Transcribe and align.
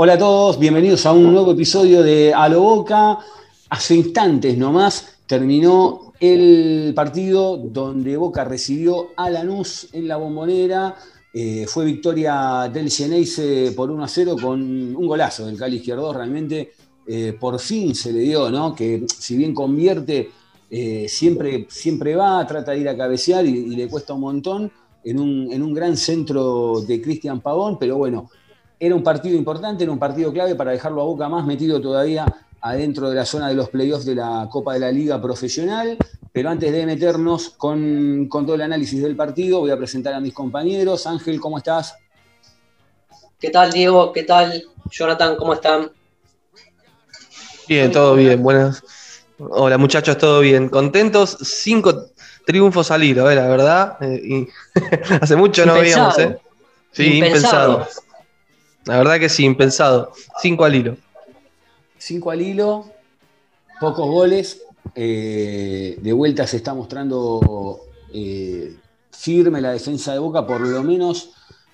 Hola 0.00 0.12
a 0.12 0.18
todos, 0.18 0.60
bienvenidos 0.60 1.06
a 1.06 1.12
un 1.12 1.32
nuevo 1.32 1.50
episodio 1.50 2.04
de 2.04 2.32
A 2.32 2.48
lo 2.48 2.60
Boca. 2.60 3.18
Hace 3.68 3.96
instantes 3.96 4.56
nomás 4.56 5.18
terminó 5.26 6.12
el 6.20 6.92
partido 6.94 7.56
donde 7.56 8.16
Boca 8.16 8.44
recibió 8.44 9.08
a 9.16 9.28
Lanús 9.28 9.88
en 9.92 10.06
la 10.06 10.16
bombonera. 10.16 10.94
Eh, 11.34 11.66
fue 11.66 11.84
victoria 11.84 12.70
del 12.72 12.92
Geneise 12.92 13.72
por 13.74 13.90
1 13.90 14.04
a 14.04 14.06
0 14.06 14.36
con 14.40 14.60
un 14.94 15.06
golazo 15.08 15.46
del 15.46 15.58
Cali 15.58 15.78
Izquierdo. 15.78 16.12
Realmente 16.12 16.74
eh, 17.04 17.32
por 17.32 17.58
fin 17.58 17.92
se 17.96 18.12
le 18.12 18.20
dio, 18.20 18.52
¿no? 18.52 18.76
Que 18.76 19.04
si 19.08 19.36
bien 19.36 19.52
convierte, 19.52 20.30
eh, 20.70 21.06
siempre, 21.08 21.66
siempre 21.68 22.14
va, 22.14 22.46
trata 22.46 22.70
de 22.70 22.78
ir 22.78 22.88
a 22.88 22.96
cabecear 22.96 23.44
y, 23.44 23.74
le 23.74 23.88
cuesta 23.88 24.14
un 24.14 24.20
montón 24.20 24.70
en 25.02 25.18
un, 25.18 25.52
en 25.52 25.60
un 25.60 25.74
gran 25.74 25.96
centro 25.96 26.82
de 26.86 27.02
Cristian 27.02 27.40
Pavón, 27.40 27.80
pero 27.80 27.96
bueno, 27.96 28.30
era 28.80 28.94
un 28.94 29.02
partido 29.02 29.36
importante, 29.36 29.84
era 29.84 29.92
un 29.92 29.98
partido 29.98 30.32
clave 30.32 30.54
para 30.54 30.70
dejarlo 30.70 31.00
a 31.00 31.04
Boca 31.04 31.28
más 31.28 31.44
metido 31.44 31.80
todavía 31.80 32.26
adentro 32.60 33.08
de 33.08 33.16
la 33.16 33.24
zona 33.24 33.48
de 33.48 33.54
los 33.54 33.68
playoffs 33.68 34.04
de 34.04 34.14
la 34.14 34.48
Copa 34.50 34.74
de 34.74 34.80
la 34.80 34.92
Liga 34.92 35.20
Profesional. 35.20 35.96
Pero 36.32 36.50
antes 36.50 36.70
de 36.70 36.86
meternos 36.86 37.50
con, 37.50 38.28
todo 38.30 38.54
el 38.54 38.62
análisis 38.62 39.02
del 39.02 39.16
partido, 39.16 39.60
voy 39.60 39.70
a 39.70 39.76
presentar 39.76 40.14
a 40.14 40.20
mis 40.20 40.32
compañeros. 40.32 41.06
Ángel, 41.06 41.40
¿cómo 41.40 41.58
estás? 41.58 41.96
¿Qué 43.40 43.50
tal, 43.50 43.72
Diego? 43.72 44.12
¿Qué 44.12 44.24
tal, 44.24 44.64
Jonathan? 44.90 45.36
¿Cómo 45.36 45.54
están? 45.54 45.90
Bien, 47.66 47.90
todo 47.90 48.14
bien. 48.14 48.42
Buenas. 48.42 48.82
Hola, 49.38 49.78
muchachos, 49.78 50.18
todo 50.18 50.40
bien. 50.40 50.68
¿Contentos? 50.68 51.38
Cinco 51.42 52.08
triunfos 52.44 52.90
al 52.90 53.04
hilo, 53.04 53.30
¿eh? 53.30 53.34
la 53.34 53.48
verdad. 53.48 53.96
Eh, 54.00 54.46
hace 55.20 55.36
mucho 55.36 55.64
no 55.66 55.74
veíamos, 55.74 56.18
¿eh? 56.18 56.38
Sí, 56.92 57.18
impensado. 57.18 57.86
La 58.88 58.98
verdad 58.98 59.20
que 59.20 59.28
sí, 59.28 59.44
impensado. 59.44 60.12
Cinco 60.40 60.64
al 60.64 60.74
hilo. 60.74 60.96
Cinco 61.98 62.30
al 62.30 62.40
hilo, 62.42 62.86
pocos 63.80 64.08
goles. 64.08 64.62
Eh, 64.94 65.98
de 66.00 66.12
vuelta 66.12 66.46
se 66.46 66.56
está 66.56 66.72
mostrando 66.74 67.80
eh, 68.12 68.74
firme 69.12 69.60
la 69.60 69.72
defensa 69.72 70.12
de 70.12 70.18
Boca, 70.18 70.46
por 70.46 70.62
lo 70.62 70.82
menos 70.82 71.30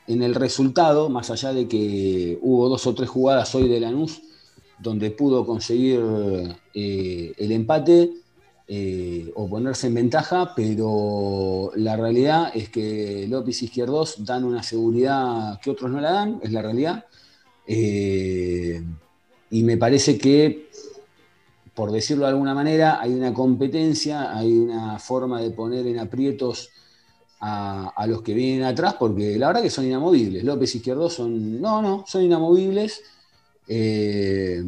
en 0.06 0.22
el 0.22 0.34
resultado, 0.34 1.08
más 1.08 1.30
allá 1.30 1.52
de 1.52 1.68
que 1.68 2.38
hubo 2.42 2.68
dos 2.68 2.86
o 2.86 2.94
tres 2.94 3.08
jugadas 3.08 3.54
hoy 3.54 3.68
de 3.68 3.80
Lanús 3.80 4.20
donde 4.78 5.10
pudo 5.10 5.46
conseguir 5.46 6.00
eh, 6.74 7.32
el 7.36 7.52
empate 7.52 8.10
o 8.66 9.48
ponerse 9.48 9.88
en 9.88 9.94
ventaja, 9.94 10.54
pero 10.56 11.70
la 11.76 11.96
realidad 11.96 12.50
es 12.54 12.70
que 12.70 13.26
López 13.28 13.62
Izquierdos 13.62 14.24
dan 14.24 14.44
una 14.44 14.62
seguridad 14.62 15.60
que 15.60 15.70
otros 15.70 15.90
no 15.90 16.00
la 16.00 16.12
dan, 16.12 16.40
es 16.42 16.50
la 16.50 16.62
realidad. 16.62 17.04
Eh, 17.66 18.82
y 19.50 19.62
me 19.62 19.76
parece 19.76 20.18
que, 20.18 20.70
por 21.74 21.92
decirlo 21.92 22.24
de 22.24 22.30
alguna 22.30 22.54
manera, 22.54 23.00
hay 23.00 23.12
una 23.12 23.32
competencia, 23.34 24.36
hay 24.36 24.52
una 24.52 24.98
forma 24.98 25.40
de 25.40 25.50
poner 25.50 25.86
en 25.86 25.98
aprietos 25.98 26.70
a, 27.40 28.06
los 28.08 28.22
que 28.22 28.32
vienen 28.32 28.64
atrás, 28.64 28.94
porque 28.94 29.38
la 29.38 29.48
verdad 29.48 29.62
que 29.62 29.70
son 29.70 29.84
inamovibles. 29.84 30.42
López 30.44 30.74
Izquierdo 30.74 31.10
son, 31.10 31.60
no, 31.60 31.82
no, 31.82 32.04
son 32.06 32.22
inamovibles. 32.22 33.02
Eh, 33.68 34.64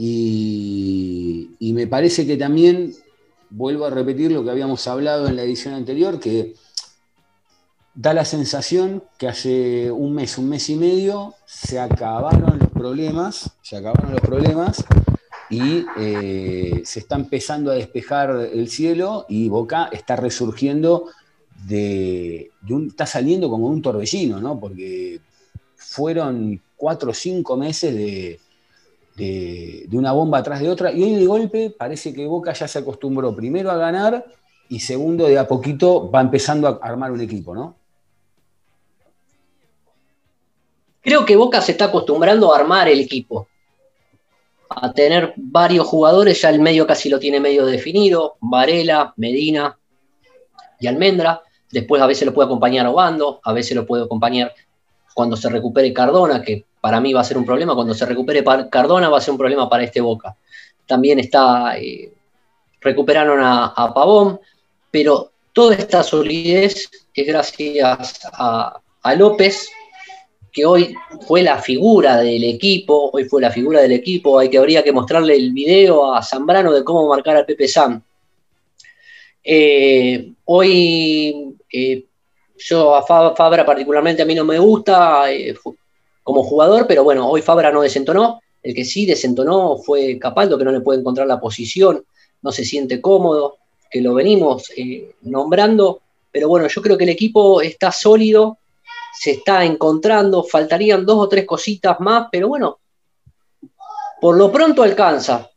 y, 0.00 1.72
me 1.72 1.88
parece 1.88 2.24
que 2.24 2.36
también, 2.36 2.94
vuelvo 3.50 3.84
a 3.84 3.90
repetir 3.90 4.30
lo 4.30 4.44
que 4.44 4.50
habíamos 4.50 4.86
hablado 4.86 5.26
en 5.26 5.34
la 5.34 5.42
edición 5.42 5.74
anterior, 5.74 6.20
que 6.20 6.54
da 7.94 8.14
la 8.14 8.24
sensación 8.24 9.02
que 9.18 9.26
hace 9.26 9.90
un 9.90 10.14
mes, 10.14 10.38
un 10.38 10.48
mes 10.48 10.70
y 10.70 10.76
medio, 10.76 11.34
se 11.46 11.80
acabaron 11.80 12.60
los 12.60 12.68
problemas, 12.68 13.50
se 13.60 13.76
acabaron 13.76 14.12
los 14.12 14.20
problemas 14.20 14.84
y 15.50 15.84
eh, 15.98 16.82
se 16.84 17.00
está 17.00 17.16
empezando 17.16 17.72
a 17.72 17.74
despejar 17.74 18.50
el 18.52 18.68
cielo 18.68 19.26
y 19.28 19.48
Boca 19.48 19.88
está 19.90 20.14
resurgiendo 20.14 21.06
de, 21.66 22.52
está 22.86 23.04
saliendo 23.04 23.50
como 23.50 23.66
un 23.66 23.82
torbellino, 23.82 24.40
¿no? 24.40 24.60
Porque 24.60 25.20
fueron 25.74 26.62
cuatro 26.76 27.10
o 27.10 27.14
cinco 27.14 27.56
meses 27.56 27.92
de, 27.92 28.40
de, 29.18 29.88
una 29.92 30.12
bomba 30.12 30.38
atrás 30.38 30.60
de 30.60 30.70
otra 30.70 30.92
y 30.92 31.02
hoy 31.02 31.14
de 31.16 31.26
golpe 31.26 31.70
parece 31.76 32.14
que 32.14 32.26
Boca 32.26 32.52
ya 32.52 32.68
se 32.68 32.78
acostumbró 32.78 33.34
primero 33.34 33.70
a 33.70 33.76
ganar 33.76 34.24
y 34.68 34.80
segundo 34.80 35.26
de 35.26 35.38
a 35.38 35.48
poquito 35.48 36.10
va 36.10 36.20
empezando 36.20 36.68
a 36.68 36.78
armar 36.82 37.10
un 37.10 37.20
equipo, 37.20 37.54
¿no? 37.54 37.76
Creo 41.00 41.24
que 41.24 41.36
Boca 41.36 41.60
se 41.60 41.72
está 41.72 41.86
acostumbrando 41.86 42.52
a 42.52 42.58
armar 42.58 42.88
el 42.88 43.00
equipo, 43.00 43.48
a 44.68 44.92
tener 44.92 45.32
varios 45.36 45.86
jugadores, 45.86 46.40
ya 46.42 46.50
el 46.50 46.60
medio 46.60 46.86
casi 46.86 47.08
lo 47.08 47.18
tiene 47.18 47.40
medio 47.40 47.64
definido, 47.64 48.36
Varela, 48.40 49.14
Medina 49.16 49.78
y 50.78 50.86
Almendra, 50.86 51.40
después 51.72 52.02
a 52.02 52.06
veces 52.06 52.26
lo 52.26 52.34
puede 52.34 52.46
acompañar 52.46 52.86
Obando, 52.86 53.40
a 53.42 53.52
veces 53.52 53.74
lo 53.74 53.86
puede 53.86 54.04
acompañar 54.04 54.52
cuando 55.14 55.36
se 55.36 55.48
recupere 55.48 55.92
Cardona, 55.92 56.42
que 56.42 56.67
para 56.80 57.00
mí 57.00 57.12
va 57.12 57.20
a 57.20 57.24
ser 57.24 57.38
un 57.38 57.44
problema, 57.44 57.74
cuando 57.74 57.94
se 57.94 58.06
recupere 58.06 58.44
Cardona 58.70 59.08
va 59.08 59.18
a 59.18 59.20
ser 59.20 59.32
un 59.32 59.38
problema 59.38 59.68
para 59.68 59.84
este 59.84 60.00
Boca. 60.00 60.36
También 60.86 61.18
está, 61.18 61.78
eh, 61.78 62.12
recuperaron 62.80 63.40
a, 63.42 63.92
Pavón, 63.94 64.40
pero 64.90 65.32
toda 65.52 65.74
esta 65.74 66.02
solidez 66.02 66.88
es 67.14 67.26
gracias 67.26 68.20
a 68.32 68.80
López, 69.16 69.68
que 70.52 70.64
hoy 70.64 70.94
fue 71.26 71.42
la 71.42 71.58
figura 71.58 72.16
del 72.18 72.44
equipo, 72.44 73.10
hoy 73.12 73.24
fue 73.24 73.40
la 73.40 73.50
figura 73.50 73.80
del 73.80 73.92
equipo, 73.92 74.38
hay 74.38 74.48
que 74.50 74.58
habría 74.58 74.82
que 74.82 74.92
mostrarle 74.92 75.36
el 75.36 75.52
video 75.52 76.14
a 76.14 76.22
Zambrano 76.22 76.72
de 76.72 76.84
cómo 76.84 77.08
marcar 77.08 77.36
a 77.36 77.46
Pepe 77.46 77.68
Sam. 77.68 78.02
Eh, 79.44 80.32
hoy 80.44 81.54
eh, 81.72 82.04
yo 82.58 82.94
a 82.94 83.02
Fabra 83.02 83.64
particularmente 83.64 84.22
a 84.22 84.26
mí 84.26 84.34
no 84.34 84.44
me 84.44 84.58
gusta 84.58 85.26
como 86.28 86.44
jugador, 86.44 86.86
pero 86.86 87.04
bueno, 87.04 87.26
hoy 87.26 87.40
Fabra 87.40 87.72
no 87.72 87.80
desentonó, 87.80 88.42
el 88.62 88.74
que 88.74 88.84
sí 88.84 89.06
desentonó 89.06 89.78
fue 89.78 90.18
Capaldo, 90.18 90.58
que 90.58 90.64
no 90.66 90.72
le 90.72 90.82
puede 90.82 91.00
encontrar 91.00 91.26
la 91.26 91.40
posición, 91.40 92.04
no 92.42 92.52
se 92.52 92.66
siente 92.66 93.00
cómodo, 93.00 93.56
que 93.90 94.02
lo 94.02 94.12
venimos 94.12 94.70
nombrando, 95.22 96.02
pero 96.30 96.48
bueno, 96.48 96.68
yo 96.68 96.82
creo 96.82 96.98
que 96.98 97.04
el 97.04 97.10
equipo 97.10 97.62
está 97.62 97.90
sólido, 97.92 98.58
se 99.18 99.30
está 99.30 99.64
encontrando, 99.64 100.44
faltarían 100.44 101.06
dos 101.06 101.16
o 101.16 101.28
tres 101.30 101.46
cositas 101.46 101.98
más, 102.00 102.28
pero 102.30 102.48
bueno, 102.48 102.78
por 104.20 104.36
lo 104.36 104.52
pronto 104.52 104.82
alcanza, 104.82 105.50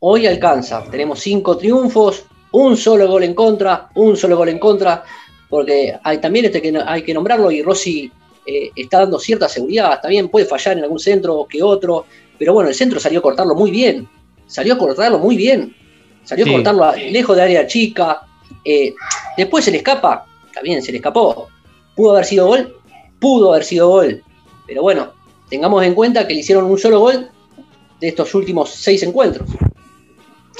hoy 0.00 0.26
alcanza, 0.26 0.84
tenemos 0.90 1.18
cinco 1.20 1.56
triunfos, 1.56 2.24
un 2.52 2.76
solo 2.76 3.08
gol 3.08 3.24
en 3.24 3.32
contra, 3.32 3.88
un 3.94 4.18
solo 4.18 4.36
gol 4.36 4.50
en 4.50 4.58
contra, 4.58 5.02
porque 5.48 5.98
hay, 6.04 6.18
también 6.18 6.44
este 6.44 6.60
que 6.60 6.78
hay 6.84 7.04
que 7.04 7.14
nombrarlo 7.14 7.50
y 7.50 7.62
Rossi 7.62 8.12
eh, 8.46 8.70
está 8.74 9.00
dando 9.00 9.18
cierta 9.18 9.48
seguridad, 9.48 10.00
también 10.00 10.28
puede 10.28 10.46
fallar 10.46 10.78
en 10.78 10.84
algún 10.84 10.98
centro 10.98 11.46
que 11.48 11.62
otro, 11.62 12.06
pero 12.38 12.54
bueno, 12.54 12.68
el 12.68 12.74
centro 12.74 12.98
salió 12.98 13.18
a 13.18 13.22
cortarlo 13.22 13.54
muy 13.54 13.70
bien, 13.70 14.08
salió 14.46 14.74
a 14.74 14.78
cortarlo 14.78 15.18
muy 15.18 15.36
bien, 15.36 15.74
salió 16.24 16.46
a 16.46 16.48
cortarlo 16.48 16.92
lejos 16.96 17.36
de 17.36 17.42
área 17.42 17.66
chica, 17.66 18.22
eh, 18.64 18.94
después 19.36 19.64
se 19.64 19.70
le 19.70 19.78
escapa, 19.78 20.26
está 20.46 20.60
bien, 20.62 20.82
se 20.82 20.90
le 20.90 20.98
escapó, 20.98 21.48
pudo 21.94 22.12
haber 22.12 22.24
sido 22.24 22.46
gol, 22.46 22.76
pudo 23.18 23.52
haber 23.52 23.64
sido 23.64 23.88
gol. 23.88 24.22
Pero 24.66 24.82
bueno, 24.82 25.12
tengamos 25.48 25.84
en 25.84 25.94
cuenta 25.94 26.26
que 26.26 26.34
le 26.34 26.40
hicieron 26.40 26.64
un 26.64 26.78
solo 26.78 27.00
gol 27.00 27.28
de 28.00 28.08
estos 28.08 28.34
últimos 28.34 28.70
seis 28.70 29.02
encuentros. 29.02 29.48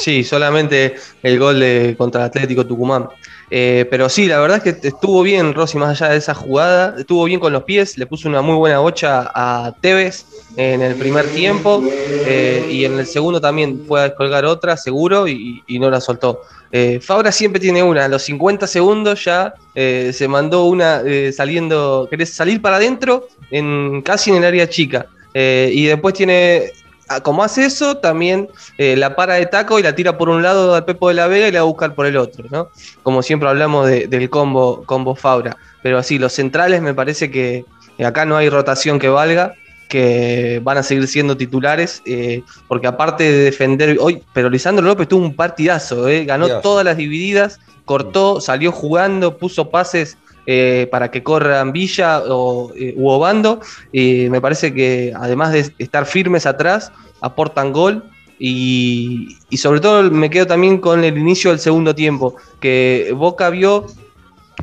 Sí, 0.01 0.25
solamente 0.25 0.95
el 1.23 1.39
gol 1.39 1.61
de 1.61 1.95
contra 1.99 2.25
Atlético 2.25 2.65
Tucumán. 2.65 3.09
Eh, 3.51 3.87
pero 3.91 4.09
sí, 4.09 4.27
la 4.27 4.41
verdad 4.41 4.65
es 4.65 4.75
que 4.75 4.89
estuvo 4.89 5.23
bien 5.23 5.53
Rossi 5.53 5.77
más 5.77 6.01
allá 6.01 6.13
de 6.13 6.19
esa 6.19 6.33
jugada, 6.33 6.95
estuvo 6.99 7.25
bien 7.25 7.39
con 7.39 7.53
los 7.53 7.65
pies, 7.65 7.99
le 7.99 8.07
puso 8.07 8.27
una 8.27 8.41
muy 8.41 8.55
buena 8.55 8.79
bocha 8.79 9.31
a 9.35 9.75
Tevez 9.83 10.25
en 10.57 10.81
el 10.81 10.95
primer 10.95 11.27
tiempo 11.27 11.83
eh, 11.85 12.67
y 12.71 12.87
en 12.87 12.99
el 12.99 13.07
segundo 13.07 13.43
también 13.43 13.85
fue 13.87 14.01
a 14.01 14.05
descolgar 14.05 14.47
otra, 14.47 14.79
seguro, 14.79 15.29
y, 15.29 15.63
no 15.69 15.91
la 15.91 16.01
soltó. 16.01 16.41
Eh, 16.73 16.99
Fabra 17.03 17.31
siempre 17.31 17.61
tiene 17.61 17.83
una, 17.83 18.07
a 18.07 18.09
los 18.09 18.23
50 18.23 18.67
segundos 18.67 19.23
ya 19.23 19.53
se 19.75 20.29
mandó 20.29 20.65
una 20.65 21.03
saliendo, 21.33 22.07
querés 22.09 22.33
salir 22.33 22.63
para 22.63 22.77
adentro, 22.77 23.29
en, 23.51 24.01
casi 24.01 24.31
en 24.31 24.37
el 24.37 24.45
área 24.45 24.67
chica. 24.67 25.07
y 25.35 25.85
después 25.85 26.15
tiene 26.15 26.73
como 27.23 27.43
hace 27.43 27.65
eso, 27.65 27.97
también 27.97 28.49
eh, 28.79 28.97
la 28.97 29.17
para 29.17 29.35
de 29.35 29.47
taco 29.47 29.79
y 29.79 29.83
la 29.83 29.95
tira 29.95 30.17
por 30.17 30.29
un 30.29 30.43
lado 30.43 30.75
al 30.75 30.85
Pepo 30.85 31.09
de 31.09 31.15
la 31.15 31.27
Vega 31.27 31.49
y 31.49 31.53
la 31.53 31.61
va 31.61 31.65
a 31.65 31.69
buscar 31.69 31.95
por 31.95 32.07
el 32.07 32.17
otro, 32.17 32.47
¿no? 32.51 32.71
Como 33.03 33.23
siempre 33.23 33.49
hablamos 33.49 33.89
del 33.89 34.31
combo, 34.31 34.85
combo 34.87 35.15
Fabra. 35.15 35.57
Pero 35.83 35.99
así, 35.99 36.19
los 36.19 36.33
centrales 36.33 36.81
me 36.83 36.95
parece 36.95 37.31
que 37.31 37.65
acá 38.05 38.25
no 38.25 38.37
hay 38.37 38.49
rotación 38.49 38.99
que 38.99 39.09
valga, 39.09 39.55
que 39.89 40.61
van 40.63 40.79
a 40.79 40.83
seguir 40.85 41.09
siendo 41.09 41.37
titulares, 41.37 42.01
eh, 42.07 42.43
porque 42.69 42.87
aparte 42.87 43.25
de 43.25 43.45
defender 43.45 43.99
hoy, 44.01 44.23
pero 44.33 44.49
Lisandro 44.49 44.87
López 44.87 45.09
tuvo 45.09 45.25
un 45.25 45.35
partidazo, 45.35 46.09
eh, 46.09 46.25
ganó 46.25 46.61
todas 46.61 46.85
las 46.85 46.97
divididas, 46.97 47.59
cortó, 47.85 48.41
salió 48.41 48.71
jugando, 48.71 49.37
puso 49.37 49.69
pases 49.69 50.17
eh, 50.47 50.89
para 50.91 51.11
que 51.11 51.23
corran 51.23 51.73
Villa 51.73 52.23
o 52.27 52.73
eh, 52.75 52.95
Bando. 52.97 53.61
Y 53.93 54.29
me 54.31 54.41
parece 54.41 54.73
que 54.73 55.13
además 55.17 55.53
de 55.53 55.73
estar 55.79 56.07
firmes 56.07 56.47
atrás, 56.47 56.93
aportan 57.21 57.73
gol. 57.73 58.05
Y, 58.39 59.37
sobre 59.59 59.81
todo 59.81 60.11
me 60.11 60.31
quedo 60.31 60.47
también 60.47 60.79
con 60.79 61.05
el 61.05 61.19
inicio 61.19 61.51
del 61.51 61.61
segundo 61.61 61.95
tiempo, 61.95 62.37
que 62.59 63.13
Boca 63.15 63.51
vio 63.51 63.87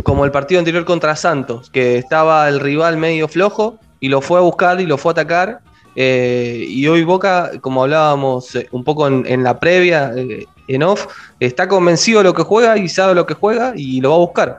como 0.04 0.26
el 0.26 0.32
partido 0.32 0.60
anterior 0.60 0.84
contra 0.84 1.16
Santos, 1.16 1.70
que 1.70 1.98
estaba 1.98 2.50
el 2.50 2.60
rival 2.60 2.98
medio 2.98 3.28
flojo 3.28 3.78
y 4.00 4.10
lo 4.10 4.22
fue 4.22 4.40
a 4.40 4.42
buscar 4.42 4.82
y 4.82 4.88
lo 4.88 4.98
fue 4.98 5.12
a 5.12 5.14
atacar. 5.14 5.60
Eh, 5.96 6.66
y 6.68 6.88
hoy 6.88 7.04
Boca, 7.04 7.52
como 7.62 7.84
hablábamos 7.84 8.58
un 8.72 8.84
poco 8.84 9.08
en, 9.08 9.44
la 9.44 9.60
previa, 9.60 10.12
en 10.68 10.84
off, 10.84 11.08
está 11.40 11.68
convencido 11.68 12.20
de 12.20 12.26
lo 12.26 12.34
que 12.34 12.44
juega 12.44 12.78
y 12.78 12.90
sabe 12.90 13.14
lo 13.14 13.28
que 13.28 13.36
juega 13.36 13.74
y 13.76 14.02
lo 14.02 14.10
va 14.10 14.16
a 14.16 14.20
buscar. 14.20 14.58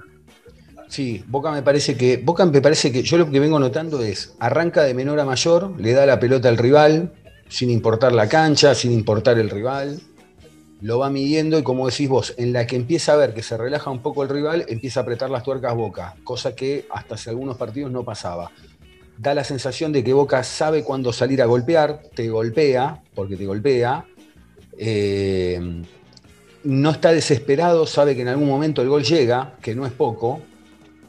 Sí, 0.88 1.22
Boca 1.28 1.50
me 1.52 1.62
parece 1.62 1.96
que. 1.96 2.16
Boca 2.16 2.44
me 2.46 2.60
parece 2.60 2.90
que. 2.90 3.02
Yo 3.02 3.18
lo 3.18 3.30
que 3.30 3.40
vengo 3.40 3.58
notando 3.58 4.02
es. 4.02 4.34
Arranca 4.40 4.82
de 4.82 4.94
menor 4.94 5.20
a 5.20 5.24
mayor, 5.24 5.78
le 5.78 5.92
da 5.92 6.06
la 6.06 6.18
pelota 6.18 6.48
al 6.48 6.56
rival, 6.56 7.12
sin 7.48 7.70
importar 7.70 8.12
la 8.12 8.28
cancha, 8.28 8.74
sin 8.74 8.92
importar 8.92 9.38
el 9.38 9.50
rival. 9.50 10.00
Lo 10.80 10.98
va 10.98 11.10
midiendo 11.10 11.58
y 11.58 11.62
como 11.62 11.88
decís 11.88 12.08
vos, 12.08 12.34
en 12.38 12.52
la 12.52 12.66
que 12.66 12.76
empieza 12.76 13.12
a 13.12 13.16
ver 13.16 13.34
que 13.34 13.42
se 13.42 13.56
relaja 13.56 13.90
un 13.90 14.00
poco 14.00 14.22
el 14.22 14.28
rival, 14.28 14.64
empieza 14.68 15.00
a 15.00 15.02
apretar 15.02 15.28
las 15.28 15.42
tuercas 15.42 15.74
Boca, 15.74 16.14
cosa 16.22 16.54
que 16.54 16.86
hasta 16.90 17.16
hace 17.16 17.30
algunos 17.30 17.56
partidos 17.56 17.90
no 17.90 18.04
pasaba. 18.04 18.52
Da 19.18 19.34
la 19.34 19.42
sensación 19.42 19.92
de 19.92 20.04
que 20.04 20.12
Boca 20.12 20.44
sabe 20.44 20.84
cuándo 20.84 21.12
salir 21.12 21.42
a 21.42 21.46
golpear, 21.46 22.02
te 22.14 22.28
golpea, 22.28 23.02
porque 23.14 23.36
te 23.36 23.44
golpea. 23.44 24.06
Eh, 24.78 25.82
no 26.62 26.90
está 26.90 27.12
desesperado, 27.12 27.84
sabe 27.84 28.14
que 28.14 28.22
en 28.22 28.28
algún 28.28 28.48
momento 28.48 28.80
el 28.80 28.88
gol 28.88 29.02
llega, 29.02 29.56
que 29.60 29.74
no 29.74 29.84
es 29.84 29.92
poco, 29.92 30.42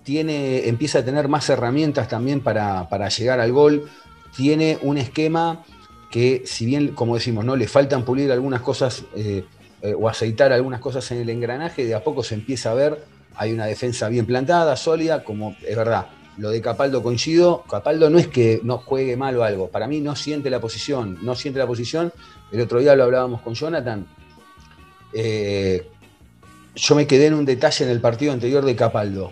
empieza 0.06 1.00
a 1.00 1.06
tener 1.06 1.28
más 1.28 1.50
herramientas 1.50 2.08
también 2.08 2.42
para, 2.42 3.10
llegar 3.10 3.40
al 3.40 3.52
gol, 3.52 3.90
tiene 4.36 4.78
un 4.82 4.98
esquema 4.98 5.64
que 6.12 6.44
si 6.46 6.66
bien, 6.66 6.90
como 6.90 7.16
decimos, 7.16 7.46
no 7.46 7.56
le 7.56 7.68
faltan 7.68 8.04
pulir 8.04 8.32
algunas 8.32 8.62
cosas 8.62 9.04
eh, 9.16 9.44
eh, 9.82 9.94
o 9.96 10.10
aceitar 10.10 10.52
algunas 10.52 10.80
cosas 10.80 11.10
en 11.12 11.20
el 11.20 11.30
engranaje, 11.30 11.86
de 11.86 11.94
a 11.94 12.04
poco 12.04 12.24
se 12.24 12.36
empieza 12.36 12.72
a 12.72 12.74
ver, 12.74 13.04
hay 13.36 13.54
una 13.54 13.66
defensa 13.66 14.10
bien 14.10 14.26
plantada, 14.26 14.76
sólida, 14.76 15.24
como 15.24 15.56
es 15.66 15.76
verdad, 15.76 16.08
lo 16.38 16.50
de 16.50 16.62
Capaldo 16.62 17.04
coincido, 17.04 17.64
Capaldo 17.70 18.10
no 18.10 18.18
es 18.18 18.28
que 18.28 18.60
no 18.64 18.80
juegue 18.80 19.16
mal 19.18 19.38
o 19.38 19.44
algo, 19.44 19.70
para 19.70 19.88
mí 19.88 20.02
no 20.02 20.16
siente 20.16 20.50
la 20.50 20.60
posición, 20.60 21.20
no 21.22 21.36
siente 21.36 21.60
la 21.60 21.68
posición, 21.68 22.12
el 22.52 22.62
otro 22.62 22.80
día 22.80 22.96
lo 22.96 23.04
hablábamos 23.04 23.42
con 23.42 23.54
Jonathan, 23.54 24.08
eh, 25.14 25.88
yo 26.76 26.96
me 26.96 27.06
quedé 27.06 27.28
en 27.28 27.36
un 27.36 27.46
detalle 27.46 27.86
en 27.86 27.92
el 27.92 28.02
partido 28.02 28.34
anterior 28.34 28.66
de 28.66 28.76
Capaldo 28.76 29.32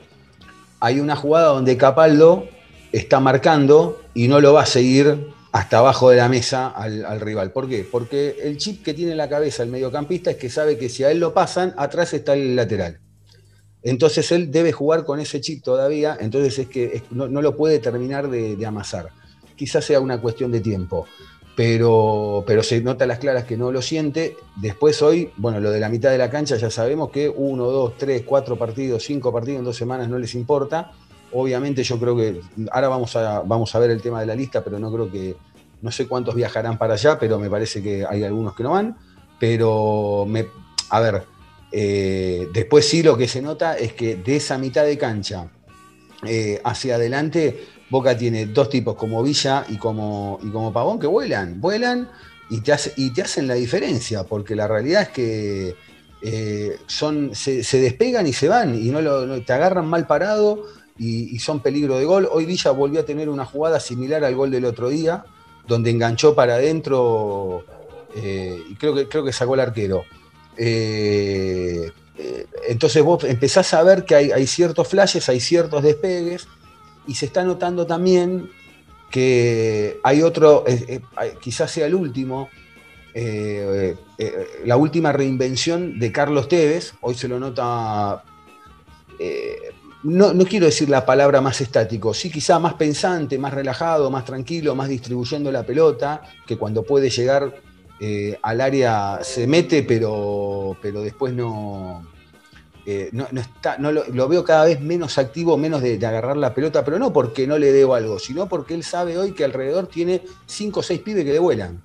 hay 0.79 0.99
una 0.99 1.15
jugada 1.15 1.47
donde 1.47 1.77
Capaldo 1.77 2.47
está 2.91 3.19
marcando 3.19 4.01
y 4.13 4.27
no 4.27 4.39
lo 4.41 4.53
va 4.53 4.63
a 4.63 4.65
seguir 4.65 5.27
hasta 5.51 5.79
abajo 5.79 6.09
de 6.09 6.17
la 6.17 6.29
mesa 6.29 6.67
al, 6.67 7.19
rival. 7.19 7.51
¿Por 7.51 7.67
qué? 7.67 7.87
Porque 7.89 8.37
el 8.43 8.57
chip 8.57 8.83
que 8.83 8.93
tiene 8.93 9.11
en 9.11 9.17
la 9.17 9.29
cabeza 9.29 9.63
el 9.63 9.69
mediocampista 9.69 10.31
es 10.31 10.37
que 10.37 10.49
sabe 10.49 10.77
que 10.77 10.89
si 10.89 11.03
a 11.03 11.11
él 11.11 11.19
lo 11.19 11.33
pasan, 11.33 11.73
atrás 11.77 12.13
está 12.13 12.33
el 12.33 12.55
lateral. 12.55 12.99
Entonces 13.81 14.31
él 14.31 14.51
debe 14.51 14.71
jugar 14.71 15.05
con 15.05 15.19
ese 15.19 15.39
chip 15.39 15.63
todavía, 15.63 16.17
entonces 16.19 16.59
es 16.59 16.67
que 16.67 17.03
no, 17.11 17.27
lo 17.27 17.55
puede 17.55 17.79
terminar 17.79 18.29
de 18.29 18.65
amasar. 18.65 19.09
Quizás 19.55 19.85
sea 19.85 19.99
una 19.99 20.21
cuestión 20.21 20.51
de 20.51 20.59
tiempo 20.59 21.07
pero, 21.57 22.43
pero 22.45 22.61
se 22.61 22.81
nota 22.81 23.07
las 23.07 23.17
claras 23.17 23.45
que 23.45 23.57
no 23.57 23.71
lo 23.71 23.81
siente. 23.81 24.37
Después 24.57 25.01
hoy, 25.01 25.31
bueno, 25.37 25.59
lo 25.59 25.71
de 25.71 25.79
la 25.79 25.89
mitad 25.89 26.11
de 26.11 26.19
la 26.19 26.29
cancha 26.29 26.55
ya 26.55 26.69
sabemos 26.69 27.09
que 27.09 27.27
uno, 27.27 27.65
dos, 27.65 27.97
tres, 27.97 28.21
cuatro 28.23 28.57
partidos, 28.57 29.03
cinco 29.03 29.33
partidos 29.33 29.57
en 29.57 29.65
dos 29.65 29.75
semanas 29.75 30.07
no 30.07 30.19
les 30.19 30.35
importa. 30.35 30.91
Obviamente 31.33 31.81
yo 31.81 31.99
creo 31.99 32.15
que 32.15 32.41
ahora 32.69 32.89
vamos 32.89 33.15
a, 33.15 33.39
vamos 33.39 33.73
a 33.73 33.79
ver 33.79 33.89
el 33.89 34.03
tema 34.03 34.19
de 34.19 34.27
la 34.27 34.35
lista, 34.35 34.63
pero 34.63 34.77
no 34.77 34.93
creo 34.93 35.11
que, 35.11 35.35
no 35.81 35.89
sé 35.89 36.07
cuántos 36.07 36.35
viajarán 36.35 36.77
para 36.77 36.93
allá, 36.93 37.17
pero 37.17 37.39
me 37.39 37.49
parece 37.49 37.81
que 37.81 38.05
hay 38.07 38.23
algunos 38.23 38.55
que 38.55 38.61
no 38.61 38.73
van. 38.73 38.95
Pero, 39.39 40.27
a 40.91 40.99
ver, 40.99 41.23
eh, 41.71 42.49
después 42.53 42.87
sí 42.87 43.01
lo 43.01 43.17
que 43.17 43.27
se 43.27 43.41
nota 43.41 43.75
es 43.75 43.93
que 43.93 44.15
de 44.15 44.35
esa 44.35 44.59
mitad 44.59 44.85
de 44.85 44.95
cancha 44.99 45.49
eh, 46.23 46.61
hacia 46.63 46.95
adelante 46.95 47.65
Boca 47.89 48.17
tiene 48.17 48.47
dos 48.47 48.69
tipos 48.69 48.95
como 48.95 49.23
Villa 49.23 49.65
y 49.69 49.77
como, 49.77 50.39
y 50.43 50.49
como 50.49 50.73
Pavón 50.73 50.99
que 50.99 51.07
vuelan, 51.07 51.61
vuelan 51.61 52.09
y 52.49 52.61
te, 52.61 52.75
y 52.97 53.11
te 53.11 53.21
hacen 53.21 53.47
la 53.47 53.53
diferencia, 53.53 54.23
porque 54.23 54.55
la 54.55 54.67
realidad 54.67 55.03
es 55.03 55.09
que 55.09 55.75
eh, 56.21 56.77
son, 56.85 57.33
se, 57.33 57.61
despegan 57.79 58.27
y 58.27 58.33
se 58.33 58.49
van 58.49 58.75
y 58.75 58.89
no, 58.89 59.41
te 59.41 59.53
agarran 59.53 59.87
mal 59.87 60.05
parado 60.05 60.65
y, 60.97 61.39
son 61.39 61.61
peligro 61.61 61.97
de 61.97 62.05
gol. 62.05 62.27
Hoy 62.31 62.45
Villa 62.45 62.71
volvió 62.71 62.99
a 62.99 63.05
tener 63.05 63.29
una 63.29 63.45
jugada 63.45 63.79
similar 63.79 64.23
al 64.23 64.35
gol 64.35 64.51
del 64.51 64.65
otro 64.65 64.89
día, 64.89 65.23
donde 65.67 65.91
enganchó 65.91 66.35
para 66.35 66.55
adentro 66.55 67.63
eh, 68.15 68.59
y 68.69 68.75
creo 68.75 68.95
que, 68.95 69.07
creo 69.07 69.23
que 69.23 69.31
sacó 69.31 69.53
el 69.53 69.61
arquero. 69.61 70.03
Eh, 70.57 71.91
entonces 72.67 73.03
vos 73.03 73.23
empezás 73.23 73.73
a 73.75 73.83
ver 73.83 74.03
que 74.03 74.15
hay 74.15 74.47
ciertos 74.47 74.87
flashes, 74.87 75.29
hay 75.29 75.39
ciertos 75.39 75.83
despegues 75.83 76.47
y 77.07 77.15
se 77.15 77.27
está 77.27 77.43
notando 77.43 77.87
también 77.87 78.49
que 79.09 79.99
hay 80.03 80.21
otro, 80.21 80.65
eh, 80.67 81.01
eh, 81.21 81.33
quizás 81.39 81.71
sea 81.71 81.87
el 81.87 81.95
último, 81.95 82.49
eh, 83.13 83.95
la 84.65 84.77
última 84.77 85.11
reinvención 85.11 85.97
de 85.97 86.11
Carlos 86.11 86.47
Tevez, 86.47 86.93
hoy 87.01 87.15
se 87.15 87.27
lo 87.27 87.39
nota, 87.39 88.23
no, 90.03 90.45
quiero 90.45 90.67
decir 90.67 90.89
la 90.89 91.05
palabra 91.05 91.41
más 91.41 91.61
estático, 91.61 92.13
sí 92.13 92.29
quizá 92.29 92.59
más 92.59 92.75
pensante, 92.75 93.39
más 93.39 93.53
relajado, 93.53 94.11
más 94.11 94.25
tranquilo, 94.25 94.75
más 94.75 94.89
distribuyendo 94.89 95.51
la 95.51 95.63
pelota, 95.63 96.21
que 96.45 96.57
cuando 96.57 96.83
puede 96.83 97.09
llegar 97.09 97.61
al 98.43 98.61
área 98.61 99.19
se 99.23 99.47
mete, 99.47 99.81
pero, 99.81 100.77
pero 100.81 101.01
después 101.01 101.33
no, 101.33 102.05
eh, 102.89 103.09
no, 103.11 103.27
está, 103.33 103.77
no 103.77 103.91
lo, 103.91 104.29
veo 104.29 104.45
cada 104.45 104.63
vez 104.63 104.79
menos 104.79 105.17
activo, 105.17 105.57
menos 105.57 105.81
de, 105.81 105.95
agarrar 106.05 106.37
la 106.37 106.53
pelota, 106.53 106.85
pero 106.85 106.97
no 106.97 107.11
porque 107.11 107.45
no 107.45 107.57
le 107.57 107.73
debo 107.73 107.95
algo, 107.95 108.17
sino 108.17 108.47
porque 108.47 108.75
él 108.75 108.83
sabe 108.85 109.17
hoy 109.17 109.33
que 109.33 109.43
alrededor 109.43 109.87
tiene 109.87 110.21
5 110.45 110.79
o 110.79 110.83
6 110.83 111.01
pibes 111.01 111.25
que 111.25 111.33
le 111.33 111.39
vuelan. 111.39 111.81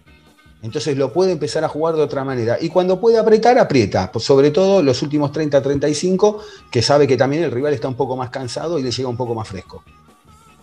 Entonces 0.62 0.96
lo 0.96 1.12
puede 1.12 1.32
empezar 1.32 1.64
a 1.64 1.68
jugar 1.68 1.96
de 1.96 2.02
otra 2.02 2.22
manera. 2.22 2.56
Y 2.60 2.68
cuando 2.68 3.00
puede 3.00 3.18
apretar, 3.18 3.58
aprieta. 3.58 4.12
Pues 4.12 4.24
sobre 4.24 4.52
todo 4.52 4.80
los 4.80 5.02
últimos 5.02 5.32
30-35, 5.32 6.38
que 6.70 6.82
sabe 6.82 7.08
que 7.08 7.16
también 7.16 7.42
el 7.42 7.50
rival 7.50 7.74
está 7.74 7.88
un 7.88 7.96
poco 7.96 8.16
más 8.16 8.30
cansado 8.30 8.78
y 8.78 8.84
le 8.84 8.92
llega 8.92 9.08
un 9.08 9.16
poco 9.16 9.34
más 9.34 9.48
fresco. 9.48 9.82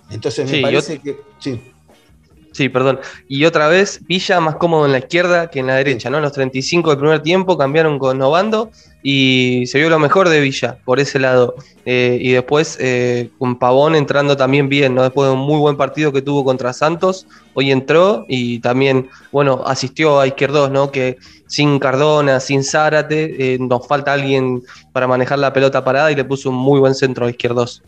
Entonces 0.10 0.50
me 0.50 0.62
parece 0.62 1.00
que. 1.00 1.20
Sí. 1.38 1.62
Sí, 2.60 2.68
perdón. 2.68 3.00
Y 3.30 3.46
otra 3.46 3.70
vez, 3.70 4.02
Villa 4.06 4.42
más 4.42 4.58
cómodo 4.58 4.86
en 4.86 4.92
la 4.92 4.98
izquierda 4.98 5.50
que 5.50 5.60
en 5.60 5.68
la 5.68 5.76
derecha, 5.76 6.10
¿no? 6.10 6.20
Los 6.20 6.34
35 6.34 6.90
del 6.90 7.00
primer 7.00 7.22
tiempo 7.22 7.58
cambiaron 7.58 7.98
con 7.98 8.18
Novando 8.18 8.70
y 9.02 9.64
se 9.68 9.80
vio 9.80 9.90
lo 9.90 9.98
mejor 9.98 10.28
de 10.28 10.42
Villa 10.42 10.78
por 10.84 11.00
ese 11.00 11.20
lado. 11.20 11.56
Eh, 11.86 12.18
y 12.20 12.34
después 12.34 12.76
eh, 12.82 13.30
con 13.40 13.58
Pavón 13.58 13.96
entrando 13.96 14.36
también 14.36 14.68
bien, 14.68 14.94
¿no? 14.94 15.04
Después 15.04 15.30
de 15.30 15.36
un 15.36 15.40
muy 15.40 15.58
buen 15.58 15.78
partido 15.78 16.12
que 16.12 16.22
tuvo 16.22 16.44
contra 16.44 16.74
Santos, 16.74 17.28
hoy 17.54 17.72
entró 17.72 18.26
y 18.28 18.60
también, 18.60 19.08
bueno, 19.32 19.64
asistió 19.66 20.20
a 20.20 20.28
Izquierdos, 20.28 20.70
¿no? 20.70 20.92
Que 20.92 21.16
sin 21.48 21.80
Cardona, 21.80 22.42
sin 22.42 22.66
Zárate, 22.66 23.54
eh, 23.54 23.58
nos 23.58 23.88
falta 23.88 24.12
alguien 24.12 24.64
para 24.92 25.08
manejar 25.08 25.40
la 25.40 25.54
pelota 25.54 25.82
parada 25.86 26.12
y 26.12 26.16
le 26.16 26.26
puso 26.26 26.50
un 26.50 26.58
muy 26.58 26.82
buen 26.82 26.94
centro 26.94 27.26
a 27.26 27.30
Izquierdos. 27.30 27.84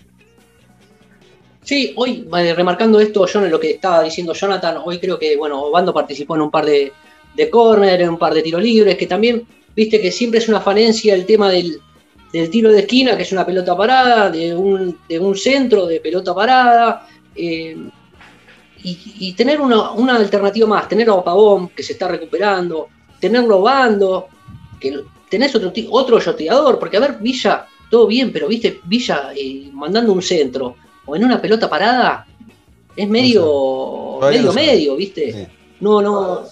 Sí, 1.63 1.93
hoy, 1.95 2.27
remarcando 2.55 2.99
esto, 2.99 3.25
yo 3.27 3.41
lo 3.41 3.59
que 3.59 3.71
estaba 3.71 4.03
diciendo 4.03 4.33
Jonathan, 4.33 4.77
hoy 4.83 4.99
creo 4.99 5.19
que, 5.19 5.37
bueno, 5.37 5.61
Obando 5.61 5.93
participó 5.93 6.35
en 6.35 6.41
un 6.41 6.51
par 6.51 6.65
de, 6.65 6.91
de 7.35 7.49
córner, 7.49 8.01
en 8.01 8.09
un 8.09 8.17
par 8.17 8.33
de 8.33 8.41
tiros 8.41 8.63
libres, 8.63 8.97
que 8.97 9.05
también 9.07 9.45
viste 9.75 10.01
que 10.01 10.11
siempre 10.11 10.39
es 10.39 10.49
una 10.49 10.59
falencia 10.59 11.13
el 11.13 11.25
tema 11.25 11.49
del, 11.49 11.79
tiro 12.49 12.71
de 12.71 12.79
esquina, 12.79 13.15
que 13.15 13.23
es 13.23 13.31
una 13.31 13.45
pelota 13.45 13.77
parada, 13.77 14.29
de 14.29 14.55
un, 14.55 14.97
centro 15.35 15.85
de 15.85 15.99
pelota 15.99 16.33
parada. 16.33 17.07
Eh, 17.35 17.77
y, 18.83 19.33
tener 19.33 19.61
una, 19.61 20.15
alternativa 20.15 20.67
más, 20.67 20.89
tener 20.89 21.07
a 21.11 21.23
Pavón, 21.23 21.69
que 21.69 21.83
se 21.83 21.93
está 21.93 22.07
recuperando, 22.07 22.87
tenerlo 23.19 23.61
Bando, 23.61 24.27
que 24.79 24.99
tenés 25.29 25.53
otro, 25.53 25.71
otro 25.91 26.19
yoteador, 26.19 26.79
porque 26.79 26.97
a 26.97 27.01
ver, 27.01 27.17
Villa, 27.19 27.67
todo 27.91 28.07
bien, 28.07 28.31
pero 28.31 28.47
viste, 28.47 28.81
Villa 28.85 29.31
eh, 29.35 29.69
mandando 29.71 30.11
un 30.13 30.23
centro 30.23 30.77
o 31.05 31.15
en 31.15 31.25
una 31.25 31.41
pelota 31.41 31.69
parada, 31.69 32.25
es 32.95 33.07
medio, 33.07 34.19
medio, 34.21 34.53
medio, 34.53 34.95
¿viste? 34.95 35.49
No, 35.79 36.01
no. 36.01 36.43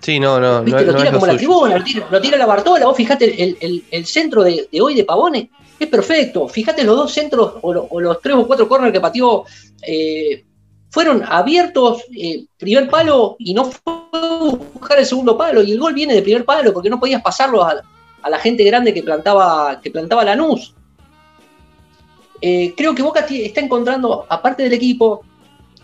Sí, 0.00 0.20
no, 0.20 0.38
no. 0.38 0.62
¿Viste? 0.62 0.84
lo 0.84 0.94
tira 0.94 1.12
como 1.12 1.26
la 1.26 1.36
tribuna, 1.36 1.84
lo 2.10 2.20
tira, 2.20 2.36
la 2.36 2.46
Bartola. 2.46 2.86
Vos 2.86 2.96
fijate, 2.96 3.56
el, 3.90 4.06
centro 4.06 4.44
de, 4.44 4.68
hoy 4.80 4.94
de 4.94 5.04
Pavones 5.04 5.48
es 5.78 5.88
perfecto. 5.88 6.48
Fíjate 6.48 6.84
los 6.84 6.96
dos 6.96 7.12
centros 7.12 7.54
o, 7.62 8.00
los 8.00 8.20
tres 8.20 8.36
o 8.36 8.46
cuatro 8.46 8.68
corners 8.68 8.92
que 8.92 9.00
pateó. 9.00 9.44
Eh, 9.82 10.44
fueron 10.90 11.22
abiertos, 11.22 12.02
eh, 12.16 12.46
primer 12.56 12.88
palo, 12.88 13.36
y 13.38 13.52
no 13.52 13.66
fue 13.66 13.92
buscar 14.72 14.98
el 14.98 15.06
segundo 15.06 15.36
palo. 15.36 15.62
Y 15.62 15.72
el 15.72 15.80
gol 15.80 15.94
viene 15.94 16.14
de 16.14 16.22
primer 16.22 16.44
palo 16.44 16.72
porque 16.72 16.90
no 16.90 16.98
podías 16.98 17.22
pasarlo 17.22 17.62
a, 17.62 17.82
la 18.28 18.38
gente 18.38 18.64
grande 18.64 18.92
que 18.92 19.02
plantaba, 19.02 19.80
que 19.80 19.90
plantaba 19.90 20.24
Lanús. 20.24 20.74
Eh, 22.40 22.74
creo 22.76 22.94
que 22.94 23.02
Boca 23.02 23.26
está 23.28 23.60
encontrando, 23.60 24.26
aparte 24.28 24.62
del 24.62 24.72
equipo, 24.72 25.24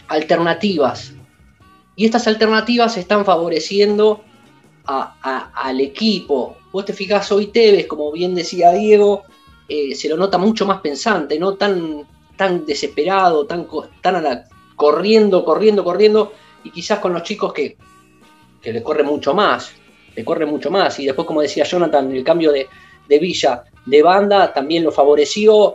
alternativas. 0.09 1.13
Y 1.97 2.05
estas 2.05 2.27
alternativas 2.27 2.97
están 2.97 3.25
favoreciendo 3.25 4.23
al 4.87 5.81
equipo. 5.81 6.57
Vos 6.73 6.85
te 6.85 6.93
fijás 6.93 7.31
hoy 7.33 7.47
Tevez, 7.47 7.87
como 7.87 8.13
bien 8.13 8.35
decía 8.35 8.73
Diego, 8.73 9.23
eh, 9.69 9.95
se 9.95 10.09
lo 10.09 10.17
nota 10.17 10.37
mucho 10.37 10.67
más 10.67 10.81
pensante, 10.81 11.39
no 11.39 11.55
tan, 11.55 12.07
tan 12.37 12.67
desesperado, 12.67 13.47
tan, 13.47 13.67
tan 14.03 14.45
corriendo, 14.77 15.45
corriendo, 15.45 15.85
corriendo, 15.85 16.33
y 16.65 16.71
quizás 16.71 16.99
con 16.99 17.15
los 17.15 17.23
chicos 17.23 17.53
que, 17.53 17.77
le 18.63 18.83
corre 18.83 19.03
mucho 19.03 19.35
más, 19.35 19.73
le 20.15 20.25
corre 20.25 20.47
mucho 20.47 20.71
más. 20.71 20.99
Y 20.99 21.07
después, 21.07 21.27
como 21.27 21.43
decía 21.43 21.65
Jonathan, 21.65 22.11
el 22.13 22.25
cambio 22.25 22.53
de, 22.53 22.67
de 23.09 23.19
Villa 23.19 23.65
de 23.87 24.03
banda 24.03 24.53
también 24.53 24.83
lo 24.83 24.91
favoreció 24.91 25.75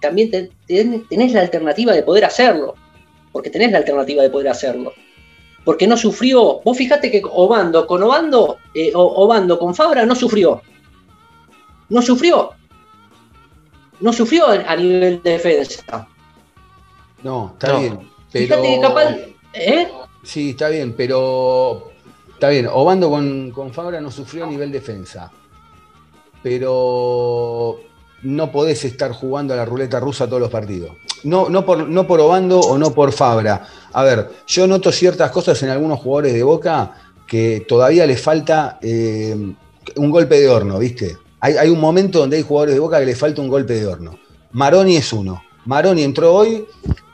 también 0.00 0.50
tenés 0.66 1.32
la 1.32 1.40
alternativa 1.40 1.92
de 1.92 2.02
poder 2.02 2.24
hacerlo. 2.24 2.74
Porque 3.32 3.50
tenés 3.50 3.72
la 3.72 3.78
alternativa 3.78 4.22
de 4.22 4.30
poder 4.30 4.48
hacerlo. 4.48 4.92
Porque 5.64 5.86
no 5.86 5.96
sufrió. 5.96 6.60
Vos 6.64 6.76
fijate 6.76 7.10
que 7.10 7.22
Obando 7.24 7.86
con 7.86 8.02
Obando, 8.02 8.58
eh, 8.74 8.92
Obando 8.94 9.58
con 9.58 9.74
Fabra 9.74 10.06
no 10.06 10.14
sufrió. 10.14 10.62
No 11.88 12.02
sufrió. 12.02 12.52
No 14.00 14.12
sufrió 14.12 14.46
a 14.48 14.76
nivel 14.76 15.22
de 15.22 15.30
defensa. 15.32 16.08
No, 17.22 17.52
está 17.54 17.78
bien. 17.78 17.98
Pero... 18.32 18.56
Fíjate 18.56 18.74
que 18.74 18.80
capaz. 18.80 19.16
¿eh? 19.54 19.88
Sí, 20.22 20.50
está 20.50 20.68
bien, 20.68 20.94
pero. 20.96 21.90
Está 22.34 22.50
bien, 22.50 22.68
Obando 22.70 23.08
con, 23.08 23.50
con 23.50 23.72
Fabra 23.72 24.00
no 24.00 24.10
sufrió 24.10 24.44
a 24.44 24.48
nivel 24.48 24.70
defensa. 24.70 25.32
Pero 26.42 27.80
no 28.22 28.50
podés 28.50 28.84
estar 28.84 29.12
jugando 29.12 29.54
a 29.54 29.56
la 29.56 29.64
ruleta 29.64 30.00
rusa 30.00 30.26
todos 30.26 30.40
los 30.40 30.50
partidos. 30.50 30.92
No, 31.24 31.48
no, 31.48 31.64
por, 31.64 31.88
no 31.88 32.06
por 32.06 32.20
Obando 32.20 32.60
o 32.60 32.78
no 32.78 32.92
por 32.92 33.12
Fabra. 33.12 33.66
A 33.92 34.02
ver, 34.02 34.30
yo 34.46 34.66
noto 34.66 34.92
ciertas 34.92 35.30
cosas 35.30 35.62
en 35.62 35.70
algunos 35.70 36.00
jugadores 36.00 36.34
de 36.34 36.42
Boca 36.42 36.92
que 37.26 37.64
todavía 37.66 38.06
les 38.06 38.20
falta 38.20 38.78
eh, 38.80 39.36
un 39.96 40.10
golpe 40.10 40.40
de 40.40 40.48
horno, 40.48 40.78
¿viste? 40.78 41.18
Hay, 41.40 41.68
un 41.68 41.80
momento 41.80 42.18
donde 42.18 42.38
hay 42.38 42.42
jugadores 42.42 42.74
de 42.74 42.80
Boca 42.80 42.98
que 42.98 43.06
les 43.06 43.18
falta 43.18 43.40
un 43.40 43.48
golpe 43.48 43.74
de 43.74 43.86
horno. 43.86 44.18
Maroni 44.52 44.96
es 44.96 45.12
uno. 45.12 45.42
Maroni 45.64 46.02
entró 46.02 46.34
hoy, 46.34 46.64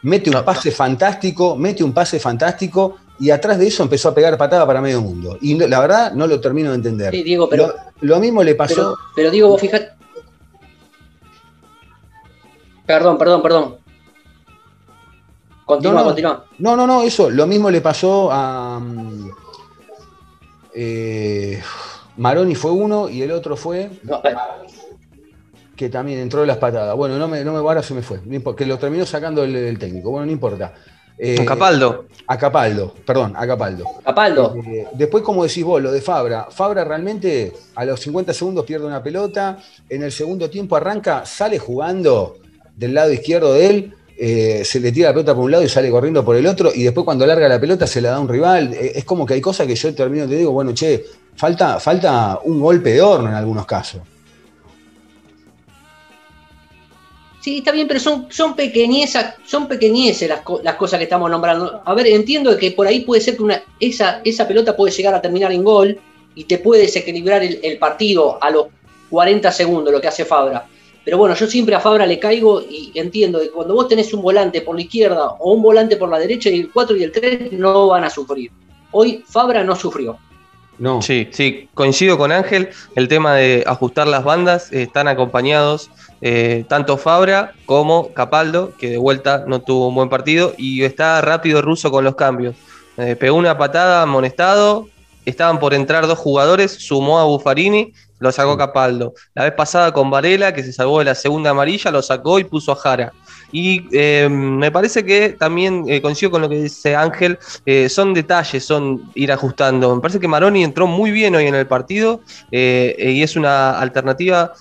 mete 0.02 0.30
un 0.30 0.42
pase 0.44 0.70
fantástico, 0.70 1.56
mete 1.56 1.82
un 1.84 1.92
pase 1.92 2.18
fantástico 2.18 2.96
y 3.18 3.30
atrás 3.30 3.58
de 3.58 3.66
eso 3.66 3.82
empezó 3.82 4.08
a 4.08 4.14
pegar 4.14 4.36
patada 4.38 4.66
para 4.66 4.80
medio 4.80 5.00
mundo. 5.00 5.36
Y 5.40 5.54
la 5.54 5.80
verdad 5.80 6.12
no 6.12 6.26
lo 6.26 6.40
termino 6.40 6.70
de 6.70 6.76
entender. 6.76 7.10
Sí, 7.12 7.22
Diego, 7.22 7.48
pero, 7.48 7.74
lo, 8.00 8.20
mismo 8.20 8.42
le 8.42 8.54
pasó. 8.54 8.74
Pero, 8.74 8.96
pero 9.14 9.30
Diego, 9.30 9.48
vos 9.48 9.60
fíjate, 9.60 9.90
Perdón, 12.86 13.18
perdón, 13.18 13.42
perdón. 13.42 13.76
Continúa, 15.64 16.00
no, 16.00 16.04
continúa. 16.04 16.44
No, 16.58 16.76
no, 16.76 16.86
no, 16.86 17.02
eso. 17.02 17.30
Lo 17.30 17.46
mismo 17.46 17.70
le 17.70 17.80
pasó 17.80 18.30
a. 18.30 18.80
Mm, 18.80 19.30
eh, 20.74 21.62
Maroni 22.16 22.54
fue 22.54 22.70
uno 22.72 23.08
y 23.08 23.22
el 23.22 23.30
otro 23.30 23.56
fue. 23.56 23.90
que 25.76 25.88
también 25.88 26.18
entró 26.18 26.40
de 26.40 26.46
las 26.46 26.58
patadas. 26.58 26.96
Bueno, 26.96 27.18
no 27.18 27.28
me, 27.28 27.44
no 27.44 27.52
me 27.52 27.58
ahora 27.58 27.82
se 27.82 27.94
me 27.94 28.02
fue. 28.02 28.20
Que 28.56 28.66
lo 28.66 28.78
terminó 28.78 29.06
sacando 29.06 29.44
el, 29.44 29.78
técnico. 29.78 30.10
Bueno, 30.10 30.26
no 30.26 30.32
importa. 30.32 30.74
Eh, 31.16 31.40
a 31.40 31.44
Capaldo. 31.44 32.06
A 32.26 32.36
Capaldo, 32.36 32.94
perdón, 33.06 33.34
a 33.36 33.46
Capaldo. 33.46 33.84
Capaldo. 34.04 34.56
Eh, 34.66 34.88
después, 34.94 35.22
como 35.22 35.44
decís 35.44 35.62
vos, 35.64 35.80
lo 35.80 35.92
de 35.92 36.00
Fabra. 36.00 36.48
Fabra 36.50 36.84
realmente 36.84 37.52
a 37.76 37.84
los 37.84 38.00
50 38.00 38.32
segundos 38.34 38.64
pierde 38.64 38.86
una 38.86 39.02
pelota. 39.02 39.58
En 39.88 40.02
el 40.02 40.10
segundo 40.10 40.50
tiempo 40.50 40.74
arranca, 40.74 41.24
sale 41.24 41.58
jugando 41.58 42.41
del 42.76 42.94
lado 42.94 43.12
izquierdo 43.12 43.54
de 43.54 43.66
él, 43.66 43.94
eh, 44.16 44.64
se 44.64 44.78
le 44.78 44.92
tira 44.92 45.08
la 45.08 45.14
pelota 45.14 45.34
por 45.34 45.44
un 45.44 45.50
lado 45.50 45.64
y 45.64 45.68
sale 45.68 45.90
corriendo 45.90 46.24
por 46.24 46.36
el 46.36 46.46
otro, 46.46 46.70
y 46.74 46.84
después 46.84 47.04
cuando 47.04 47.26
larga 47.26 47.48
la 47.48 47.60
pelota 47.60 47.86
se 47.86 48.00
la 48.00 48.10
da 48.10 48.20
un 48.20 48.28
rival. 48.28 48.72
Eh, 48.72 48.92
es 48.94 49.04
como 49.04 49.26
que 49.26 49.34
hay 49.34 49.40
cosas 49.40 49.66
que 49.66 49.74
yo 49.74 49.94
termino 49.94 50.28
te 50.28 50.36
digo, 50.36 50.52
bueno, 50.52 50.72
che, 50.72 51.04
falta, 51.34 51.80
falta 51.80 52.38
un 52.44 52.60
golpe 52.60 52.90
de 52.90 53.00
horno 53.00 53.28
en 53.28 53.34
algunos 53.34 53.66
casos. 53.66 54.02
Sí, 57.40 57.58
está 57.58 57.72
bien, 57.72 57.88
pero 57.88 57.98
son, 57.98 58.28
son 58.30 58.54
pequeñeces, 58.54 59.24
son 59.44 59.66
pequeñeces 59.66 60.28
las, 60.28 60.42
las, 60.62 60.76
cosas 60.76 60.98
que 60.98 61.04
estamos 61.04 61.28
nombrando. 61.28 61.82
A 61.84 61.92
ver, 61.92 62.06
entiendo 62.06 62.56
que 62.56 62.70
por 62.70 62.86
ahí 62.86 63.00
puede 63.00 63.20
ser 63.20 63.36
que 63.36 63.42
una, 63.42 63.60
esa, 63.80 64.20
esa 64.24 64.46
pelota 64.46 64.76
puede 64.76 64.92
llegar 64.92 65.12
a 65.14 65.20
terminar 65.20 65.50
en 65.50 65.64
gol 65.64 66.00
y 66.36 66.44
te 66.44 66.58
puede 66.58 66.82
desequilibrar 66.82 67.42
el, 67.42 67.58
el 67.64 67.78
partido 67.78 68.38
a 68.40 68.48
los 68.50 68.66
40 69.10 69.50
segundos, 69.50 69.92
lo 69.92 70.00
que 70.00 70.06
hace 70.06 70.24
Fabra. 70.24 70.68
Pero 71.04 71.18
bueno, 71.18 71.34
yo 71.34 71.46
siempre 71.46 71.74
a 71.74 71.80
Fabra 71.80 72.06
le 72.06 72.18
caigo 72.18 72.60
y 72.60 72.92
entiendo 72.94 73.40
que 73.40 73.50
cuando 73.50 73.74
vos 73.74 73.88
tenés 73.88 74.12
un 74.14 74.22
volante 74.22 74.60
por 74.60 74.76
la 74.76 74.82
izquierda 74.82 75.30
o 75.38 75.52
un 75.52 75.62
volante 75.62 75.96
por 75.96 76.08
la 76.08 76.18
derecha 76.18 76.48
y 76.48 76.60
el 76.60 76.70
4 76.70 76.96
y 76.96 77.02
el 77.02 77.12
3 77.12 77.52
no 77.52 77.88
van 77.88 78.04
a 78.04 78.10
sufrir. 78.10 78.50
Hoy 78.92 79.24
Fabra 79.26 79.64
no 79.64 79.74
sufrió. 79.74 80.18
No. 80.78 81.02
Sí, 81.02 81.28
sí, 81.30 81.68
coincido 81.74 82.18
con 82.18 82.32
Ángel. 82.32 82.70
El 82.96 83.08
tema 83.08 83.34
de 83.34 83.62
ajustar 83.66 84.06
las 84.06 84.24
bandas 84.24 84.72
eh, 84.72 84.82
están 84.82 85.06
acompañados 85.06 85.90
eh, 86.20 86.64
tanto 86.68 86.96
Fabra 86.96 87.52
como 87.66 88.12
Capaldo, 88.14 88.72
que 88.78 88.90
de 88.90 88.96
vuelta 88.96 89.44
no 89.46 89.60
tuvo 89.60 89.88
un 89.88 89.94
buen 89.94 90.08
partido 90.08 90.54
y 90.56 90.84
está 90.84 91.20
rápido 91.20 91.62
ruso 91.62 91.90
con 91.90 92.04
los 92.04 92.14
cambios. 92.14 92.54
Eh, 92.96 93.16
pegó 93.16 93.36
una 93.36 93.58
patada 93.58 94.02
amonestado, 94.02 94.88
estaban 95.24 95.58
por 95.58 95.74
entrar 95.74 96.06
dos 96.06 96.18
jugadores, 96.18 96.72
sumó 96.72 97.18
a 97.18 97.24
Buffarini 97.24 97.92
lo 98.22 98.30
sacó 98.30 98.56
Capaldo. 98.56 99.14
La 99.34 99.44
vez 99.44 99.52
pasada 99.52 99.92
con 99.92 100.10
Varela, 100.10 100.54
que 100.54 100.62
se 100.62 100.72
salvó 100.72 101.00
de 101.00 101.06
la 101.06 101.14
segunda 101.14 101.50
amarilla, 101.50 101.90
lo 101.90 102.00
sacó 102.00 102.38
y 102.38 102.44
puso 102.44 102.72
a 102.72 102.76
Jara. 102.76 103.12
Y 103.50 103.86
eh, 103.92 104.28
me 104.30 104.70
parece 104.70 105.04
que 105.04 105.30
también 105.30 105.84
eh, 105.88 106.00
coincido 106.00 106.30
con 106.30 106.40
lo 106.40 106.48
que 106.48 106.62
dice 106.62 106.94
Ángel, 106.94 107.38
eh, 107.66 107.88
son 107.88 108.14
detalles, 108.14 108.64
son 108.64 109.10
ir 109.14 109.32
ajustando. 109.32 109.94
Me 109.94 110.00
parece 110.00 110.20
que 110.20 110.28
Maroni 110.28 110.62
entró 110.62 110.86
muy 110.86 111.10
bien 111.10 111.34
hoy 111.34 111.46
en 111.46 111.54
el 111.54 111.66
partido 111.66 112.20
y 112.50 113.22
es 113.22 113.36
una 113.36 113.78
alternativa 113.78 114.52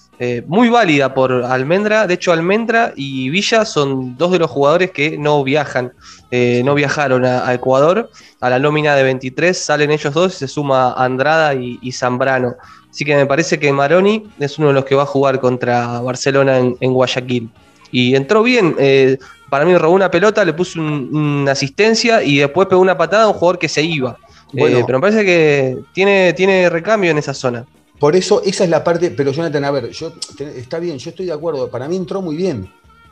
muy 0.46 0.70
válida 0.70 1.14
por 1.14 1.32
Almendra. 1.32 2.06
De 2.06 2.16
hecho, 2.16 2.32
Almendra 2.32 2.94
y 2.96 3.30
Villa 3.30 3.66
son 3.66 4.18
dos 4.18 4.32
de 4.32 4.40
los 4.40 4.52
jugadores 4.52 4.92
que 4.92 5.18
no 5.18 5.44
viajan, 5.44 5.94
no 6.32 6.76
viajaron 6.76 7.26
a, 7.26 7.54
Ecuador. 7.54 8.10
A 8.40 8.50
la 8.50 8.60
nómina 8.60 8.96
de 8.96 9.04
23 9.04 9.58
salen 9.58 9.92
ellos 9.92 10.14
dos 10.14 10.36
y 10.36 10.38
se 10.38 10.48
suma 10.48 10.94
Andrada 10.94 11.54
y 11.54 11.92
Zambrano. 11.92 12.56
Así 12.92 13.06
que 13.06 13.16
me 13.16 13.26
parece 13.26 13.58
que 13.58 13.72
Maroni 13.72 14.28
es 14.38 14.60
uno 14.60 14.68
de 14.68 14.74
los 14.74 14.86
que 14.86 14.96
va 14.96 15.04
a 15.04 15.06
jugar 15.06 15.40
contra 15.40 16.02
Barcelona 16.02 16.58
en, 16.58 16.94
Guayaquil. 16.94 17.50
Y 17.90 18.16
entró 18.16 18.44
bien. 18.44 18.76
Eh, 18.78 19.18
para 19.50 19.66
mí 19.66 19.76
robó 19.76 19.96
una 19.96 20.12
pelota, 20.12 20.44
le 20.44 20.54
puso 20.54 20.82
una 20.82 21.54
asistencia 21.54 22.22
y 22.22 22.40
después 22.40 22.68
pegó 22.68 22.82
una 22.82 22.98
patada 22.98 23.24
a 23.24 23.28
un 23.28 23.34
jugador 23.34 23.60
que 23.60 23.70
se 23.70 23.82
iba. 23.82 24.18
Eh, 24.54 24.84
pero 24.86 25.00
me 25.00 25.02
parece 25.02 25.24
que 25.24 25.78
tiene, 25.94 26.34
tiene 26.34 26.70
recambio 26.70 27.12
en 27.12 27.18
esa 27.18 27.34
zona. 27.34 27.66
Por 27.98 28.16
eso, 28.16 28.42
esa 28.44 28.66
es 28.66 28.70
la 28.70 28.84
parte. 28.84 29.12
Pero 29.12 29.32
Jonathan, 29.32 29.64
a 29.64 29.72
ver, 29.72 29.90
yo, 29.92 30.12
está 30.58 30.80
bien, 30.80 30.98
yo 30.98 31.12
estoy 31.12 31.28
de 31.28 31.34
acuerdo. 31.34 31.70
Para 31.70 31.88
mí 31.88 31.96
entró 31.96 32.22
muy 32.22 32.36
bien. 32.36 32.70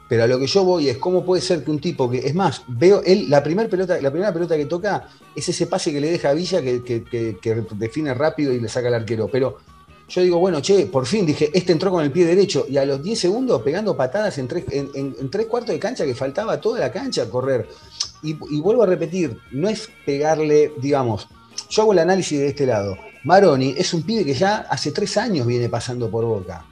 Pero 0.09 0.23
a 0.23 0.27
lo 0.27 0.39
que 0.39 0.47
yo 0.47 0.63
voy 0.63 0.89
es 0.89 0.97
cómo 0.97 1.23
puede 1.23 1.41
ser 1.41 1.63
que 1.63 1.69
un 1.69 1.79
tipo 1.79 2.09
que, 2.09 2.17
es 2.17 2.33
más, 2.33 2.63
veo 2.67 3.03
él, 3.05 3.29
la 3.29 3.43
primera 3.43 3.69
pelota, 3.69 4.01
la 4.01 4.09
primera 4.09 4.33
pelota 4.33 4.57
que 4.57 4.65
toca 4.65 5.07
es 5.35 5.47
ese 5.47 5.67
pase 5.67 5.93
que 5.93 6.01
le 6.01 6.09
deja 6.09 6.31
a 6.31 6.33
Villa 6.33 6.63
que, 6.63 7.67
define 7.73 8.15
rápido 8.15 8.51
y 8.51 8.59
le 8.59 8.67
saca 8.67 8.87
al 8.87 8.95
arquero. 8.95 9.29
Pero 9.31 9.59
yo 10.09 10.23
digo, 10.23 10.39
bueno, 10.39 10.61
che, 10.61 10.87
por 10.87 11.05
fin 11.05 11.27
dije, 11.27 11.51
este 11.53 11.71
entró 11.73 11.91
con 11.91 12.03
el 12.03 12.11
pie 12.11 12.25
derecho 12.25 12.65
y 12.67 12.77
a 12.77 12.85
los 12.85 13.03
10 13.03 13.19
segundos 13.19 13.61
pegando 13.61 13.95
patadas 13.95 14.39
en 14.39 14.47
tres, 14.47 14.65
en, 14.71 15.29
tres 15.29 15.45
cuartos 15.45 15.75
de 15.75 15.79
cancha 15.79 16.05
que 16.05 16.15
faltaba 16.15 16.59
toda 16.59 16.79
la 16.79 16.91
cancha 16.91 17.23
a 17.23 17.29
correr. 17.29 17.67
Y, 18.23 18.33
vuelvo 18.33 18.81
a 18.81 18.87
repetir, 18.87 19.37
no 19.51 19.69
es 19.69 19.89
pegarle, 20.07 20.73
digamos, 20.81 21.27
yo 21.69 21.83
hago 21.83 21.93
el 21.93 21.99
análisis 21.99 22.39
de 22.39 22.47
este 22.47 22.65
lado. 22.65 22.97
Maroni 23.23 23.75
es 23.77 23.93
un 23.93 24.01
pibe 24.01 24.25
que 24.25 24.33
ya 24.33 24.65
hace 24.71 24.91
tres 24.91 25.17
años 25.17 25.45
viene 25.45 25.69
pasando 25.69 26.09
por 26.09 26.25
Boca. 26.25 26.65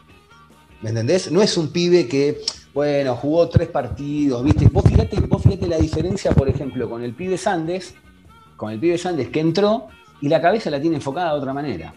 ¿Me 0.82 0.90
entendés? 0.90 1.32
No 1.32 1.44
es 1.44 1.56
un 1.56 1.70
pibe 1.70 2.08
que, 2.08 2.42
bueno, 2.78 3.16
jugó 3.16 3.50
tres 3.50 3.70
partidos, 3.70 4.44
¿viste? 4.44 4.68
Vos 4.68 4.84
fíjate, 4.84 5.68
la 5.68 5.80
diferencia, 5.80 6.32
por 6.34 6.48
ejemplo, 6.48 6.88
con 6.88 7.02
el 7.02 7.16
pibe 7.16 7.36
Sandes, 7.36 7.96
con 8.56 8.72
el 8.72 8.80
pibe 8.80 9.00
Sandes 9.00 9.30
que 9.30 9.40
entró 9.40 9.88
y 10.22 10.30
la 10.30 10.40
cabeza 10.40 10.70
la 10.70 10.80
tiene 10.80 10.98
enfocada 10.98 11.34
de 11.34 11.40
otra 11.40 11.56
manera. 11.56 11.92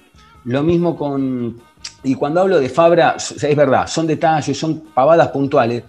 Lo 0.44 0.62
mismo 0.62 0.96
con. 0.96 1.60
Y 2.02 2.14
cuando 2.14 2.40
hablo 2.40 2.58
de 2.58 2.70
Fabra, 2.70 3.16
es 3.18 3.56
verdad, 3.56 3.86
son 3.88 4.06
detalles, 4.06 4.58
son 4.58 4.80
pavadas 4.94 5.28
puntuales. 5.28 5.84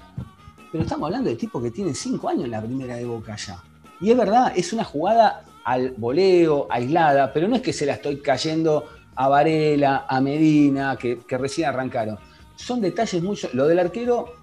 Pero 0.74 0.83
estamos 0.83 1.07
hablando 1.07 1.29
de 1.29 1.38
tipos 1.38 1.63
que 1.63 1.71
tienen 1.71 1.95
cinco 1.95 2.27
años 2.27 2.43
en 2.43 2.51
la 2.51 2.62
primera 2.62 2.98
de 2.98 3.05
Boca 3.05 3.38
ya. 3.38 3.63
Y 4.01 4.12
es 4.12 4.17
verdad, 4.17 4.51
es 4.53 4.74
una 4.74 4.83
jugada 4.83 5.45
al 5.63 5.91
voleo, 5.91 6.67
aislada, 6.69 7.31
pero 7.31 7.48
no 7.48 7.55
es 7.55 7.62
que 7.62 7.71
se 7.71 7.86
la 7.86 7.93
estoy 7.93 8.17
cayendo 8.17 8.89
a 9.15 9.29
Varela, 9.29 10.05
a 10.10 10.19
Medina, 10.19 10.98
que, 10.98 11.17
recién 11.29 11.69
arrancaron. 11.69 12.19
Son 12.57 12.81
detalles 12.81 13.24
mucho. 13.24 13.48
Lo 13.53 13.67
del 13.67 13.79
arquero, 13.79 14.40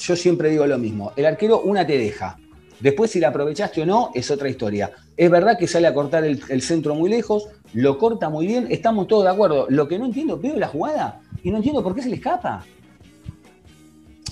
yo 0.00 0.16
siempre 0.16 0.50
digo 0.50 0.66
lo 0.66 0.78
mismo. 0.78 1.12
El 1.16 1.26
arquero 1.26 1.60
una 1.60 1.86
te 1.86 1.98
deja. 1.98 2.38
Después, 2.80 3.10
si 3.10 3.20
la 3.20 3.28
aprovechaste 3.28 3.82
o 3.82 3.86
no, 3.86 4.10
es 4.14 4.30
otra 4.30 4.48
historia. 4.48 4.90
Es 5.16 5.30
verdad 5.30 5.58
que 5.58 5.66
sale 5.66 5.86
a 5.86 5.92
cortar 5.92 6.24
el, 6.24 6.62
centro 6.62 6.94
muy 6.94 7.10
lejos, 7.10 7.48
lo 7.74 7.98
corta 7.98 8.30
muy 8.30 8.46
bien, 8.46 8.68
estamos 8.70 9.06
todos 9.06 9.24
de 9.24 9.30
acuerdo. 9.30 9.66
Lo 9.68 9.86
que 9.86 9.98
no 9.98 10.06
entiendo, 10.06 10.38
veo 10.38 10.56
la 10.56 10.68
jugada 10.68 11.20
y 11.42 11.50
no 11.50 11.58
entiendo 11.58 11.82
por 11.82 11.94
qué 11.94 12.02
se 12.02 12.08
le 12.08 12.16
escapa 12.16 12.64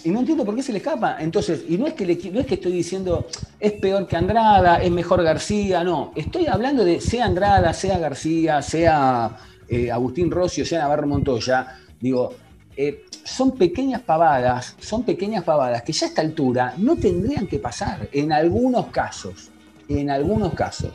y 0.04 0.10
no 0.10 0.20
entiendo 0.20 0.44
por 0.44 0.54
qué 0.54 0.62
se 0.62 0.72
le 0.72 0.78
escapa. 0.78 1.16
Entonces, 1.20 1.64
y 1.68 1.76
no 1.76 1.86
es 1.86 1.94
que 1.94 2.06
no 2.32 2.40
es 2.40 2.46
que 2.46 2.54
estoy 2.54 2.72
diciendo 2.72 3.26
es 3.60 3.72
peor 3.72 4.06
que 4.06 4.16
Andrada, 4.16 4.82
es 4.82 4.90
mejor 4.90 5.22
García, 5.22 5.84
no. 5.84 6.12
Estoy 6.16 6.46
hablando 6.46 6.84
de 6.84 7.00
sea 7.00 7.26
Andrada, 7.26 7.72
sea 7.74 7.98
García, 7.98 8.62
sea 8.62 9.36
eh, 9.68 9.90
Agustín 9.90 10.30
Rossi 10.30 10.64
sea 10.64 10.80
Navarro 10.80 11.06
Montoya. 11.06 11.78
Digo, 12.00 12.32
eh, 12.80 13.06
son 13.24 13.56
pequeñas 13.56 14.02
pavadas, 14.02 14.76
son 14.78 15.02
pequeñas 15.02 15.42
pavadas 15.42 15.82
que 15.82 15.92
ya 15.92 16.06
a 16.06 16.08
esta 16.10 16.22
altura 16.22 16.74
no 16.78 16.94
tendrían 16.94 17.48
que 17.48 17.58
pasar 17.58 18.08
en 18.12 18.30
algunos 18.30 18.86
casos. 18.86 19.50
En 19.88 20.10
algunos 20.10 20.54
casos. 20.54 20.92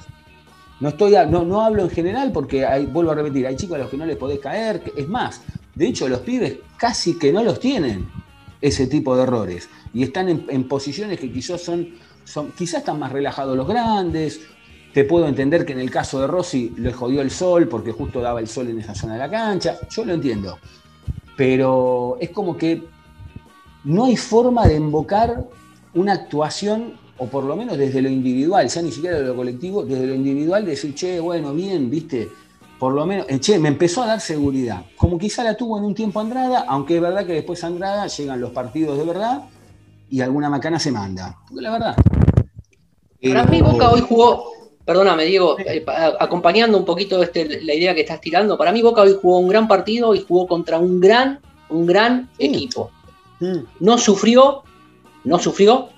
No, 0.79 0.89
estoy, 0.89 1.13
no, 1.29 1.43
no 1.43 1.61
hablo 1.61 1.83
en 1.83 1.89
general 1.89 2.31
porque 2.31 2.65
hay, 2.65 2.85
vuelvo 2.85 3.11
a 3.11 3.15
repetir, 3.15 3.45
hay 3.45 3.57
chicos 3.57 3.75
a 3.75 3.79
los 3.79 3.89
que 3.89 3.97
no 3.97 4.05
les 4.05 4.15
podés 4.15 4.39
caer. 4.39 4.81
Es 4.95 5.09
más, 5.09 5.41
de 5.75 5.87
hecho, 5.87 6.07
los 6.07 6.19
pibes 6.19 6.55
casi 6.77 7.19
que 7.19 7.33
no 7.33 7.43
los 7.43 7.59
tienen 7.59 8.07
ese 8.61 8.87
tipo 8.87 9.17
de 9.17 9.23
errores. 9.23 9.67
Y 9.93 10.03
están 10.03 10.29
en, 10.29 10.67
posiciones 10.69 11.19
que 11.19 11.29
quizás 11.33 11.59
son, 11.59 11.89
son, 12.23 12.53
quizás 12.53 12.79
están 12.79 12.97
más 12.97 13.11
relajados 13.11 13.57
los 13.57 13.67
grandes. 13.67 14.39
Te 14.93 15.03
puedo 15.03 15.27
entender 15.27 15.65
que 15.65 15.73
en 15.73 15.81
el 15.81 15.91
caso 15.91 16.21
de 16.21 16.27
Rossi 16.27 16.73
le 16.77 16.93
jodió 16.93 17.21
el 17.21 17.29
sol 17.29 17.67
porque 17.67 17.91
justo 17.91 18.21
daba 18.21 18.39
el 18.39 18.47
sol 18.47 18.69
en 18.69 18.79
esa 18.79 18.95
zona 18.95 19.13
de 19.13 19.19
la 19.19 19.29
cancha. 19.29 19.79
Yo 19.89 20.05
lo 20.05 20.13
entiendo. 20.13 20.57
Pero 21.35 22.17
es 22.19 22.29
como 22.29 22.57
que 22.57 22.83
no 23.83 24.05
hay 24.05 24.17
forma 24.17 24.67
de 24.67 24.75
invocar 24.75 25.45
una 25.93 26.13
actuación, 26.13 26.93
o 27.17 27.27
por 27.27 27.43
lo 27.43 27.55
menos 27.55 27.77
desde 27.77 28.01
lo 28.01 28.09
individual, 28.09 28.69
sea 28.69 28.81
ni 28.81 28.91
siquiera 28.91 29.19
de 29.19 29.25
lo 29.25 29.35
colectivo, 29.35 29.83
desde 29.83 30.07
lo 30.07 30.15
individual, 30.15 30.65
decir, 30.65 30.95
che, 30.95 31.19
bueno, 31.19 31.53
bien, 31.53 31.89
viste, 31.89 32.29
por 32.79 32.93
lo 32.93 33.05
menos, 33.05 33.27
che, 33.39 33.59
me 33.59 33.69
empezó 33.69 34.03
a 34.03 34.07
dar 34.07 34.19
seguridad. 34.19 34.85
Como 34.97 35.17
quizá 35.17 35.43
la 35.43 35.55
tuvo 35.55 35.77
en 35.77 35.85
un 35.85 35.95
tiempo 35.95 36.19
Andrada, 36.19 36.65
aunque 36.67 36.95
es 36.95 37.01
verdad 37.01 37.25
que 37.25 37.33
después 37.33 37.63
Andrada 37.63 38.07
llegan 38.07 38.41
los 38.41 38.51
partidos 38.51 38.97
de 38.97 39.05
verdad 39.05 39.43
y 40.09 40.21
alguna 40.21 40.49
macana 40.49 40.79
se 40.79 40.91
manda. 40.91 41.37
Porque 41.47 41.61
la 41.61 41.71
verdad. 41.71 41.95
Para 43.21 43.45
mí 43.45 43.61
Boca 43.61 43.89
hoy 43.89 44.01
jugó, 44.01 44.51
perdóname 44.85 45.25
Diego, 45.25 45.57
eh, 45.59 45.83
acompañando 46.19 46.77
un 46.77 46.85
poquito 46.85 47.21
este, 47.23 47.61
la 47.61 47.73
idea 47.73 47.95
que 47.95 48.01
estás 48.01 48.21
tirando, 48.21 48.57
para 48.57 48.71
mí 48.71 48.81
Boca 48.81 49.01
hoy 49.01 49.17
jugó 49.21 49.39
un 49.39 49.47
gran 49.47 49.67
partido 49.67 50.13
y 50.13 50.21
jugó 50.21 50.47
contra 50.47 50.77
un 50.77 50.99
gran, 50.99 51.39
un 51.69 51.85
gran 51.85 52.29
equipo. 52.37 52.91
No 53.79 53.97
sufrió, 53.97 54.63
no 55.25 55.37
sufrió, 55.37 55.89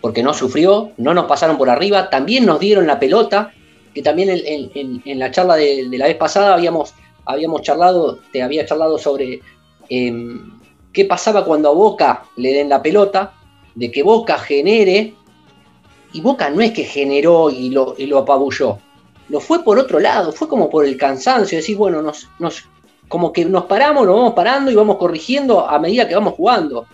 porque 0.00 0.22
no 0.22 0.32
sufrió, 0.34 0.92
no 0.98 1.14
nos 1.14 1.26
pasaron 1.26 1.58
por 1.58 1.68
arriba, 1.68 2.10
también 2.10 2.46
nos 2.46 2.60
dieron 2.60 2.86
la 2.86 3.00
pelota, 3.00 3.52
que 3.92 4.02
también 4.02 4.28
en, 4.30 5.18
la 5.18 5.30
charla 5.32 5.56
de, 5.56 5.88
la 5.90 6.06
vez 6.06 6.16
pasada 6.16 6.54
habíamos, 6.54 6.94
habíamos 7.24 7.62
charlado, 7.62 8.20
te 8.30 8.42
había 8.42 8.66
charlado 8.66 8.98
sobre 8.98 9.40
em, 9.88 10.52
qué 10.92 11.06
pasaba 11.06 11.44
cuando 11.44 11.70
a 11.70 11.72
Boca 11.72 12.24
le 12.36 12.52
den 12.52 12.68
la 12.68 12.82
pelota, 12.82 13.32
de 13.74 13.90
que 13.90 14.02
Boca 14.02 14.38
genere, 14.38 15.14
y 16.16 16.20
Boca 16.20 16.48
no 16.50 16.60
es 16.62 16.72
que 16.72 16.84
generó 16.84 17.50
y 17.50 17.70
lo, 17.70 17.94
lo 17.98 18.18
apabulló, 18.18 18.78
lo 19.28 19.40
fue 19.40 19.62
por 19.62 19.78
otro 19.78 19.98
lado, 19.98 20.32
fue 20.32 20.48
como 20.48 20.70
por 20.70 20.84
el 20.84 20.96
cansancio, 20.96 21.58
decir, 21.58 21.76
bueno, 21.76 22.00
nos, 22.00 22.28
nos, 22.38 22.64
como 23.08 23.32
que 23.32 23.44
nos 23.44 23.64
paramos, 23.64 24.06
nos 24.06 24.16
vamos 24.16 24.34
parando 24.34 24.70
y 24.70 24.74
vamos 24.74 24.96
corrigiendo 24.96 25.68
a 25.68 25.78
medida 25.78 26.08
que 26.08 26.14
vamos 26.14 26.34
jugando. 26.34 26.86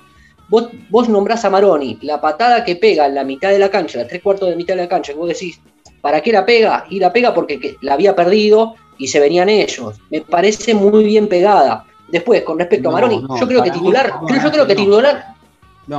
Vos, 0.48 0.68
vos 0.90 1.08
nombrás 1.08 1.44
a 1.44 1.50
Maroni, 1.50 1.98
la 2.02 2.20
patada 2.20 2.64
que 2.64 2.76
pega 2.76 3.06
en 3.06 3.14
la 3.14 3.24
mitad 3.24 3.50
de 3.50 3.58
la 3.58 3.70
cancha, 3.70 3.98
la 3.98 4.08
tres 4.08 4.22
cuartos 4.22 4.48
de 4.48 4.56
mitad 4.56 4.74
de 4.74 4.82
la 4.82 4.88
cancha, 4.88 5.12
que 5.12 5.18
vos 5.18 5.28
decís, 5.28 5.60
¿Para 6.02 6.20
qué 6.20 6.32
la 6.32 6.44
pega? 6.44 6.84
Y 6.90 6.98
la 6.98 7.12
pega 7.12 7.32
porque 7.32 7.76
la 7.80 7.94
había 7.94 8.14
perdido 8.14 8.74
y 8.98 9.06
se 9.06 9.20
venían 9.20 9.48
ellos. 9.48 9.94
Me 10.10 10.20
parece 10.20 10.74
muy 10.74 11.04
bien 11.04 11.28
pegada. 11.28 11.86
Después, 12.08 12.42
con 12.42 12.58
respecto 12.58 12.90
a 12.90 12.92
Maroni, 12.92 13.24
yo 13.40 13.46
creo 13.46 13.62
que 13.62 13.70
titular, 13.70 14.12
yo 14.28 14.50
creo 14.50 14.66
que 14.66 14.74
titular, 14.74 15.34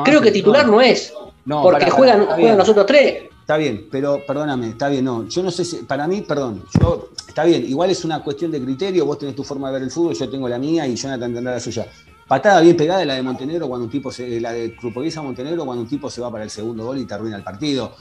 creo 0.03 0.21
que 0.21 0.31
titular 0.31 0.67
no 0.67 0.81
es. 0.81 1.13
Porque 1.45 1.89
juegan, 1.89 2.25
juegan 2.25 2.57
nosotros 2.57 2.85
tres. 2.85 3.23
Está 3.41 3.57
bien, 3.57 3.87
pero 3.91 4.21
perdóname, 4.25 4.69
está 4.69 4.87
bien, 4.87 5.03
no. 5.03 5.27
Yo 5.27 5.43
no 5.43 5.51
sé 5.51 5.65
si, 5.65 5.77
para 5.77 6.07
mí, 6.07 6.21
perdón, 6.21 6.63
yo, 6.79 7.09
está 7.27 7.43
bien, 7.43 7.65
igual 7.65 7.89
es 7.89 8.05
una 8.05 8.23
cuestión 8.23 8.51
de 8.51 8.61
criterio, 8.61 9.05
vos 9.05 9.17
tenés 9.17 9.35
tu 9.35 9.43
forma 9.43 9.67
de 9.67 9.73
ver 9.73 9.83
el 9.83 9.91
fútbol, 9.91 10.15
yo 10.15 10.29
tengo 10.29 10.47
la 10.47 10.57
mía 10.57 10.87
y 10.87 10.95
Jonathan 10.95 11.33
tendrá 11.33 11.53
la 11.53 11.59
suya. 11.59 11.85
Patada 12.25 12.61
bien 12.61 12.77
pegada 12.77 13.03
la 13.03 13.15
de 13.15 13.21
Montenegro 13.21 13.67
cuando 13.67 13.83
un 13.83 13.91
tipo 13.91 14.09
se, 14.09 14.39
la 14.39 14.53
de 14.53 14.73
Crupoviesa 14.77 15.21
Montenegro 15.21 15.65
cuando 15.65 15.83
un 15.83 15.89
tipo 15.89 16.09
se 16.09 16.21
va 16.21 16.31
para 16.31 16.45
el 16.45 16.49
segundo 16.49 16.85
gol 16.85 16.97
y 16.99 17.05
te 17.05 17.13
arruina 17.13 17.35
el 17.35 17.43
partido. 17.43 17.91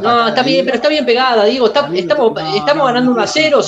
no, 0.00 0.28
está 0.28 0.42
bien, 0.42 0.64
pero 0.64 0.76
está 0.76 0.88
bien 0.88 1.04
pegada, 1.04 1.44
digo, 1.44 1.66
estamos, 1.66 1.94
estamos 1.94 2.86
ganando 2.86 3.10
1 3.12 3.20
a 3.20 3.26
0, 3.26 3.60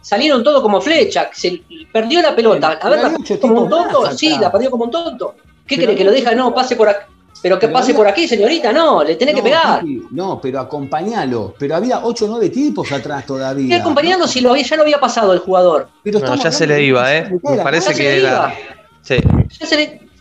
salieron 0.00 0.44
todos 0.44 0.62
como 0.62 0.80
flecha, 0.80 1.30
se 1.32 1.62
perdió 1.92 2.22
la 2.22 2.36
pelota. 2.36 2.78
A 2.80 2.88
ver, 2.90 3.00
como 3.40 3.62
un 3.62 3.68
tonto, 3.68 4.12
sí, 4.12 4.38
la 4.38 4.52
perdió 4.52 4.70
como 4.70 4.84
un 4.84 4.90
tonto. 4.92 5.34
¿Qué 5.66 5.76
cree? 5.76 5.96
Que 5.96 6.04
lo 6.04 6.12
deja, 6.12 6.32
no, 6.34 6.54
pase 6.54 6.76
por 6.76 6.88
aquí. 6.88 7.04
Pero 7.42 7.58
que 7.58 7.68
pase 7.68 7.94
por 7.94 8.06
aquí, 8.06 8.28
señorita, 8.28 8.72
no, 8.72 9.02
le 9.02 9.16
tenés 9.16 9.34
que 9.34 9.42
pegar. 9.42 9.82
No, 10.10 10.40
pero 10.40 10.60
acompañalo. 10.60 11.54
Pero 11.58 11.76
había 11.76 12.04
8 12.04 12.24
o 12.24 12.28
9 12.28 12.50
tipos 12.50 12.92
atrás 12.92 13.24
todavía. 13.26 13.76
¿Qué 13.76 13.80
acompañando 13.80 14.26
si 14.26 14.40
lo, 14.40 14.54
ya 14.54 14.76
lo 14.76 14.82
había 14.82 15.00
pasado 15.00 15.32
el 15.32 15.38
jugador? 15.38 15.88
Pero 16.02 16.20
ya 16.36 16.52
se 16.52 16.66
le 16.66 16.82
iba, 16.82 17.14
¿eh? 17.14 17.30
Me 17.42 17.56
parece 17.58 17.94
que 17.94 18.18
era. 18.18 18.54
Sí. 19.02 19.16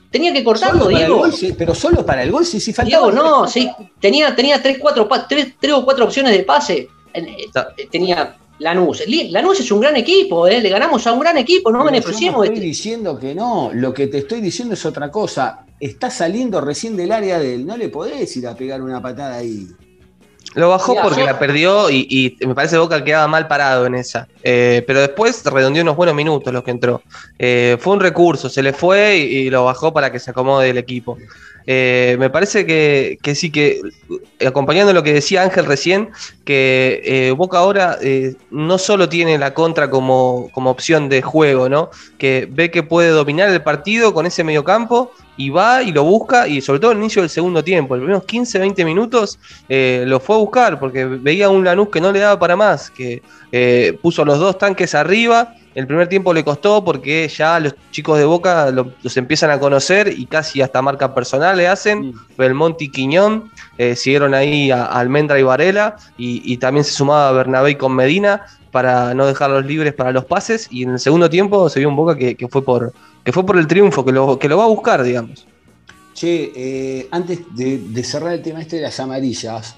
tenía 0.10 0.32
que 0.32 0.44
cortarlo, 0.44 0.88
Diego. 0.88 1.26
pero 1.58 1.76
solo 1.76 2.06
para 2.06 2.24
el 2.24 2.32
gol, 2.32 2.46
sí, 2.46 2.60
sí 2.60 2.74
faltaba. 2.74 3.12
Diego, 3.12 3.12
no, 3.12 3.48
sí. 3.48 3.70
Tenía, 4.00 4.36
tenía 4.36 4.62
tres, 4.62 4.78
cuatro, 4.80 5.08
tres, 5.28 5.54
tres 5.60 5.74
o 5.74 5.84
cuatro 5.84 6.06
opciones 6.06 6.32
de 6.32 6.44
pase. 6.44 6.88
Eh, 7.14 7.50
tenía 7.92 8.38
Lanús. 8.60 9.04
Lanús 9.32 9.60
es 9.60 9.72
un 9.72 9.82
gran 9.82 9.96
equipo, 9.96 10.48
¿eh? 10.48 10.62
le 10.62 10.70
ganamos 10.70 11.06
a 11.08 11.14
un 11.14 11.20
gran 11.20 11.38
equipo, 11.38 11.72
no 11.72 11.84
beneficiemos. 11.84 12.40
No 12.40 12.44
estoy 12.44 12.58
este. 12.58 12.68
diciendo 12.68 13.20
que 13.20 13.34
no, 13.34 13.72
lo 13.74 13.94
que 13.94 14.08
te 14.08 14.20
estoy 14.20 14.42
diciendo 14.42 14.74
es 14.74 14.86
otra 14.86 15.10
cosa. 15.10 15.66
Está 15.80 16.10
saliendo 16.10 16.62
recién 16.62 16.98
del 16.98 17.12
área 17.12 17.40
de 17.40 17.56
él, 17.56 17.66
no 17.66 17.78
le 17.78 17.90
podés 17.90 18.36
ir 18.38 18.48
a 18.48 18.56
pegar 18.56 18.82
una 18.82 19.02
patada 19.02 19.36
ahí. 19.38 19.68
Lo 20.56 20.70
bajó 20.70 20.96
porque 21.02 21.24
la 21.24 21.38
perdió 21.38 21.90
y, 21.92 22.38
me 22.46 22.56
parece 22.56 22.76
que 22.76 22.80
Boca 22.80 23.04
quedaba 23.04 23.28
mal 23.28 23.48
parado 23.48 23.86
en 23.86 23.96
esa. 23.96 24.28
Eh, 24.42 24.84
pero 24.88 25.00
después 25.00 25.44
redondeó 25.46 25.84
unos 25.84 25.96
buenos 25.96 26.16
minutos 26.16 26.52
los 26.52 26.64
que 26.64 26.72
entró. 26.72 27.04
Eh, 27.38 27.78
fue 27.80 27.94
un 27.94 28.00
recurso, 28.00 28.50
se 28.50 28.64
le 28.64 28.74
fue 28.74 29.18
y, 29.18 29.50
lo 29.50 29.66
bajó 29.66 29.94
para 29.94 30.12
que 30.12 30.20
se 30.20 30.32
acomode 30.32 30.70
el 30.70 30.78
equipo. 30.78 31.18
Eh, 31.72 32.16
me 32.18 32.32
parece 32.32 32.66
que, 32.66 33.20
sí, 33.36 33.52
que 33.52 33.80
acompañando 34.44 34.92
lo 34.92 35.04
que 35.04 35.14
decía 35.14 35.44
Ángel 35.44 35.66
recién, 35.66 36.10
que 36.44 37.32
Boca 37.38 37.60
ahora 37.60 38.00
no 38.50 38.80
solo 38.80 39.08
tiene 39.08 39.38
la 39.38 39.54
contra 39.54 39.90
como, 39.92 40.50
como 40.52 40.72
opción 40.72 41.10
de 41.10 41.22
juego, 41.22 41.70
¿no? 41.70 41.92
Que 42.18 42.48
ve 42.50 42.72
que 42.72 42.82
puede 42.82 43.10
dominar 43.10 43.50
el 43.50 43.62
partido 43.62 44.16
con 44.16 44.26
ese 44.26 44.44
mediocampo 44.44 45.12
y 45.40 45.52
va 45.52 45.82
y 45.82 45.94
lo 45.94 46.04
busca, 46.04 46.50
y 46.50 46.60
sobre 46.60 46.82
todo 46.82 46.92
al 46.92 46.98
inicio 46.98 47.22
del 47.22 47.30
segundo 47.30 47.64
tiempo, 47.64 47.96
los 47.96 48.04
primeros 48.04 48.26
15, 48.26 48.60
20 48.60 48.84
minutos, 48.84 49.40
eh, 49.70 50.04
lo 50.06 50.20
fue 50.20 50.36
a 50.36 50.40
buscar, 50.40 50.80
porque 50.82 51.06
veía 51.06 51.50
un 51.50 51.64
Lanús 51.64 51.88
que 51.88 52.02
no 52.02 52.12
le 52.12 52.20
daba 52.20 52.38
para 52.38 52.58
más, 52.58 52.92
que 52.92 53.22
eh, 53.54 53.98
puso 54.02 54.26
los 54.26 54.38
dos 54.38 54.58
tanques 54.58 54.94
arriba. 54.94 55.56
El 55.80 55.88
primer 55.88 56.10
tiempo 56.10 56.34
le 56.34 56.44
costó 56.44 56.84
porque 56.84 57.26
ya 57.30 57.58
los 57.58 57.74
chicos 57.90 58.20
de 58.20 58.26
Boca 58.26 58.70
los 58.70 59.16
empiezan 59.16 59.50
a 59.50 59.62
conocer 59.62 60.14
y 60.14 60.26
casi 60.26 60.62
hasta 60.62 60.82
marca 60.82 61.16
personal 61.16 61.56
le 61.56 61.70
hacen. 61.70 62.14
Belmonte 62.38 62.84
y 62.84 62.90
Quiñón 62.90 63.50
eh, 63.78 63.96
siguieron 63.96 64.34
ahí 64.34 64.72
a, 64.72 64.84
Almendra 64.88 65.40
y 65.40 65.44
Varela 65.44 65.96
y, 66.18 66.58
también 66.58 66.84
se 66.84 66.92
sumaba 66.92 67.32
Bernabé 67.32 67.78
con 67.78 67.96
Medina 67.96 68.46
para 68.72 69.14
no 69.14 69.26
dejarlos 69.26 69.66
libres 69.66 69.94
para 69.94 70.12
los 70.12 70.26
pases. 70.26 70.68
Y 70.70 70.84
en 70.84 70.90
el 70.90 71.00
segundo 71.00 71.30
tiempo 71.30 71.70
se 71.70 71.80
vio 71.80 71.88
un 71.88 71.96
Boca 71.96 72.18
que 72.18 72.48
fue 72.50 72.62
por, 72.62 72.92
que 73.24 73.32
fue 73.32 73.46
por 73.46 73.58
el 73.58 73.66
triunfo, 73.66 74.04
que 74.04 74.12
lo, 74.12 74.38
que 74.38 74.50
lo 74.50 74.58
va 74.58 74.66
a 74.66 74.68
buscar, 74.68 75.02
digamos. 75.02 75.48
Che, 76.14 76.52
eh, 76.54 77.08
antes 77.12 77.40
de, 77.56 78.04
cerrar 78.04 78.34
el 78.34 78.42
tema 78.42 78.60
este 78.60 78.76
de 78.76 78.82
las 78.82 79.00
amarillas, 79.00 79.78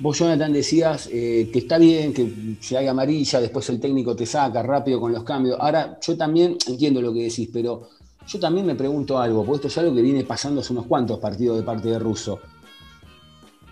vos, 0.00 0.18
Jonathan, 0.18 0.52
decías 0.52 1.08
eh, 1.12 1.50
que 1.52 1.60
está 1.60 1.78
bien 1.78 2.12
que 2.12 2.56
si 2.60 2.76
hay 2.76 2.86
amarilla, 2.86 3.40
después 3.40 3.68
el 3.68 3.80
técnico 3.80 4.14
te 4.14 4.26
saca 4.26 4.62
rápido 4.62 5.00
con 5.00 5.12
los 5.12 5.24
cambios. 5.24 5.56
Ahora, 5.60 5.98
yo 6.00 6.16
también 6.16 6.56
entiendo 6.66 7.00
lo 7.02 7.12
que 7.12 7.24
decís, 7.24 7.48
pero 7.52 7.88
yo 8.26 8.38
también 8.38 8.66
me 8.66 8.74
pregunto 8.74 9.18
algo, 9.18 9.44
porque 9.44 9.56
esto 9.56 9.68
es 9.68 9.78
algo 9.78 9.94
que 9.94 10.02
viene 10.02 10.24
pasando 10.24 10.60
hace 10.60 10.72
unos 10.72 10.86
cuantos 10.86 11.18
partidos 11.18 11.56
de 11.56 11.62
parte 11.62 11.88
de 11.88 11.98
Russo. 11.98 12.38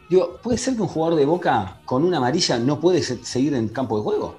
Digo, 0.08 0.38
¿puede 0.42 0.56
ser 0.56 0.76
que 0.76 0.82
un 0.82 0.88
jugador 0.88 1.18
de 1.18 1.26
Boca 1.26 1.80
con 1.84 2.04
una 2.04 2.18
amarilla 2.18 2.58
no 2.58 2.80
puede 2.80 3.02
seguir 3.02 3.54
en 3.54 3.68
campo 3.68 3.96
de 3.96 4.02
juego? 4.02 4.36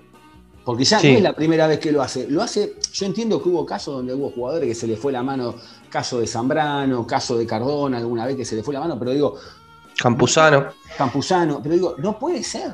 Porque 0.64 0.84
ya 0.84 1.02
no 1.02 1.08
es 1.08 1.22
la 1.22 1.34
primera 1.34 1.68
vez 1.68 1.80
que 1.80 1.92
lo 1.92 2.02
hace. 2.02 2.30
Lo 2.30 2.42
hace, 2.42 2.76
yo 2.92 3.06
entiendo 3.06 3.42
que 3.42 3.50
hubo 3.50 3.66
casos 3.66 3.96
donde 3.96 4.14
hubo 4.14 4.32
jugadores 4.32 4.68
que 4.68 4.76
se 4.76 4.88
le 4.88 4.98
fue 4.98 5.12
la 5.14 5.24
mano, 5.24 5.56
caso 5.90 6.20
de 6.20 6.28
Zambrano, 6.28 7.08
caso 7.08 7.38
de 7.38 7.46
Cardona, 7.46 7.98
alguna 7.98 8.26
vez 8.26 8.36
que 8.36 8.44
se 8.44 8.56
le 8.56 8.64
fue 8.64 8.74
la 8.74 8.82
mano, 8.82 8.98
pero 9.00 9.12
digo. 9.12 9.36
Campuzano. 9.98 10.68
Campuzano, 10.98 11.60
pero 11.62 11.76
digo, 11.76 11.96
no 11.98 12.18
puede 12.18 12.44
ser 12.44 12.72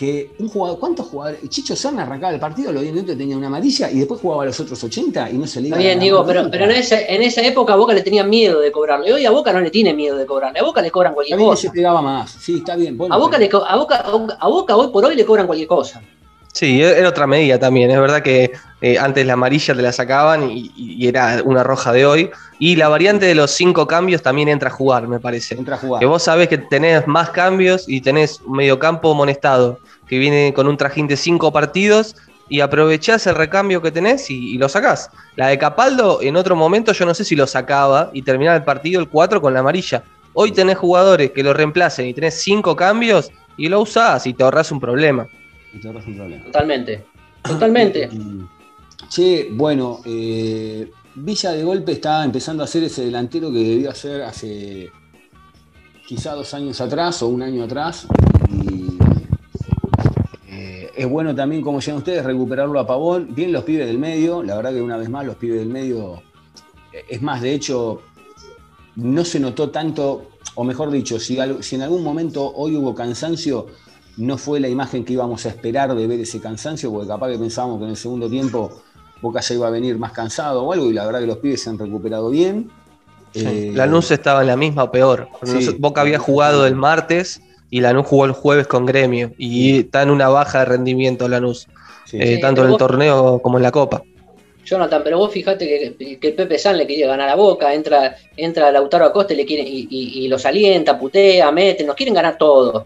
que 0.00 0.32
un 0.38 0.48
jugador, 0.48 0.78
¿cuántos 0.78 1.08
jugadores? 1.08 1.46
Chicho 1.50 1.76
Serna 1.76 2.04
arrancaba 2.04 2.32
el 2.32 2.40
partido, 2.40 2.72
lo 2.72 2.80
que 2.80 3.14
tenía 3.14 3.36
una 3.36 3.48
amarilla 3.48 3.90
y 3.90 3.98
después 3.98 4.18
jugaba 4.18 4.44
a 4.44 4.46
los 4.46 4.58
otros 4.58 4.82
80 4.82 5.30
y 5.30 5.34
no 5.34 5.46
se 5.46 5.60
le 5.60 5.68
iba 5.68 5.76
Está 5.76 5.88
bien, 5.88 6.00
digo, 6.00 6.24
pero, 6.24 6.50
pero 6.50 6.64
en, 6.64 6.70
en, 6.70 7.22
esa 7.22 7.42
época 7.42 7.74
a 7.74 7.76
Boca 7.76 7.92
le 7.92 8.00
tenía 8.00 8.24
miedo 8.24 8.60
de 8.60 8.72
cobrarle. 8.72 9.12
Hoy 9.12 9.26
a 9.26 9.30
Boca 9.30 9.52
no 9.52 9.60
le 9.60 9.70
tiene 9.70 9.92
miedo 9.92 10.16
de 10.16 10.24
cobrarle. 10.24 10.60
A 10.60 10.62
Boca 10.62 10.80
le 10.80 10.90
cobran 10.90 11.12
cualquier 11.12 11.38
cosa. 11.38 11.60
se 11.60 11.70
pegaba 11.70 12.00
más. 12.00 12.30
Sí, 12.30 12.56
está 12.56 12.76
bien. 12.76 12.98
a, 13.10 13.18
Boca 13.18 13.36
le, 13.36 13.50
a, 13.52 13.76
Boca, 13.76 13.96
a 14.38 14.48
Boca 14.48 14.76
hoy 14.76 14.88
por 14.88 15.04
hoy 15.04 15.16
le 15.16 15.26
cobran 15.26 15.46
cualquier 15.46 15.68
cosa. 15.68 16.00
Sí, 16.52 16.82
era 16.82 17.08
otra 17.08 17.26
medida 17.26 17.58
también. 17.58 17.90
Es 17.90 18.00
verdad 18.00 18.22
que 18.22 18.52
eh, 18.80 18.98
antes 18.98 19.24
la 19.24 19.34
amarilla 19.34 19.74
te 19.74 19.82
la 19.82 19.92
sacaban 19.92 20.50
y, 20.50 21.06
era 21.06 21.40
una 21.44 21.62
roja 21.62 21.92
de 21.92 22.06
hoy. 22.06 22.30
Y 22.58 22.76
la 22.76 22.88
variante 22.88 23.26
de 23.26 23.34
los 23.34 23.50
cinco 23.52 23.86
cambios 23.86 24.22
también 24.22 24.48
entra 24.48 24.68
a 24.68 24.72
jugar, 24.72 25.06
me 25.06 25.20
parece. 25.20 25.54
Entra 25.54 25.76
a 25.76 25.78
jugar. 25.78 26.00
Que 26.00 26.06
vos 26.06 26.22
sabés 26.22 26.48
que 26.48 26.58
tenés 26.58 27.06
más 27.06 27.30
cambios 27.30 27.88
y 27.88 28.00
tenés 28.00 28.40
un 28.40 28.56
mediocampo 28.56 29.14
monestado, 29.14 29.78
que 30.06 30.18
viene 30.18 30.52
con 30.54 30.66
un 30.66 30.76
trajín 30.76 31.06
de 31.06 31.16
cinco 31.16 31.52
partidos 31.52 32.16
y 32.48 32.60
aprovechás 32.60 33.26
el 33.28 33.36
recambio 33.36 33.80
que 33.80 33.92
tenés 33.92 34.28
y, 34.28 34.58
lo 34.58 34.68
sacás. 34.68 35.08
La 35.36 35.46
de 35.46 35.56
Capaldo, 35.56 36.20
en 36.20 36.36
otro 36.36 36.56
momento, 36.56 36.92
yo 36.92 37.06
no 37.06 37.14
sé 37.14 37.24
si 37.24 37.36
lo 37.36 37.46
sacaba 37.46 38.10
y 38.12 38.22
terminaba 38.22 38.56
el 38.56 38.64
partido 38.64 39.00
el 39.00 39.08
4 39.08 39.40
con 39.40 39.54
la 39.54 39.60
amarilla. 39.60 40.02
Hoy 40.34 40.50
tenés 40.50 40.76
jugadores 40.76 41.30
que 41.30 41.44
lo 41.44 41.54
reemplacen 41.54 42.06
y 42.06 42.14
tenés 42.14 42.42
cinco 42.42 42.74
cambios 42.74 43.30
y 43.56 43.68
lo 43.68 43.80
usás 43.80 44.26
y 44.26 44.34
te 44.34 44.42
ahorras 45.84 46.06
un 46.06 46.16
problema. 46.16 46.44
Totalmente. 46.44 47.04
Totalmente. 47.42 48.10
Che, 49.08 49.48
bueno, 49.50 50.02
eh, 50.04 50.90
Villa 51.14 51.52
de 51.52 51.64
golpe 51.64 51.92
está 51.92 52.24
empezando 52.24 52.62
a 52.62 52.66
hacer 52.66 52.84
ese 52.84 53.04
delantero 53.04 53.50
que 53.50 53.58
debió 53.58 53.90
hacer 53.90 54.22
hace 54.22 54.90
quizá 56.06 56.34
dos 56.34 56.54
años 56.54 56.80
atrás 56.80 57.22
o 57.22 57.28
un 57.28 57.42
año 57.42 57.64
atrás. 57.64 58.06
Y 58.48 58.98
eh, 60.48 60.90
es 60.96 61.08
bueno 61.08 61.34
también, 61.34 61.62
como 61.62 61.78
decían 61.78 61.96
ustedes, 61.96 62.24
recuperarlo 62.24 62.78
a 62.78 62.86
Pavón. 62.86 63.34
Bien 63.34 63.52
los 63.52 63.64
pibes 63.64 63.86
del 63.86 63.98
medio, 63.98 64.42
la 64.42 64.56
verdad 64.56 64.72
que 64.72 64.82
una 64.82 64.96
vez 64.96 65.08
más 65.08 65.26
los 65.26 65.36
pibes 65.36 65.58
del 65.58 65.68
medio, 65.68 66.22
eh, 66.92 67.04
es 67.08 67.20
más, 67.20 67.42
de 67.42 67.54
hecho, 67.54 68.02
no 68.96 69.24
se 69.24 69.40
notó 69.40 69.70
tanto, 69.70 70.30
o 70.54 70.62
mejor 70.62 70.90
dicho, 70.90 71.18
si, 71.18 71.38
si 71.60 71.74
en 71.74 71.82
algún 71.82 72.04
momento 72.04 72.52
hoy 72.54 72.76
hubo 72.76 72.94
cansancio, 72.94 73.66
no 74.20 74.36
fue 74.38 74.60
la 74.60 74.68
imagen 74.68 75.04
que 75.04 75.14
íbamos 75.14 75.46
a 75.46 75.48
esperar 75.48 75.94
de 75.94 76.06
ver 76.06 76.20
ese 76.20 76.40
cansancio, 76.40 76.92
porque 76.92 77.08
capaz 77.08 77.30
que 77.30 77.38
pensábamos 77.38 77.78
que 77.78 77.84
en 77.84 77.90
el 77.90 77.96
segundo 77.96 78.28
tiempo 78.28 78.82
Boca 79.22 79.40
ya 79.40 79.54
iba 79.54 79.66
a 79.66 79.70
venir 79.70 79.98
más 79.98 80.12
cansado 80.12 80.62
o 80.62 80.72
algo, 80.72 80.90
y 80.90 80.92
la 80.92 81.06
verdad 81.06 81.20
que 81.20 81.26
los 81.26 81.38
pibes 81.38 81.62
se 81.62 81.70
han 81.70 81.78
recuperado 81.78 82.30
bien. 82.30 82.70
La 83.34 83.50
eh, 83.50 83.72
Lanús 83.74 84.10
estaba 84.10 84.40
en 84.40 84.48
la 84.48 84.56
misma 84.56 84.84
o 84.84 84.90
peor. 84.90 85.28
Boca 85.78 86.00
había 86.00 86.18
jugado 86.18 86.66
el 86.66 86.74
martes 86.74 87.40
y 87.70 87.80
Lanús 87.80 88.06
jugó 88.06 88.24
el 88.24 88.32
jueves 88.32 88.66
con 88.66 88.86
Gremio, 88.86 89.32
y 89.38 89.78
está 89.80 90.02
en 90.02 90.10
una 90.10 90.28
baja 90.28 90.60
de 90.60 90.64
rendimiento 90.66 91.28
Lanús, 91.28 91.68
eh, 92.12 92.38
tanto 92.40 92.64
en 92.64 92.72
el 92.72 92.76
torneo 92.76 93.40
como 93.40 93.58
en 93.58 93.62
la 93.62 93.70
Copa. 93.70 94.02
Jonathan, 94.64 95.02
pero 95.02 95.18
vos 95.18 95.32
fijate 95.32 95.96
que, 95.98 96.18
el 96.28 96.34
Pepe 96.34 96.58
San 96.58 96.76
le 96.76 96.86
quiere 96.86 97.06
ganar 97.06 97.28
a 97.28 97.34
Boca, 97.34 97.72
entra, 97.74 98.16
entra 98.36 98.70
Lautaro 98.70 99.06
Acosta 99.06 99.32
y, 99.32 99.36
le 99.36 99.46
quiere, 99.46 99.64
y, 99.66 100.28
los 100.28 100.44
alienta, 100.46 100.98
putea, 100.98 101.50
mete, 101.50 101.84
nos 101.84 101.96
quieren 101.96 102.14
ganar 102.14 102.38
todos. 102.38 102.84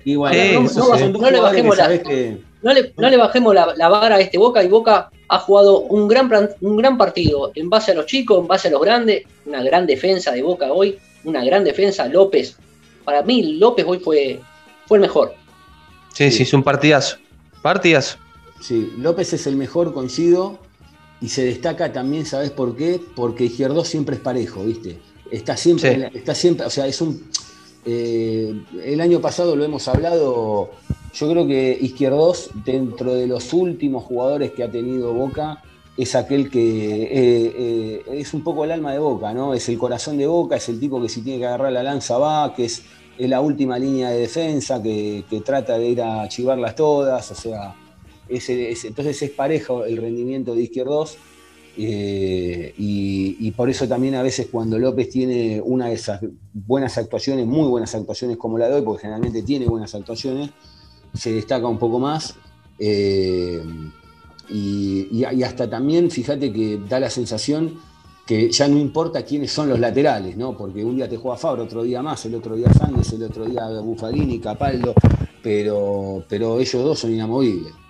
no, 2.63 3.11
le 3.11 3.17
bajemos, 3.17 3.55
la, 3.55 3.89
vara 3.89 4.17
a 4.17 4.21
este 4.21 4.39
Boca 4.39 4.63
y 4.63 4.69
Boca 4.69 5.11
ha 5.29 5.39
jugado 5.39 5.81
un 5.81 6.09
gran, 6.09 6.51
un 6.61 6.77
gran 6.77 6.97
partido 6.97 7.53
en 7.55 7.69
base 7.69 7.93
a 7.93 7.95
los 7.95 8.07
chicos, 8.07 8.41
en 8.41 8.47
base 8.47 8.69
a 8.69 8.71
los 8.71 8.81
grandes, 8.81 9.25
una 9.47 9.63
gran 9.63 9.87
defensa 9.87 10.33
de 10.33 10.43
Boca 10.43 10.73
hoy, 10.73 10.99
una 11.25 11.45
gran 11.45 11.65
defensa, 11.65 12.07
López. 12.07 12.57
Para 13.05 13.23
mí 13.23 13.59
López 13.59 13.85
hoy 13.87 13.99
fue, 13.99 14.41
fue 14.87 14.99
el 14.99 15.03
mejor. 15.03 15.35
Sí, 16.15 16.31
sí, 16.31 16.45
es 16.45 16.55
un 16.55 16.63
partidazo. 16.63 17.17
Partidazo. 17.61 18.19
Sí, 18.61 18.93
López 18.97 19.33
es 19.33 19.47
el 19.47 19.57
mejor, 19.57 19.93
coincido 19.93 20.59
y 21.21 21.29
se 21.29 21.45
destaca 21.45 21.93
también, 21.93 22.27
¿sabes 22.27 22.51
por 22.51 22.77
qué? 22.77 23.01
Porque 23.15 23.45
Izquierdo 23.45 23.85
siempre 23.85 24.17
es 24.17 24.21
parejo, 24.21 24.65
¿viste? 24.65 24.99
Está 25.31 25.57
siempre, 25.57 26.11
está 26.15 26.35
siempre, 26.35 26.67
o 26.67 26.71
sea, 26.71 26.87
es 26.87 27.01
un. 27.01 27.31
Eh, 27.87 28.63
el 28.83 29.01
año 29.01 29.21
pasado 29.21 29.57
lo 29.57 29.65
hemos 29.65 29.89
hablado. 29.89 30.71
Yo 31.15 31.31
creo 31.31 31.47
que 31.47 31.79
Izquierdos, 31.81 32.51
dentro 32.65 33.15
de 33.15 33.27
los 33.27 33.53
últimos 33.53 34.05
jugadores 34.05 34.53
que 34.53 34.65
ha 34.65 34.71
tenido 34.71 35.13
Boca, 35.15 35.63
es 35.97 36.15
aquel 36.15 36.51
que 36.51 37.05
eh, 37.05 37.55
eh, 37.57 38.05
es 38.13 38.35
un 38.35 38.43
poco 38.43 38.65
el 38.65 38.73
alma 38.73 38.93
de 38.93 38.99
Boca, 38.99 39.33
¿no? 39.33 39.55
Es 39.55 39.69
el 39.69 39.79
corazón 39.79 40.19
de 40.19 40.27
Boca, 40.27 40.57
es 40.57 40.69
el 40.69 40.81
tipo 40.81 41.01
que 41.01 41.09
si 41.09 41.23
tiene 41.23 41.39
que 41.39 41.47
agarrar 41.47 41.73
la 41.73 41.83
lanza 41.83 42.19
va, 42.19 42.53
que 42.55 42.65
es, 42.65 42.83
la 43.17 43.41
última 43.41 43.79
línea 43.79 44.11
de 44.11 44.19
defensa, 44.19 44.83
que, 44.83 45.25
que 45.31 45.41
trata 45.41 45.79
de 45.79 45.89
ir 45.89 46.03
a 46.03 46.29
chivarlas 46.29 46.75
todas, 46.75 47.31
o 47.31 47.35
sea 47.37 47.77
entonces 48.29 49.23
es 49.23 49.31
parejo 49.31 49.85
el 49.85 49.97
rendimiento 49.97 50.55
de 50.55 50.63
Izquierdos. 50.63 51.19
Eh, 51.77 52.73
y, 52.79 53.51
por 53.53 53.69
eso 53.69 53.89
también 53.89 54.15
a 54.15 54.23
veces 54.23 54.49
cuando 54.51 54.79
López 54.79 55.09
tiene 55.11 55.61
una 55.61 55.89
de 55.89 55.95
esas 55.95 56.21
buenas 56.53 56.99
actuaciones, 56.99 57.47
muy 57.47 57.69
buenas 57.69 57.95
actuaciones 57.95 58.37
como 58.37 58.59
la 58.59 58.69
de 58.69 58.77
hoy, 58.77 58.83
porque 58.83 59.03
generalmente 59.03 59.43
tiene 59.43 59.67
buenas 59.67 59.95
actuaciones, 59.95 60.51
se 61.13 61.33
destaca 61.33 61.67
un 61.67 61.79
poco 61.79 61.99
más. 61.99 62.35
Eh, 62.79 63.63
y, 64.51 65.25
hasta 65.43 65.69
también, 65.69 66.11
fíjate 66.11 66.53
que 66.53 66.79
da 66.89 67.01
la 67.01 67.11
sensación 67.11 67.79
que 68.27 68.51
ya 68.51 68.69
no 68.69 68.79
importa 68.79 69.23
quiénes 69.23 69.53
son 69.53 69.69
los 69.69 69.79
laterales, 69.79 70.37
¿no? 70.37 70.57
Porque 70.57 70.85
un 70.85 70.97
día 70.97 71.09
te 71.09 71.17
juega 71.17 71.37
Fabro, 71.37 71.65
otro 71.65 71.83
día 71.83 72.03
más, 72.03 72.25
el 72.25 72.35
otro 72.35 72.57
día 72.57 72.73
Sánchez, 72.73 73.13
el 73.13 73.25
otro 73.25 73.45
día 73.45 73.69
Buffarini, 73.81 74.39
Capaldo, 74.39 74.95
pero, 75.43 76.25
pero 76.29 76.59
ellos 76.59 76.83
dos 76.83 76.99
son 77.01 77.13
inamovibles. 77.13 77.84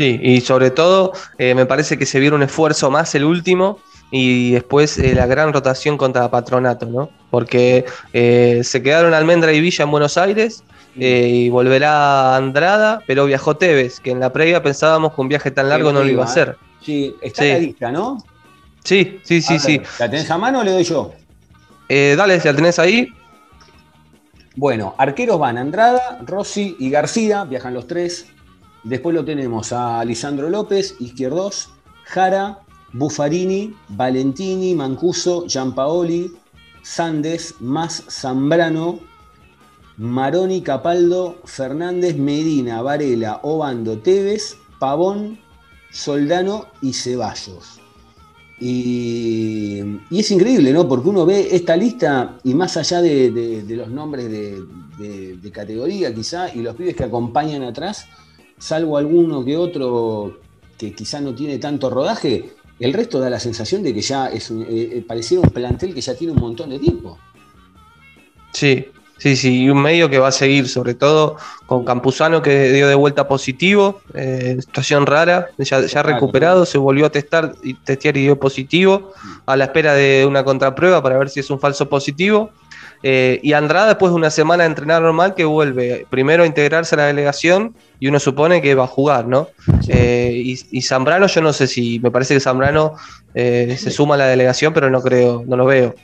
Sí, 0.00 0.18
y 0.22 0.40
sobre 0.40 0.70
todo 0.70 1.12
eh, 1.36 1.54
me 1.54 1.66
parece 1.66 1.98
que 1.98 2.06
se 2.06 2.18
vio 2.20 2.34
un 2.34 2.42
esfuerzo 2.42 2.90
más 2.90 3.14
el 3.14 3.22
último 3.22 3.80
y 4.10 4.52
después 4.52 4.96
eh, 4.96 5.14
la 5.14 5.26
gran 5.26 5.52
rotación 5.52 5.98
contra 5.98 6.30
Patronato, 6.30 6.86
¿no? 6.86 7.10
Porque 7.28 7.84
eh, 8.14 8.62
se 8.64 8.82
quedaron 8.82 9.12
Almendra 9.12 9.52
y 9.52 9.60
Villa 9.60 9.84
en 9.84 9.90
Buenos 9.90 10.16
Aires 10.16 10.64
y 10.96 11.50
volverá 11.50 12.34
Andrada, 12.34 13.02
pero 13.06 13.26
viajó 13.26 13.58
Tevez, 13.58 14.00
que 14.00 14.12
en 14.12 14.20
la 14.20 14.32
previa 14.32 14.62
pensábamos 14.62 15.12
que 15.12 15.20
un 15.20 15.28
viaje 15.28 15.50
tan 15.50 15.68
largo 15.68 15.92
no 15.92 16.02
lo 16.02 16.08
iba 16.08 16.22
a 16.22 16.26
hacer. 16.26 16.56
Sí, 16.80 17.14
está 17.20 17.44
la 17.44 17.58
lista, 17.58 17.92
¿no? 17.92 18.24
Sí, 18.82 19.20
sí, 19.22 19.42
sí, 19.42 19.58
sí. 19.58 19.82
¿La 19.98 20.10
tenés 20.10 20.30
a 20.30 20.38
mano 20.38 20.60
o 20.60 20.64
le 20.64 20.70
doy 20.70 20.84
yo? 20.84 21.12
dale, 21.90 22.40
si 22.40 22.48
la 22.48 22.56
tenés 22.56 22.78
ahí. 22.78 23.06
Bueno, 24.56 24.94
arqueros 24.96 25.38
van 25.38 25.58
Andrada, 25.58 26.20
Rossi 26.24 26.74
y 26.78 26.88
García, 26.88 27.44
viajan 27.44 27.74
los 27.74 27.86
tres. 27.86 28.28
Después 28.82 29.14
lo 29.14 29.24
tenemos 29.24 29.72
a 29.72 30.04
Lisandro 30.04 30.48
López, 30.48 30.96
Izquierdos, 31.00 31.68
Jara, 32.04 32.60
Buffarini, 32.92 33.74
Valentini, 33.88 34.74
Mancuso, 34.74 35.46
Giampaoli, 35.46 36.32
Sandes, 36.82 37.54
Más 37.60 38.04
Zambrano, 38.08 39.00
Maroni, 39.98 40.62
Capaldo, 40.62 41.38
Fernández, 41.44 42.16
Medina, 42.16 42.80
Varela, 42.80 43.40
Obando, 43.42 43.98
Tevez, 43.98 44.56
Pavón, 44.78 45.38
Soldano 45.90 46.66
y 46.80 46.94
Ceballos. 46.94 47.80
Y, 48.58 49.80
es 50.10 50.30
increíble, 50.30 50.72
¿no? 50.72 50.88
Porque 50.88 51.08
uno 51.08 51.24
ve 51.24 51.48
esta 51.52 51.76
lista 51.76 52.38
y 52.44 52.54
más 52.54 52.76
allá 52.76 53.00
de, 53.02 53.64
los 53.68 53.88
nombres 53.88 54.30
de, 54.30 55.36
de, 55.36 55.50
categoría 55.50 56.14
quizá 56.14 56.54
y 56.54 56.60
los 56.60 56.76
pibes 56.76 56.94
que 56.94 57.04
acompañan 57.04 57.62
atrás, 57.62 58.06
salvo 58.60 58.98
alguno 58.98 59.44
que 59.44 59.56
otro 59.56 60.38
que 60.78 60.94
quizá 60.94 61.20
no 61.20 61.34
tiene 61.34 61.58
tanto 61.58 61.90
rodaje, 61.90 62.50
el 62.78 62.92
resto 62.92 63.18
da 63.20 63.28
la 63.28 63.40
sensación 63.40 63.82
de 63.82 63.92
que 63.92 64.00
ya 64.00 64.28
es 64.28 64.50
un, 64.50 64.62
eh, 64.62 64.66
eh, 64.70 65.04
pareciera 65.06 65.42
un 65.42 65.50
plantel 65.50 65.92
que 65.92 66.00
ya 66.00 66.14
tiene 66.14 66.32
un 66.32 66.40
montón 66.40 66.70
de 66.70 66.78
tiempo. 66.78 67.18
Sí, 68.52 68.86
sí, 69.18 69.36
sí, 69.36 69.62
y 69.62 69.70
un 69.70 69.80
medio 69.82 70.08
que 70.08 70.18
va 70.18 70.28
a 70.28 70.32
seguir, 70.32 70.68
sobre 70.68 70.94
todo 70.94 71.36
con 71.66 71.84
Campuzano 71.84 72.40
que 72.40 72.72
dio 72.72 72.88
de 72.88 72.94
vuelta 72.94 73.28
positivo, 73.28 74.00
eh, 74.14 74.56
situación 74.60 75.04
rara, 75.06 75.50
ya, 75.58 75.84
ya 75.84 76.02
recuperado, 76.02 76.64
se 76.64 76.78
volvió 76.78 77.06
a 77.06 77.10
testar 77.10 77.54
y 77.62 77.74
testear 77.74 78.16
y 78.16 78.22
dio 78.22 78.40
positivo, 78.40 79.12
a 79.44 79.56
la 79.56 79.64
espera 79.64 79.94
de 79.94 80.24
una 80.26 80.44
contraprueba 80.44 81.02
para 81.02 81.18
ver 81.18 81.28
si 81.28 81.40
es 81.40 81.50
un 81.50 81.60
falso 81.60 81.88
positivo. 81.88 82.50
Eh, 83.02 83.40
y 83.42 83.54
Andrada, 83.54 83.88
después 83.88 84.12
de 84.12 84.16
una 84.16 84.30
semana 84.30 84.64
de 84.64 84.68
entrenar 84.68 85.00
normal, 85.00 85.34
que 85.34 85.44
vuelve 85.44 86.06
primero 86.10 86.42
a 86.42 86.46
integrarse 86.46 86.94
a 86.94 86.98
la 86.98 87.06
delegación 87.06 87.74
y 87.98 88.08
uno 88.08 88.20
supone 88.20 88.60
que 88.60 88.74
va 88.74 88.84
a 88.84 88.88
jugar, 88.88 89.26
¿no? 89.26 89.48
Eh, 89.88 90.56
y, 90.70 90.82
Zambrano, 90.82 91.26
yo 91.26 91.40
no 91.40 91.52
sé 91.52 91.66
si, 91.66 91.98
me 92.00 92.10
parece 92.10 92.34
que 92.34 92.40
Zambrano 92.40 92.96
eh, 93.34 93.74
se 93.78 93.90
suma 93.90 94.16
a 94.16 94.18
la 94.18 94.26
delegación, 94.26 94.74
pero 94.74 94.90
no 94.90 95.00
creo, 95.00 95.44
no 95.46 95.56
lo 95.56 95.64
veo. 95.64 95.94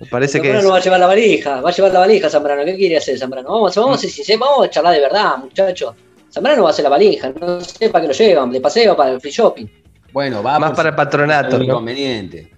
Me 0.00 0.06
parece 0.06 0.38
Zambrano 0.38 0.60
que. 0.60 0.64
no 0.64 0.72
va 0.72 0.78
a 0.78 0.80
llevar 0.80 1.00
la 1.00 1.06
valija, 1.06 1.60
va 1.60 1.68
a 1.68 1.72
llevar 1.72 1.92
la 1.92 2.00
valija 2.00 2.30
Zambrano. 2.30 2.64
¿Qué 2.64 2.76
quiere 2.76 2.96
hacer 2.96 3.18
Zambrano? 3.18 3.48
Vamos, 3.48 3.74
vamos, 3.76 4.00
si, 4.00 4.36
vamos 4.36 4.66
a 4.66 4.70
charlar 4.70 4.94
de 4.94 5.00
verdad, 5.00 5.36
muchachos. 5.38 5.94
Zambrano 6.32 6.62
va 6.62 6.70
a 6.70 6.72
hacer 6.72 6.82
la 6.84 6.90
valija, 6.90 7.32
no 7.38 7.60
sé 7.60 7.90
para 7.90 8.02
qué 8.02 8.08
lo 8.08 8.14
llevan, 8.14 8.50
de 8.50 8.60
paseo 8.60 8.96
para 8.96 9.12
el 9.12 9.20
free 9.20 9.30
shopping. 9.30 9.66
Bueno, 10.12 10.42
va 10.42 10.58
más 10.58 10.72
para 10.72 10.88
el 10.88 10.94
patronato. 10.94 11.62
Inconveniente. 11.62 12.50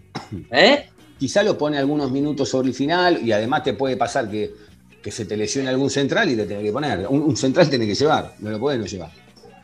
¿Eh? 0.52 0.86
Quizá 1.18 1.42
lo 1.42 1.58
pone 1.58 1.78
algunos 1.78 2.10
minutos 2.10 2.48
sobre 2.48 2.68
el 2.68 2.74
final 2.74 3.20
y 3.24 3.32
además 3.32 3.64
te 3.64 3.72
puede 3.74 3.96
pasar 3.96 4.30
que, 4.30 4.54
se 5.10 5.24
te 5.24 5.38
lesione 5.38 5.70
algún 5.70 5.88
central 5.88 6.30
y 6.30 6.36
te 6.36 6.44
tiene 6.44 6.62
que 6.62 6.70
poner. 6.70 7.06
Un, 7.08 7.34
central 7.36 7.68
tiene 7.70 7.86
que 7.86 7.94
llevar, 7.94 8.34
no 8.40 8.50
lo 8.50 8.60
puede 8.60 8.78
no 8.78 8.84
llevar. 8.84 9.10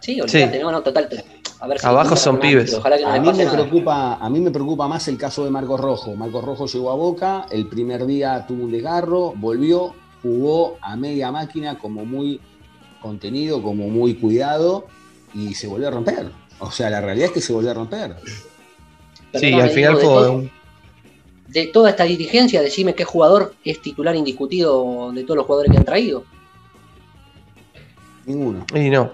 Sí, 0.01 0.21
olvídate, 0.21 0.59
no, 0.59 0.73
no, 0.73 0.83
total. 0.83 1.09
Abajo 1.83 2.17
son 2.17 2.41
pibes. 2.41 2.75
a, 2.75 3.19
mí 3.19 3.33
me 3.33 3.47
preocupa, 3.47 4.15
a 4.15 4.31
mí 4.31 4.41
me 4.41 4.51
preocupa 4.51 4.89
más 4.89 5.07
el 5.09 5.17
caso 5.17 5.45
de 5.45 5.51
Marcos 5.51 5.81
Rojo. 5.81 6.15
Marcos 6.15 6.45
Rojo 6.45 6.67
llegó 6.67 6.91
a 6.91 6.95
Boca, 6.95 7.47
el 7.51 7.67
primer 7.69 8.07
día 8.07 8.45
tuvo 8.47 8.65
un 8.65 8.73
desgarro, 8.73 9.33
volvió, 9.37 9.95
jugó 10.23 10.79
a 10.81 10.97
media 10.97 11.31
máquina 11.31 11.79
como 11.79 12.05
muy 12.05 12.41
contenido, 13.01 13.63
como 13.63 13.89
muy 13.89 14.15
cuidado 14.15 14.87
y 15.33 15.55
se 15.55 15.67
volvió 15.67 15.89
a 15.89 15.91
romper. 15.91 16.31
O 16.59 16.71
sea, 16.71 16.91
la 16.91 17.01
realidad 17.01 17.29
es 17.29 17.33
que 17.33 17.41
se 17.41 17.53
volvió 17.53 17.71
a 17.71 17.75
romper. 17.75 18.17
sí, 19.35 19.53
al 19.53 19.71
final 19.71 19.97
fue 19.97 20.29
un 20.29 20.51
de 21.49 21.67
toda 21.69 21.91
esta 21.91 22.05
dirigencia, 22.05 22.63
decime 22.63 22.95
qué 22.95 23.05
jugador 23.05 23.55
es 23.65 23.81
titular 23.81 24.17
indiscutido 24.17 25.13
de 25.13 25.23
todos 25.25 25.37
los 25.37 25.47
jugadores 25.47 25.73
que 25.73 25.79
han 25.79 25.85
traído. 25.85 26.25
Ninguno. 28.27 28.65
Y 28.75 28.91
no. 28.91 29.11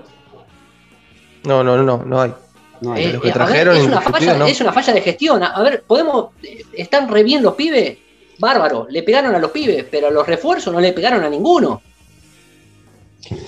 No, 1.45 1.65
no, 1.65 1.83
no, 1.83 2.03
no 2.05 2.21
hay. 2.21 2.33
No 2.81 2.93
hay. 2.93 3.13
los 3.13 3.23
que 3.23 3.33
trajeron 3.33 3.77
es, 3.77 3.85
una 3.85 4.01
falla, 4.01 4.49
es 4.49 4.61
una 4.61 4.73
falla 4.73 4.93
de 4.95 5.03
gestión. 5.03 5.43
A 5.43 5.63
ver, 5.63 5.83
podemos. 5.83 6.31
¿Están 6.73 7.09
re 7.09 7.23
bien 7.23 7.43
los 7.43 7.55
pibes? 7.55 7.99
Bárbaro. 8.39 8.87
Le 8.89 9.03
pegaron 9.03 9.35
a 9.35 9.39
los 9.39 9.51
pibes, 9.51 9.85
pero 9.91 10.07
a 10.07 10.11
los 10.11 10.27
refuerzos 10.27 10.73
no 10.73 10.81
le 10.81 10.93
pegaron 10.93 11.23
a 11.25 11.29
ninguno. 11.29 11.83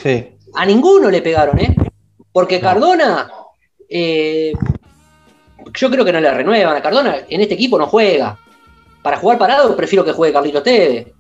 Sí. 0.03 0.29
A 0.55 0.67
ninguno 0.67 1.11
le 1.11 1.23
pegaron, 1.23 1.59
¿eh? 1.61 1.75
Porque 2.31 2.61
Cardona. 2.61 3.31
Eh, 3.89 4.53
yo 5.75 5.91
creo 5.91 6.05
que 6.05 6.13
no 6.13 6.21
le 6.21 6.31
renuevan. 6.31 6.77
A 6.77 6.83
Cardona 6.83 7.19
en 7.29 7.41
este 7.41 7.55
equipo 7.55 7.79
no 7.79 7.87
juega 7.87 8.39
para 9.03 9.17
jugar 9.17 9.39
parado 9.39 9.77
prefiero 9.77 10.05
que 10.05 10.13
juegue 10.13 10.33
Carlitos 10.33 10.63
Tevez. 10.63 11.13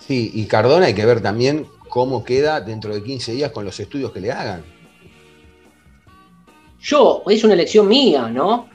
Sí, 0.00 0.30
y 0.34 0.46
Cardona 0.46 0.86
hay 0.86 0.94
que 0.94 1.06
ver 1.06 1.20
también 1.20 1.66
cómo 1.88 2.24
queda 2.24 2.60
dentro 2.60 2.94
de 2.94 3.02
15 3.02 3.32
días 3.32 3.50
con 3.52 3.64
los 3.64 3.78
estudios 3.78 4.12
que 4.12 4.20
le 4.20 4.32
hagan. 4.32 4.64
Yo, 6.80 7.22
es 7.28 7.42
una 7.44 7.54
elección 7.54 7.88
mía, 7.88 8.28
¿no? 8.28 8.68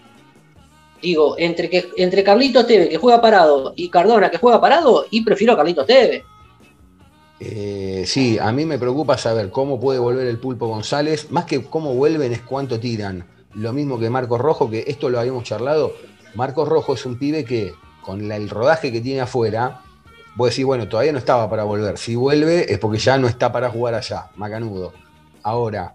Digo, 1.01 1.35
entre, 1.37 1.69
que, 1.69 1.89
entre 1.97 2.23
Carlitos 2.23 2.67
Tevez, 2.67 2.89
que 2.89 2.97
juega 2.97 3.21
parado, 3.21 3.73
y 3.75 3.89
Cardona, 3.89 4.29
que 4.29 4.37
juega 4.37 4.61
parado, 4.61 5.05
y 5.09 5.23
prefiero 5.23 5.53
a 5.53 5.57
Carlitos 5.57 5.87
Tevez. 5.87 6.23
Eh, 7.39 8.03
sí, 8.05 8.37
a 8.37 8.51
mí 8.51 8.65
me 8.65 8.77
preocupa 8.77 9.17
saber 9.17 9.49
cómo 9.49 9.79
puede 9.79 9.97
volver 9.97 10.27
el 10.27 10.37
Pulpo 10.37 10.67
González. 10.67 11.31
Más 11.31 11.45
que 11.45 11.63
cómo 11.63 11.95
vuelven 11.95 12.33
es 12.33 12.41
cuánto 12.41 12.79
tiran. 12.79 13.25
Lo 13.55 13.73
mismo 13.73 13.97
que 13.97 14.11
Marcos 14.11 14.39
Rojo, 14.39 14.69
que 14.69 14.83
esto 14.87 15.09
lo 15.09 15.19
habíamos 15.19 15.43
charlado. 15.43 15.93
Marcos 16.35 16.67
Rojo 16.67 16.93
es 16.93 17.03
un 17.05 17.17
pibe 17.17 17.43
que 17.43 17.73
con 18.01 18.31
el 18.31 18.49
rodaje 18.49 18.91
que 18.91 19.01
tiene 19.01 19.21
afuera, 19.21 19.81
vos 20.35 20.49
decís, 20.49 20.65
bueno, 20.65 20.87
todavía 20.87 21.11
no 21.11 21.17
estaba 21.17 21.49
para 21.49 21.63
volver. 21.63 21.97
Si 21.97 22.15
vuelve 22.15 22.71
es 22.71 22.79
porque 22.79 22.97
ya 22.97 23.17
no 23.17 23.27
está 23.27 23.51
para 23.51 23.69
jugar 23.69 23.95
allá, 23.95 24.29
macanudo. 24.35 24.93
Ahora, 25.43 25.93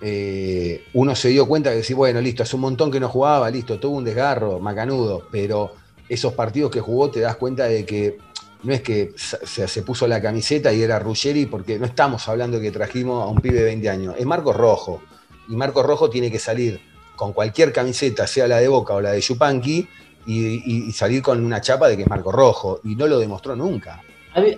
eh, 0.00 0.84
uno 0.94 1.14
se 1.14 1.28
dio 1.28 1.46
cuenta 1.46 1.70
que 1.70 1.76
decís, 1.76 1.96
bueno, 1.96 2.20
listo, 2.20 2.42
hace 2.42 2.56
un 2.56 2.62
montón 2.62 2.90
que 2.90 3.00
no 3.00 3.08
jugaba, 3.08 3.50
listo, 3.50 3.78
tuvo 3.78 3.98
un 3.98 4.04
desgarro, 4.04 4.58
macanudo, 4.58 5.26
pero 5.30 5.72
esos 6.08 6.32
partidos 6.32 6.70
que 6.70 6.80
jugó 6.80 7.10
te 7.10 7.20
das 7.20 7.36
cuenta 7.36 7.64
de 7.64 7.84
que 7.84 8.18
no 8.62 8.72
es 8.72 8.82
que 8.82 9.12
se, 9.16 9.82
puso 9.82 10.06
la 10.06 10.20
camiseta 10.20 10.72
y 10.72 10.82
era 10.82 10.98
Ruggeri, 10.98 11.46
porque 11.46 11.78
no 11.78 11.86
estamos 11.86 12.28
hablando 12.28 12.60
que 12.60 12.70
trajimos 12.70 13.22
a 13.24 13.26
un 13.26 13.40
pibe 13.40 13.58
de 13.58 13.64
20 13.64 13.88
años, 13.88 14.14
es 14.18 14.26
Marco 14.26 14.52
Rojo. 14.52 15.02
Y 15.48 15.56
Marco 15.56 15.82
Rojo 15.82 16.10
tiene 16.10 16.30
que 16.30 16.38
salir 16.38 16.80
con 17.16 17.32
cualquier 17.32 17.72
camiseta, 17.72 18.26
sea 18.26 18.46
la 18.46 18.58
de 18.58 18.68
Boca 18.68 18.94
o 18.94 19.00
la 19.00 19.12
de 19.12 19.20
Yupanqui, 19.20 19.88
y, 20.26 20.90
salir 20.92 21.22
con 21.22 21.44
una 21.44 21.60
chapa 21.60 21.88
de 21.88 21.96
que 21.96 22.02
es 22.02 22.08
Marco 22.08 22.32
Rojo, 22.32 22.80
y 22.84 22.94
no 22.96 23.06
lo 23.06 23.18
demostró 23.18 23.56
nunca. 23.56 24.02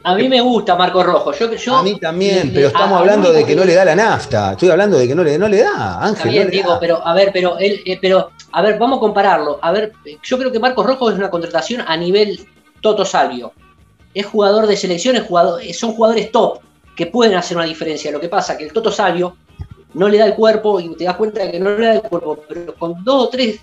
A 0.05 0.15
mí, 0.15 0.29
me 0.29 0.41
gusta 0.43 0.77
Marco 0.77 1.03
Rojo. 1.03 1.33
Yo, 1.33 1.77
a 1.77 1.83
mí 1.83 1.99
también, 1.99 2.51
pero 2.53 2.67
estamos 2.67 3.01
hablando 3.01 3.33
de 3.33 3.45
que 3.45 3.57
no 3.57 3.65
le 3.65 3.75
da 3.75 3.87
la 3.87 3.97
nafta. 3.97 4.53
Estoy 4.53 4.69
hablando 4.69 4.99
de 4.99 5.09
que 5.09 5.15
no 5.15 5.25
le, 5.25 5.39
no 5.39 5.49
le 5.49 5.63
da, 5.63 6.05
Ángel. 6.05 6.31
Bien, 6.31 6.51
digo, 6.51 6.77
pero 6.79 7.05
a 7.07 7.15
ver, 7.15 7.31
pero 7.33 7.57
él, 7.59 7.81
eh, 7.87 7.99
pero 8.01 8.33
a 8.53 8.61
ver, 8.61 8.79
vamos 8.79 8.99
a 8.99 9.01
compararlo. 9.01 9.59
A 9.63 9.73
ver, 9.73 9.95
yo 10.23 10.39
creo 10.39 10.53
que 10.53 10.59
Marcos 10.59 10.85
Rojo 10.85 11.11
es 11.11 11.17
una 11.17 11.31
contratación 11.31 11.83
a 11.87 11.97
nivel 11.97 12.47
Toto 12.83 13.07
Salvio. 13.07 13.53
Es 14.13 14.27
jugador 14.27 14.67
de 14.67 14.77
selección, 14.77 15.19
jugador, 15.25 15.63
son 15.73 15.93
jugadores 15.93 16.31
top 16.31 16.59
que 16.95 17.07
pueden 17.07 17.35
hacer 17.37 17.57
una 17.57 17.65
diferencia. 17.65 18.13
Lo 18.13 18.21
que 18.21 18.29
pasa 18.29 18.53
es 18.53 18.59
que 18.59 18.65
el 18.65 18.73
Toto 18.75 18.93
Salvio 18.93 19.37
no 19.95 20.09
le 20.09 20.19
da 20.19 20.27
el 20.27 20.35
cuerpo 20.35 20.81
y 20.81 20.95
te 20.97 21.05
das 21.05 21.17
cuenta 21.17 21.43
de 21.43 21.51
que 21.51 21.61
no 21.61 21.77
le 21.79 21.87
da 21.87 21.95
el 21.95 22.03
cuerpo, 22.03 22.39
pero 22.47 22.75
con 22.75 23.03
dos 23.05 23.25
o 23.25 23.29
tres 23.29 23.59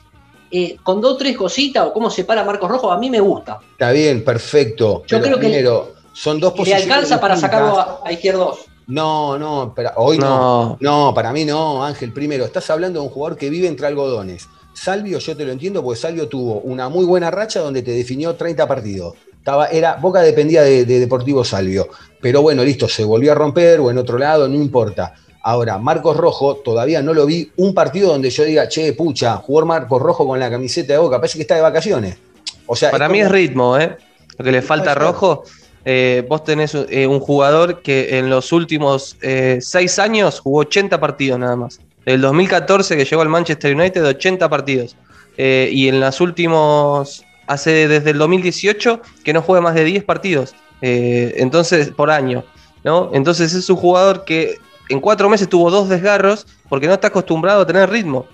eh, 0.52 0.78
con 0.84 1.02
dos 1.02 1.14
o 1.14 1.18
tres 1.18 1.38
cositas 1.38 1.86
o 1.86 1.94
cómo 1.94 2.10
se 2.10 2.24
para 2.24 2.44
Marcos 2.44 2.70
Rojo, 2.70 2.92
a 2.92 2.98
mí 2.98 3.10
me 3.10 3.20
gusta. 3.20 3.60
Está 3.72 3.92
bien, 3.92 4.24
perfecto. 4.24 5.04
Yo 5.08 5.22
creo 5.22 5.40
que 5.40 5.68
son 6.14 6.40
dos 6.40 6.54
posiciones. 6.54 6.88
Le 6.88 6.94
alcanza 6.94 7.20
para 7.20 7.38
sacarlo 7.38 7.80
a, 7.80 8.02
a 8.04 8.12
izquierdos. 8.12 8.70
No, 8.90 9.38
no, 9.38 9.72
pero 9.76 9.92
hoy 9.98 10.18
no. 10.18 10.76
no. 10.80 11.14
para 11.14 11.32
mí 11.32 11.46
no, 11.46 11.84
Ángel. 11.84 12.12
Primero, 12.12 12.44
estás 12.46 12.70
hablando 12.72 13.00
de 13.00 13.06
un 13.06 13.12
jugador 13.12 13.38
que 13.38 13.50
vive 13.52 13.68
entre 13.68 13.86
algodones. 13.86 14.50
Salvio, 14.74 15.20
yo 15.20 15.38
te 15.38 15.46
lo 15.46 15.52
entiendo, 15.52 15.84
porque 15.84 16.00
Salvio 16.00 16.28
tuvo 16.28 16.62
una 16.62 16.90
muy 16.90 17.06
buena 17.06 17.30
racha 17.30 17.60
donde 17.60 17.84
te 17.84 17.92
definió 17.92 18.36
30 18.36 18.68
partidos. 18.68 19.14
Estaba, 19.38 19.68
era, 19.68 19.96
Boca 19.96 20.22
dependía 20.22 20.64
de, 20.64 20.86
de 20.86 21.00
Deportivo 21.00 21.44
Salvio. 21.44 21.90
Pero 22.20 22.42
bueno, 22.42 22.64
listo, 22.64 22.88
se 22.88 23.04
volvió 23.04 23.32
a 23.32 23.36
romper 23.36 23.80
o 23.80 23.92
en 23.92 24.00
otro 24.00 24.18
lado, 24.18 24.48
no 24.48 24.56
importa. 24.56 25.14
Ahora, 25.42 25.78
Marcos 25.78 26.18
Rojo, 26.18 26.58
todavía 26.58 27.02
no 27.02 27.14
lo 27.14 27.26
vi 27.26 27.52
un 27.58 27.74
partido 27.74 28.10
donde 28.10 28.30
yo 28.30 28.44
diga, 28.44 28.68
che, 28.68 28.94
pucha, 28.94 29.38
jugar 29.38 29.66
Marcos 29.66 30.02
Rojo 30.02 30.28
con 30.28 30.40
la 30.40 30.50
camiseta 30.50 30.94
de 30.94 31.00
boca, 31.00 31.18
parece 31.18 31.38
que 31.38 31.44
está 31.44 31.56
de 31.56 31.62
vacaciones. 31.62 32.18
O 32.66 32.76
sea, 32.76 32.92
Para 32.92 33.08
mí 33.08 33.22
es 33.22 33.32
ritmo, 33.32 33.78
¿eh? 33.78 33.98
Lo 34.38 34.46
que 34.46 34.52
le 34.52 34.62
falta 34.62 34.92
a 34.92 34.96
Rojo. 34.96 35.44
Eh, 35.86 36.26
vos 36.28 36.44
tenés 36.44 36.76
eh, 36.76 37.08
un 37.08 37.20
jugador 37.20 37.82
que 37.82 38.20
en 38.20 38.30
los 38.30 38.52
últimos 38.52 39.18
eh, 39.22 39.60
seis 39.62 39.98
años 39.98 40.40
jugó 40.40 40.60
80 40.60 41.00
partidos 41.00 41.40
nada 41.40 41.56
más. 41.56 41.80
El 42.06 42.22
2014 42.22 42.98
que 42.98 43.06
llegó 43.06 43.22
al 43.22 43.30
Manchester 43.30 43.76
United, 43.76 44.06
80 44.06 44.50
partidos. 44.50 44.96
y 45.38 45.88
en 45.88 46.00
los 46.00 46.20
últimos, 46.20 47.24
hace 47.48 47.88
desde 47.88 48.12
el 48.12 48.18
2018 48.18 49.02
que 49.24 49.34
no 49.34 49.42
juega 49.42 49.62
más 49.62 49.76
de 49.76 49.86
10 49.86 50.04
partidos. 50.04 50.54
entonces, 50.82 51.90
por 51.90 52.12
año. 52.12 52.44
¿no? 52.84 53.12
Entonces 53.14 53.54
es 53.54 53.70
un 53.70 53.76
jugador 53.76 54.26
que 54.26 54.58
en 54.90 55.00
cuatro 55.00 55.30
meses 55.30 55.48
tuvo 55.48 55.72
dos 55.72 55.88
desgarros 55.88 56.48
porque 56.68 56.88
no 56.88 56.94
está 56.94 57.08
acostumbrado 57.08 57.62
a 57.62 57.68
tener 57.68 57.90
ritmo. 57.90 58.26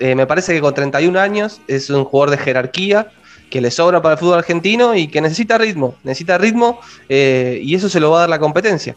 Eh, 0.00 0.14
me 0.14 0.26
parece 0.26 0.52
que 0.52 0.60
con 0.60 0.74
31 0.74 1.18
años 1.18 1.60
es 1.68 1.88
un 1.88 2.04
jugador 2.04 2.30
de 2.30 2.38
jerarquía 2.38 3.12
que 3.50 3.60
le 3.60 3.70
sobra 3.70 4.02
para 4.02 4.14
el 4.14 4.18
fútbol 4.18 4.38
argentino 4.38 4.94
y 4.94 5.08
que 5.08 5.20
necesita 5.20 5.58
ritmo, 5.58 5.94
necesita 6.02 6.38
ritmo 6.38 6.80
eh, 7.08 7.60
y 7.62 7.74
eso 7.74 7.88
se 7.88 8.00
lo 8.00 8.10
va 8.10 8.18
a 8.18 8.20
dar 8.20 8.30
la 8.30 8.38
competencia. 8.38 8.96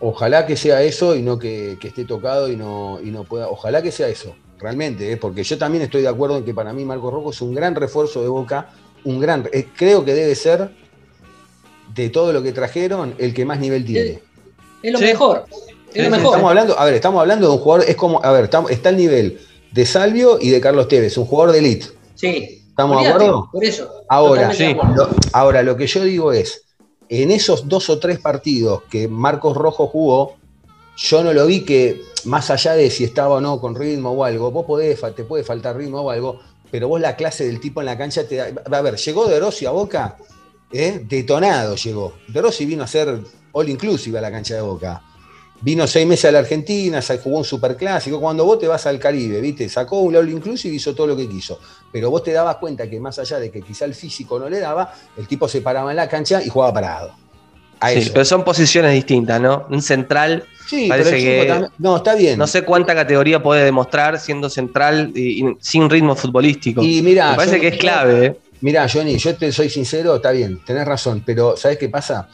Ojalá 0.00 0.44
que 0.44 0.56
sea 0.56 0.82
eso 0.82 1.16
y 1.16 1.22
no 1.22 1.38
que, 1.38 1.78
esté 1.80 2.04
tocado 2.04 2.50
y 2.50 2.56
no, 2.56 2.98
y 3.02 3.10
no 3.10 3.24
pueda. 3.24 3.48
Ojalá 3.48 3.80
que 3.80 3.92
sea 3.92 4.08
eso, 4.08 4.34
realmente, 4.58 5.12
eh, 5.12 5.16
porque 5.16 5.44
yo 5.44 5.56
también 5.56 5.84
estoy 5.84 6.02
de 6.02 6.08
acuerdo 6.08 6.36
en 6.36 6.44
que 6.44 6.52
para 6.52 6.72
mí 6.72 6.84
Marco 6.84 7.10
Rojo 7.10 7.30
es 7.30 7.40
un 7.40 7.54
gran 7.54 7.74
refuerzo 7.74 8.20
de 8.20 8.28
Boca, 8.28 8.70
un 9.04 9.20
gran, 9.20 9.48
creo 9.76 10.04
que 10.04 10.12
debe 10.12 10.34
ser 10.34 10.70
de 11.94 12.10
todo 12.10 12.32
lo 12.32 12.42
que 12.42 12.52
trajeron 12.52 13.14
el 13.18 13.32
que 13.32 13.44
más 13.44 13.60
nivel 13.60 13.84
tiene. 13.84 14.20
Es, 14.82 14.92
lo 14.92 14.98
mejor. 14.98 15.46
Estamos 15.94 16.50
hablando, 16.50 16.78
a 16.78 16.84
ver, 16.84 16.94
estamos 16.94 17.20
hablando 17.20 17.46
de 17.46 17.52
un 17.52 17.58
jugador, 17.60 17.88
es 17.88 17.96
como, 17.96 18.22
a 18.24 18.32
ver, 18.32 18.50
está 18.70 18.88
al 18.88 18.96
nivel 18.96 19.38
de 19.70 19.86
Salvio 19.86 20.38
y 20.40 20.50
de 20.50 20.60
Carlos 20.60 20.88
Tevez, 20.88 21.16
un 21.18 21.26
jugador 21.26 21.52
de 21.52 21.60
elite. 21.60 21.86
Sí. 22.14 22.64
¿Estamos 22.68 23.00
de 23.02 23.08
acuerdo? 23.08 23.48
Por 23.52 23.64
eso. 23.64 23.88
Ahora, 24.08 24.52
lo, 24.52 25.08
ahora, 25.32 25.62
lo 25.62 25.76
que 25.76 25.86
yo 25.86 26.02
digo 26.02 26.32
es, 26.32 26.62
en 27.08 27.30
esos 27.30 27.68
dos 27.68 27.88
o 27.90 28.00
tres 28.00 28.18
partidos 28.18 28.82
que 28.90 29.06
Marcos 29.06 29.56
Rojo 29.56 29.86
jugó, 29.86 30.34
yo 30.96 31.22
no 31.22 31.32
lo 31.32 31.46
vi 31.46 31.64
que, 31.64 32.00
más 32.24 32.50
allá 32.50 32.74
de 32.74 32.90
si 32.90 33.04
estaba 33.04 33.36
o 33.36 33.40
no 33.40 33.60
con 33.60 33.76
ritmo 33.76 34.10
o 34.10 34.24
algo, 34.24 34.50
vos 34.50 34.66
podés, 34.66 35.00
te 35.14 35.22
puede 35.22 35.44
faltar 35.44 35.76
ritmo 35.76 36.00
o 36.00 36.10
algo, 36.10 36.40
pero 36.70 36.88
vos 36.88 37.00
la 37.00 37.14
clase 37.14 37.46
del 37.46 37.60
tipo 37.60 37.80
en 37.80 37.86
la 37.86 37.96
cancha 37.96 38.26
te 38.26 38.36
da. 38.36 38.52
A 38.76 38.80
ver, 38.80 38.96
llegó 38.96 39.26
De 39.26 39.38
Rossi 39.38 39.66
a 39.66 39.70
Boca, 39.70 40.16
¿eh? 40.72 41.04
detonado 41.04 41.76
llegó. 41.76 42.14
De 42.26 42.42
Rossi 42.42 42.66
vino 42.66 42.82
a 42.82 42.88
ser 42.88 43.20
all 43.52 43.68
inclusive 43.68 44.18
a 44.18 44.22
la 44.22 44.32
cancha 44.32 44.56
de 44.56 44.62
Boca 44.62 45.00
Vino 45.64 45.86
seis 45.86 46.06
meses 46.06 46.26
a 46.26 46.32
la 46.32 46.40
Argentina, 46.40 47.00
jugó 47.22 47.38
un 47.38 47.44
superclásico. 47.44 48.20
Cuando 48.20 48.44
vos 48.44 48.58
te 48.58 48.68
vas 48.68 48.84
al 48.84 48.98
Caribe, 48.98 49.40
¿viste? 49.40 49.66
Sacó 49.66 50.00
un 50.00 50.14
All 50.14 50.28
Inclusive 50.28 50.74
y 50.74 50.76
hizo 50.76 50.94
todo 50.94 51.06
lo 51.06 51.16
que 51.16 51.26
quiso. 51.26 51.58
Pero 51.90 52.10
vos 52.10 52.22
te 52.22 52.32
dabas 52.32 52.56
cuenta 52.56 52.88
que 52.88 53.00
más 53.00 53.18
allá 53.18 53.38
de 53.38 53.50
que 53.50 53.62
quizá 53.62 53.86
el 53.86 53.94
físico 53.94 54.38
no 54.38 54.50
le 54.50 54.60
daba, 54.60 54.92
el 55.16 55.26
tipo 55.26 55.48
se 55.48 55.62
paraba 55.62 55.90
en 55.90 55.96
la 55.96 56.06
cancha 56.06 56.42
y 56.44 56.50
jugaba 56.50 56.74
parado. 56.74 57.14
sí, 57.82 58.10
pero 58.12 58.26
son 58.26 58.44
posiciones 58.44 58.92
distintas, 58.92 59.40
¿no? 59.40 59.66
Un 59.70 59.80
central 59.80 60.44
Sí, 60.66 60.86
parece 60.88 61.18
que. 61.18 61.68
No, 61.78 61.96
está 61.96 62.14
bien. 62.14 62.38
No 62.38 62.46
sé 62.46 62.62
cuánta 62.62 62.94
categoría 62.94 63.42
puede 63.42 63.64
demostrar 63.64 64.18
siendo 64.18 64.48
central 64.48 65.12
y, 65.14 65.44
sin 65.60 65.90
ritmo 65.90 66.14
futbolístico. 66.14 66.82
Y 66.82 67.02
mira, 67.02 67.30
Me 67.30 67.36
parece 67.36 67.60
que 67.60 67.68
es 67.68 67.76
clave. 67.76 68.26
¿eh? 68.26 68.36
Mira, 68.60 68.86
Johnny, 68.90 69.18
yo 69.18 69.34
te 69.36 69.52
soy 69.52 69.68
sincero, 69.68 70.16
está 70.16 70.30
bien, 70.30 70.60
tenés 70.64 70.86
razón, 70.86 71.22
pero 71.24 71.56
¿sabes 71.56 71.76
qué 71.76 71.88
pasa? 71.88 72.28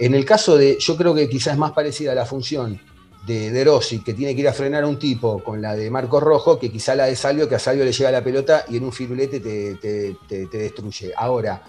En 0.00 0.14
el 0.14 0.24
caso 0.24 0.56
de, 0.56 0.78
yo 0.80 0.96
creo 0.96 1.14
que 1.14 1.28
quizás 1.28 1.52
es 1.52 1.58
más 1.58 1.72
parecida 1.72 2.12
a 2.12 2.14
la 2.14 2.24
función 2.24 2.80
de, 3.26 3.50
de 3.50 3.64
Rossi, 3.64 4.02
que 4.02 4.14
tiene 4.14 4.34
que 4.34 4.40
ir 4.40 4.48
a 4.48 4.54
frenar 4.54 4.84
a 4.84 4.86
un 4.86 4.98
tipo 4.98 5.44
con 5.44 5.60
la 5.60 5.76
de 5.76 5.90
Marcos 5.90 6.22
Rojo, 6.22 6.58
que 6.58 6.70
quizá 6.72 6.94
la 6.94 7.04
de 7.04 7.14
Salvio, 7.14 7.46
que 7.46 7.56
a 7.56 7.58
Salvio 7.58 7.84
le 7.84 7.92
llega 7.92 8.10
la 8.10 8.24
pelota 8.24 8.64
y 8.70 8.78
en 8.78 8.84
un 8.84 8.92
firulete 8.92 9.40
te, 9.40 10.16
destruye. 10.58 11.12
Ahora, 11.14 11.62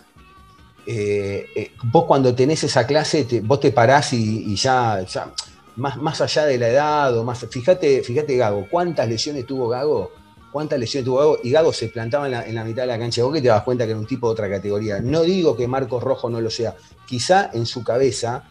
eh, 0.87 1.45
eh, 1.53 1.71
vos 1.91 2.05
cuando 2.05 2.33
tenés 2.33 2.63
esa 2.63 2.87
clase, 2.87 3.27
vos 3.43 3.59
te 3.59 3.73
parás 3.73 4.13
y, 4.13 4.55
ya, 4.55 5.01
ya 5.05 5.33
más, 5.75 5.97
más, 5.97 6.21
allá 6.21 6.45
de 6.45 6.57
la 6.57 6.69
edad, 6.69 7.17
o 7.17 7.25
más, 7.25 7.45
fíjate, 7.49 8.01
fíjate 8.01 8.37
Gago, 8.37 8.65
¿cuántas 8.71 9.09
lesiones 9.09 9.45
tuvo 9.45 9.67
Gago? 9.67 10.20
¿Cuántas 10.51 10.79
lesiones 10.79 11.05
tuvo 11.05 11.17
Gago? 11.17 11.39
Y 11.43 11.51
Gago 11.51 11.73
se 11.73 11.87
plantaba 11.87 12.27
en 12.27 12.55
la, 12.55 12.63
mitad 12.63 12.83
de 12.83 12.87
la 12.87 12.99
cancha. 12.99 13.23
Vos 13.23 13.33
que 13.33 13.41
te 13.41 13.47
das 13.47 13.63
cuenta 13.63 13.85
que 13.85 13.91
era 13.91 13.99
un 13.99 14.07
tipo 14.07 14.27
de 14.27 14.33
otra 14.33 14.49
categoría. 14.49 14.99
No 14.99 15.21
digo 15.21 15.55
que 15.55 15.67
Marcos 15.67 16.03
Rojo 16.03 16.29
no 16.29 16.41
lo 16.41 16.49
sea. 16.49 16.75
Quizá 17.05 17.49
en 17.53 17.65
su 17.65 17.83
cabeza 17.83 18.43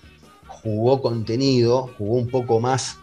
jugó 0.46 1.00
contenido, 1.00 1.90
jugó 1.98 2.16
un 2.16 2.28
poco 2.28 2.60
más 2.60 2.96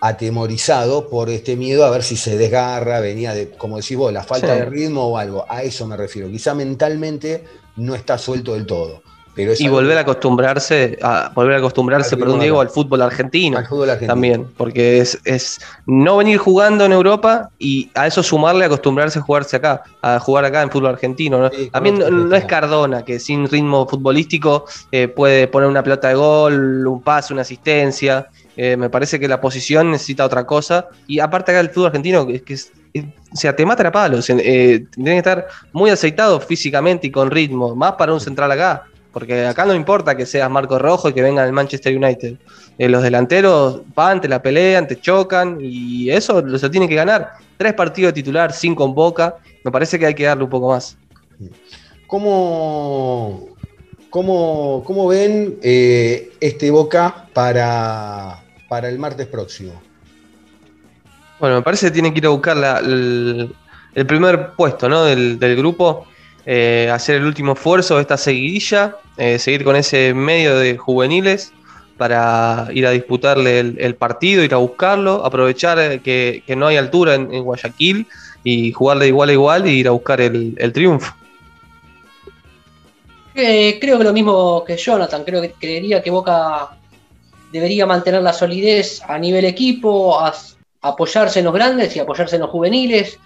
atemorizado 0.00 1.10
por 1.10 1.28
este 1.28 1.56
miedo 1.56 1.84
a 1.84 1.90
ver 1.90 2.02
si 2.02 2.16
se 2.16 2.38
desgarra, 2.38 3.00
venía 3.00 3.34
de, 3.34 3.50
como 3.50 3.76
decís 3.76 3.98
vos, 3.98 4.12
la 4.12 4.22
falta 4.22 4.54
de 4.54 4.64
ritmo 4.64 5.04
o 5.08 5.18
algo. 5.18 5.44
A 5.48 5.62
eso 5.62 5.86
me 5.86 5.96
refiero. 5.96 6.30
Quizá 6.30 6.54
mentalmente 6.54 7.44
no 7.76 7.94
está 7.94 8.16
suelto 8.16 8.54
del 8.54 8.66
todo 8.66 9.02
y 9.36 9.68
volver 9.68 9.96
a 9.98 10.00
acostumbrarse, 10.00 10.98
a 11.02 11.30
volver 11.34 11.54
a 11.54 11.58
acostumbrarse, 11.58 12.16
perdón, 12.16 12.40
Diego, 12.40 12.60
al 12.60 12.68
fútbol 12.68 13.02
argentino. 13.02 13.58
Al 13.58 13.66
fútbol 13.66 13.90
argentino. 13.90 14.12
También, 14.12 14.46
porque 14.56 14.98
es, 14.98 15.18
es 15.24 15.60
no 15.86 16.16
venir 16.16 16.38
jugando 16.38 16.84
en 16.84 16.92
Europa 16.92 17.50
y 17.58 17.90
a 17.94 18.06
eso 18.06 18.22
sumarle 18.22 18.64
a 18.64 18.66
acostumbrarse 18.66 19.18
a 19.18 19.22
jugarse 19.22 19.56
acá, 19.56 19.82
a 20.02 20.18
jugar 20.18 20.44
acá 20.44 20.62
en 20.62 20.70
fútbol 20.70 20.90
argentino. 20.90 21.50
También 21.72 21.98
no, 21.98 22.34
es 22.34 22.44
Cardona, 22.44 23.04
que 23.04 23.18
sin 23.18 23.48
ritmo 23.48 23.86
futbolístico 23.86 24.64
eh, 24.90 25.08
puede 25.08 25.46
poner 25.48 25.68
una 25.68 25.82
pelota 25.82 26.08
de 26.08 26.14
gol, 26.14 26.86
un 26.86 27.00
pase, 27.00 27.32
una 27.32 27.42
asistencia. 27.42 28.28
Eh, 28.56 28.76
me 28.76 28.90
parece 28.90 29.18
que 29.18 29.28
la 29.28 29.40
posición 29.40 29.90
necesita 29.92 30.24
otra 30.24 30.44
cosa. 30.44 30.88
Y 31.06 31.20
aparte 31.20 31.52
acá 31.52 31.60
el 31.60 31.70
fútbol 31.70 31.86
argentino, 31.86 32.26
que, 32.26 32.42
que 32.42 32.54
es, 32.54 32.72
o 32.94 33.36
sea, 33.36 33.54
te 33.54 33.64
mata 33.64 33.86
a 33.86 33.92
palos. 33.92 34.28
Eh, 34.28 34.86
tiene 34.90 35.10
que 35.12 35.18
estar 35.18 35.46
muy 35.72 35.90
aceitado 35.90 36.40
físicamente 36.40 37.06
y 37.06 37.10
con 37.10 37.30
ritmo, 37.30 37.74
más 37.76 37.92
para 37.92 38.12
un 38.12 38.20
central 38.20 38.50
acá. 38.50 38.84
Porque 39.12 39.46
acá 39.46 39.64
no 39.64 39.74
importa 39.74 40.16
que 40.16 40.26
seas 40.26 40.50
Marco 40.50 40.78
Rojo 40.78 41.08
y 41.08 41.12
que 41.12 41.22
venga 41.22 41.42
del 41.42 41.52
Manchester 41.52 41.96
United. 41.96 42.36
Eh, 42.78 42.88
los 42.88 43.02
delanteros 43.02 43.82
van, 43.94 44.20
te 44.20 44.28
la 44.28 44.40
pelean, 44.40 44.86
te 44.86 45.00
chocan 45.00 45.58
y 45.60 46.10
eso 46.10 46.40
lo 46.42 46.58
se 46.58 46.70
tiene 46.70 46.88
que 46.88 46.94
ganar. 46.94 47.32
Tres 47.56 47.74
partidos 47.74 48.10
de 48.10 48.22
titular, 48.22 48.52
cinco 48.52 48.84
en 48.84 48.94
boca. 48.94 49.36
Me 49.64 49.70
parece 49.70 49.98
que 49.98 50.06
hay 50.06 50.14
que 50.14 50.24
darle 50.24 50.44
un 50.44 50.50
poco 50.50 50.70
más. 50.70 50.96
¿Cómo, 52.06 53.48
cómo, 54.10 54.82
cómo 54.84 55.08
ven 55.08 55.58
eh, 55.62 56.32
este 56.40 56.70
Boca 56.70 57.28
para, 57.32 58.42
para 58.68 58.88
el 58.88 58.98
martes 58.98 59.26
próximo? 59.26 59.80
Bueno, 61.38 61.56
me 61.56 61.62
parece 61.62 61.86
que 61.86 61.92
tiene 61.92 62.12
que 62.12 62.18
ir 62.18 62.26
a 62.26 62.30
buscar 62.30 62.56
el, 62.84 63.54
primer 64.06 64.52
puesto 64.56 64.88
¿no? 64.88 65.04
del, 65.04 65.38
del 65.38 65.56
grupo. 65.56 66.06
Eh, 66.46 66.88
hacer 66.90 67.16
el 67.16 67.26
último 67.26 67.52
esfuerzo 67.52 67.96
de 67.96 68.02
esta 68.02 68.16
seguidilla, 68.16 68.96
eh, 69.18 69.38
seguir 69.38 69.62
con 69.62 69.76
ese 69.76 70.14
medio 70.14 70.56
de 70.58 70.78
juveniles 70.78 71.52
para 71.98 72.68
ir 72.72 72.86
a 72.86 72.90
disputarle 72.90 73.60
el, 73.60 73.94
partido, 73.94 74.42
ir 74.42 74.54
a 74.54 74.56
buscarlo, 74.56 75.24
aprovechar 75.24 75.78
eh, 75.78 76.00
que, 76.00 76.42
no 76.56 76.66
hay 76.66 76.78
altura 76.78 77.14
en, 77.14 77.42
Guayaquil 77.42 78.06
y 78.42 78.72
jugarle 78.72 79.08
igual 79.08 79.28
a 79.28 79.32
igual 79.32 79.66
y 79.66 79.72
ir 79.72 79.88
a 79.88 79.90
buscar 79.90 80.22
el, 80.22 80.72
triunfo. 80.72 81.14
creo 83.34 83.98
que 83.98 84.04
lo 84.04 84.12
mismo 84.14 84.64
que 84.64 84.78
Jonathan, 84.78 85.24
creo 85.24 85.42
que 85.42 85.52
creería 85.52 86.02
que 86.02 86.10
Boca 86.10 86.70
debería 87.52 87.84
mantener 87.84 88.22
la 88.22 88.32
solidez 88.32 89.02
a 89.06 89.18
nivel 89.18 89.44
equipo, 89.44 90.18
apoyarse 90.80 91.40
en 91.40 91.44
los 91.44 91.54
grandes 91.54 91.94
y 91.96 92.00
apoyarse 92.00 92.36
en 92.36 92.42
los 92.42 92.50
juveniles, 92.50 93.18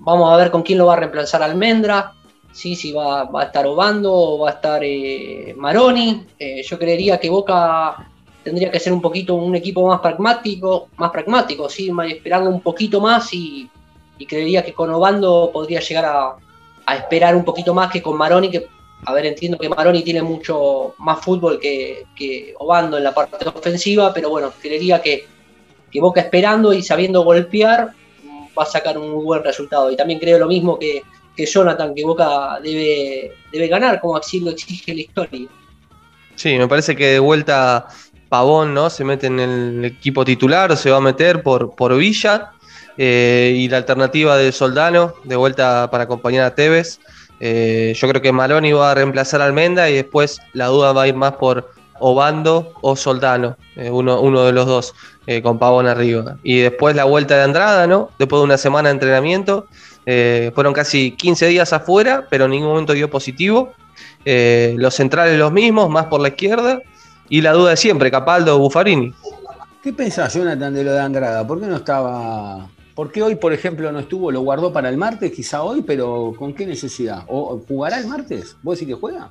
vamos 0.00 0.32
a 0.32 0.36
ver 0.36 0.50
con 0.50 0.62
quién 0.62 0.78
lo 0.78 0.86
va 0.86 0.94
a 0.94 0.96
reemplazar 0.96 1.42
Almendra, 1.42 2.14
¿sí? 2.52 2.76
si 2.76 2.92
va, 2.92 3.22
a 3.22 3.42
estar 3.44 3.66
Obando 3.66 4.12
o 4.12 4.38
va 4.40 4.50
a 4.50 4.52
estar 4.54 4.82
eh, 4.82 5.54
Maroni. 5.56 6.26
Eh, 6.38 6.62
yo 6.62 6.78
creería 6.78 7.18
que 7.18 7.30
Boca 7.30 8.10
tendría 8.42 8.70
que 8.70 8.80
ser 8.80 8.92
un 8.92 9.02
poquito 9.02 9.34
un 9.34 9.54
equipo 9.54 9.86
más 9.86 10.00
pragmático, 10.00 10.88
más 10.96 11.10
pragmático, 11.10 11.68
¿sí? 11.68 11.90
esperarlo 12.10 12.50
un 12.50 12.60
poquito 12.60 13.00
más 13.00 13.32
y, 13.32 13.68
creería 14.26 14.64
que 14.64 14.72
con 14.72 14.90
Obando 14.90 15.50
podría 15.52 15.80
llegar 15.80 16.04
a, 16.04 16.94
esperar 16.94 17.36
un 17.36 17.44
poquito 17.44 17.74
más 17.74 17.90
que 17.90 18.02
con 18.02 18.16
Maroni, 18.16 18.50
que 18.50 18.66
a 19.04 19.12
ver, 19.12 19.26
entiendo 19.26 19.58
que 19.58 19.68
Maroni 19.68 20.02
tiene 20.02 20.22
mucho 20.22 20.94
más 20.98 21.20
fútbol 21.20 21.60
que, 21.60 22.06
que 22.16 22.54
Obando 22.58 22.96
en 22.96 23.04
la 23.04 23.14
parte 23.14 23.46
ofensiva, 23.46 24.12
pero 24.12 24.30
bueno, 24.30 24.50
creería 24.60 25.00
que, 25.00 25.26
que 25.92 26.00
Boca 26.00 26.20
esperando 26.20 26.72
y 26.72 26.82
sabiendo 26.82 27.22
golpear 27.22 27.92
va 28.58 28.64
a 28.64 28.66
sacar 28.66 28.98
un 28.98 29.10
muy 29.10 29.24
buen 29.24 29.44
resultado. 29.44 29.90
Y 29.90 29.96
también 29.96 30.18
creo 30.18 30.38
lo 30.38 30.46
mismo 30.46 30.78
que, 30.78 31.02
Jonathan, 31.36 31.94
que 31.94 32.04
Boca 32.04 32.58
debe, 32.62 33.32
debe 33.52 33.68
ganar, 33.68 34.00
como 34.00 34.16
así 34.16 34.40
lo 34.40 34.50
exige 34.50 34.94
la 34.94 35.00
historia. 35.00 35.48
Sí, 36.34 36.58
me 36.58 36.68
parece 36.68 36.96
que 36.96 37.06
de 37.06 37.18
vuelta 37.18 37.88
Pavón 38.28 38.74
¿no? 38.74 38.90
se 38.90 39.04
mete 39.04 39.28
en 39.28 39.40
el 39.40 39.84
equipo 39.84 40.24
titular, 40.24 40.76
se 40.76 40.90
va 40.90 40.98
a 40.98 41.00
meter 41.00 41.42
por, 41.42 41.74
por 41.74 41.96
Villa. 41.96 42.52
Eh, 43.00 43.54
y 43.56 43.68
la 43.68 43.76
alternativa 43.76 44.36
de 44.36 44.50
Soldano, 44.50 45.14
de 45.22 45.36
vuelta 45.36 45.88
para 45.90 46.04
acompañar 46.04 46.44
a 46.44 46.54
Tevez. 46.56 46.98
Eh, 47.38 47.94
yo 47.96 48.08
creo 48.08 48.20
que 48.20 48.32
Maloni 48.32 48.72
va 48.72 48.90
a 48.90 48.94
reemplazar 48.96 49.40
a 49.40 49.44
Almenda 49.44 49.88
y 49.88 49.94
después 49.94 50.40
la 50.52 50.66
duda 50.66 50.92
va 50.92 51.02
a 51.02 51.08
ir 51.08 51.14
más 51.14 51.34
por 51.34 51.70
Obando 52.00 52.72
o 52.80 52.96
Soldano, 52.96 53.56
eh, 53.76 53.90
uno, 53.90 54.20
uno 54.20 54.42
de 54.42 54.52
los 54.52 54.66
dos. 54.66 54.94
Eh, 55.30 55.42
con 55.42 55.58
Pavón 55.58 55.86
arriba. 55.86 56.38
Y 56.42 56.60
después 56.60 56.96
la 56.96 57.04
vuelta 57.04 57.36
de 57.36 57.42
Andrada, 57.42 57.86
¿no? 57.86 58.08
Después 58.18 58.40
de 58.40 58.44
una 58.44 58.56
semana 58.56 58.88
de 58.88 58.94
entrenamiento. 58.94 59.66
Eh, 60.06 60.52
fueron 60.54 60.72
casi 60.72 61.10
15 61.10 61.48
días 61.48 61.74
afuera, 61.74 62.26
pero 62.30 62.46
en 62.46 62.52
ningún 62.52 62.70
momento 62.70 62.94
dio 62.94 63.10
positivo. 63.10 63.74
Eh, 64.24 64.74
los 64.78 64.94
centrales 64.94 65.38
los 65.38 65.52
mismos, 65.52 65.90
más 65.90 66.06
por 66.06 66.22
la 66.22 66.28
izquierda. 66.28 66.80
Y 67.28 67.42
la 67.42 67.52
duda 67.52 67.72
de 67.72 67.76
siempre, 67.76 68.10
Capaldo 68.10 68.56
o 68.56 68.58
Buffarini. 68.58 69.12
¿Qué 69.82 69.92
pensás, 69.92 70.32
Jonathan, 70.32 70.72
de 70.72 70.82
lo 70.82 70.92
de 70.92 71.00
Andrada? 71.00 71.46
¿Por 71.46 71.60
qué 71.60 71.66
no 71.66 71.76
estaba.? 71.76 72.66
¿Por 72.94 73.12
qué 73.12 73.22
hoy, 73.22 73.34
por 73.34 73.52
ejemplo, 73.52 73.92
no 73.92 73.98
estuvo? 73.98 74.32
¿Lo 74.32 74.40
guardó 74.40 74.72
para 74.72 74.88
el 74.88 74.96
martes? 74.96 75.30
Quizá 75.30 75.62
hoy, 75.62 75.82
pero 75.82 76.32
¿con 76.38 76.54
qué 76.54 76.64
necesidad? 76.64 77.24
¿O 77.26 77.60
jugará 77.68 77.98
el 77.98 78.06
martes? 78.06 78.56
¿Vos 78.62 78.78
decís 78.78 78.94
que 78.94 78.98
juega? 78.98 79.28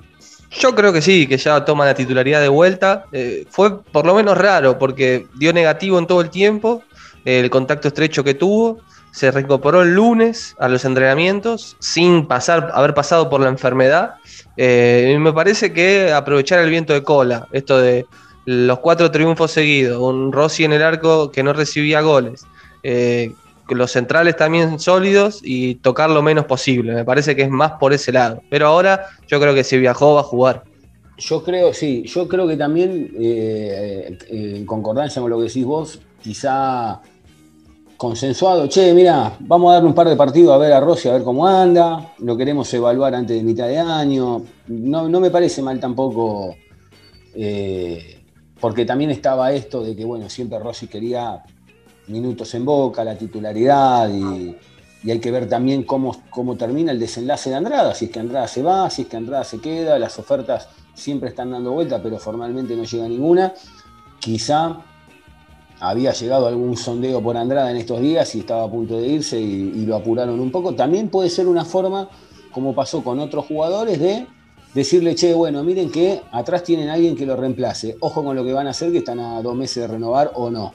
Yo 0.50 0.74
creo 0.74 0.92
que 0.92 1.02
sí, 1.02 1.26
que 1.26 1.36
ya 1.36 1.64
toma 1.64 1.84
la 1.84 1.94
titularidad 1.94 2.40
de 2.40 2.48
vuelta. 2.48 3.04
Eh, 3.12 3.46
fue 3.50 3.82
por 3.82 4.06
lo 4.06 4.14
menos 4.14 4.36
raro 4.38 4.78
porque 4.78 5.26
dio 5.34 5.52
negativo 5.52 5.98
en 5.98 6.06
todo 6.06 6.20
el 6.20 6.30
tiempo, 6.30 6.82
el 7.24 7.50
contacto 7.50 7.88
estrecho 7.88 8.24
que 8.24 8.34
tuvo. 8.34 8.78
Se 9.10 9.30
reincorporó 9.30 9.82
el 9.82 9.94
lunes 9.94 10.54
a 10.58 10.68
los 10.68 10.84
entrenamientos 10.84 11.76
sin 11.80 12.26
pasar, 12.26 12.70
haber 12.74 12.94
pasado 12.94 13.28
por 13.28 13.40
la 13.40 13.48
enfermedad. 13.48 14.14
Eh, 14.56 15.16
me 15.20 15.32
parece 15.32 15.72
que 15.72 16.12
aprovechar 16.12 16.60
el 16.60 16.70
viento 16.70 16.92
de 16.92 17.02
cola, 17.02 17.46
esto 17.52 17.78
de 17.78 18.06
los 18.44 18.78
cuatro 18.78 19.10
triunfos 19.10 19.50
seguidos, 19.50 20.00
un 20.00 20.32
Rossi 20.32 20.64
en 20.64 20.72
el 20.72 20.82
arco 20.82 21.30
que 21.30 21.42
no 21.42 21.52
recibía 21.52 22.00
goles, 22.00 22.46
eh, 22.82 23.34
los 23.70 23.92
centrales 23.92 24.36
también 24.36 24.78
sólidos 24.78 25.40
y 25.42 25.76
tocar 25.76 26.10
lo 26.10 26.22
menos 26.22 26.46
posible. 26.46 26.94
Me 26.94 27.04
parece 27.04 27.36
que 27.36 27.42
es 27.42 27.50
más 27.50 27.72
por 27.72 27.92
ese 27.92 28.12
lado. 28.12 28.42
Pero 28.50 28.66
ahora 28.66 29.06
yo 29.26 29.40
creo 29.40 29.54
que 29.54 29.64
si 29.64 29.78
viajó 29.78 30.14
va 30.14 30.20
a 30.20 30.24
jugar. 30.24 30.64
Yo 31.18 31.42
creo, 31.42 31.74
sí, 31.74 32.04
yo 32.04 32.28
creo 32.28 32.46
que 32.46 32.56
también, 32.56 33.12
eh, 33.18 34.16
eh, 34.30 34.54
en 34.56 34.66
concordancia 34.66 35.20
con 35.20 35.30
lo 35.30 35.38
que 35.38 35.44
decís 35.44 35.64
vos, 35.64 36.00
quizá 36.22 37.00
consensuado, 37.96 38.68
che, 38.68 38.94
mira, 38.94 39.36
vamos 39.40 39.70
a 39.70 39.74
darle 39.74 39.88
un 39.88 39.94
par 39.94 40.08
de 40.08 40.14
partidos 40.14 40.54
a 40.54 40.58
ver 40.58 40.72
a 40.72 40.78
Rossi, 40.78 41.08
a 41.08 41.14
ver 41.14 41.24
cómo 41.24 41.48
anda, 41.48 42.12
lo 42.18 42.36
queremos 42.36 42.72
evaluar 42.72 43.16
antes 43.16 43.36
de 43.36 43.42
mitad 43.42 43.66
de 43.66 43.78
año. 43.78 44.42
No, 44.68 45.08
me 45.08 45.30
parece 45.30 45.60
mal 45.60 45.80
tampoco, 45.80 46.54
eh, 47.34 48.22
porque 48.60 48.84
también 48.84 49.10
estaba 49.10 49.52
esto 49.52 49.82
de 49.82 49.96
que, 49.96 50.04
bueno, 50.04 50.30
siempre 50.30 50.60
Rossi 50.60 50.86
quería 50.86 51.42
minutos 52.08 52.54
en 52.54 52.64
boca, 52.64 53.04
la 53.04 53.16
titularidad 53.16 54.10
y, 54.12 54.56
hay 55.08 55.20
que 55.20 55.30
ver 55.30 55.48
también 55.48 55.84
cómo, 55.84 56.24
cómo 56.28 56.56
termina 56.56 56.92
el 56.92 56.98
desenlace 56.98 57.50
de 57.50 57.56
Andrada, 57.56 57.94
si 57.94 58.06
es 58.06 58.10
que 58.10 58.18
Andrada 58.18 58.46
se 58.48 58.62
va, 58.62 58.90
si 58.90 59.02
es 59.02 59.08
que 59.08 59.16
Andrada 59.16 59.44
se 59.44 59.60
queda, 59.60 59.98
las 59.98 60.18
ofertas 60.18 60.68
siempre 60.98 61.28
están 61.30 61.50
dando 61.50 61.72
vuelta, 61.72 62.02
pero 62.02 62.18
formalmente 62.18 62.76
no 62.76 62.84
llega 62.84 63.08
ninguna. 63.08 63.54
Quizá 64.18 64.82
había 65.80 66.12
llegado 66.12 66.48
algún 66.48 66.76
sondeo 66.76 67.22
por 67.22 67.36
Andrada 67.36 67.70
en 67.70 67.76
estos 67.76 68.00
días 68.00 68.34
y 68.34 68.40
estaba 68.40 68.64
a 68.64 68.70
punto 68.70 68.98
de 68.98 69.06
irse 69.06 69.40
y, 69.40 69.86
lo 69.86 69.96
apuraron 69.96 70.40
un 70.40 70.50
poco. 70.50 70.74
También 70.74 71.08
puede 71.08 71.30
ser 71.30 71.46
una 71.46 71.64
forma, 71.64 72.08
como 72.52 72.74
pasó 72.74 73.02
con 73.02 73.20
otros 73.20 73.46
jugadores, 73.46 74.00
de, 74.00 74.26
decirle, 74.74 75.14
che, 75.14 75.34
bueno, 75.34 75.62
miren 75.62 75.90
que 75.90 76.20
atrás 76.32 76.64
tienen 76.64 76.88
a 76.88 76.94
alguien 76.94 77.16
que 77.16 77.24
lo 77.24 77.36
reemplace. 77.36 77.96
Ojo 78.00 78.24
con 78.24 78.36
lo 78.36 78.44
que 78.44 78.52
van 78.52 78.66
a 78.66 78.70
hacer, 78.70 78.92
que 78.92 78.98
están 78.98 79.20
a 79.20 79.40
dos 79.40 79.54
meses 79.54 79.82
de 79.82 79.86
renovar 79.86 80.32
o 80.34 80.50
no. 80.50 80.72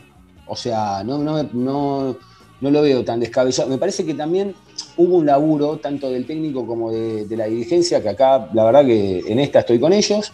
O 0.54 0.56
sea, 0.56 1.04
no, 1.04 1.18
no, 1.18 1.44
no, 1.52 2.16
no 2.62 2.72
lo 2.72 2.82
veo 2.82 3.04
tan 3.04 3.20
descabellado. 3.20 3.70
Me 3.70 3.78
parece 3.78 4.06
que 4.06 4.14
también 4.14 4.56
hubo 4.98 5.18
un 5.18 5.26
laburo, 5.26 5.78
tanto 5.78 6.10
del 6.10 6.26
técnico 6.26 6.66
como 6.66 6.92
de, 6.92 7.26
la 7.36 7.46
dirigencia, 7.46 8.02
que 8.02 8.10
acá, 8.10 8.50
la 8.54 8.64
verdad 8.66 8.86
que 8.86 9.20
en 9.28 9.40
esta 9.40 9.60
estoy 9.60 9.80
con 9.80 9.94
ellos, 9.94 10.32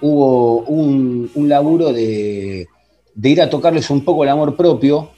hubo 0.00 0.60
un, 0.62 1.30
laburo 1.48 1.92
de, 1.92 2.66
de, 3.14 3.28
ir 3.28 3.42
a 3.42 3.50
tocarles 3.50 3.90
un 3.90 4.04
poco 4.04 4.24
el 4.24 4.30
amor 4.30 4.56
propio, 4.56 5.10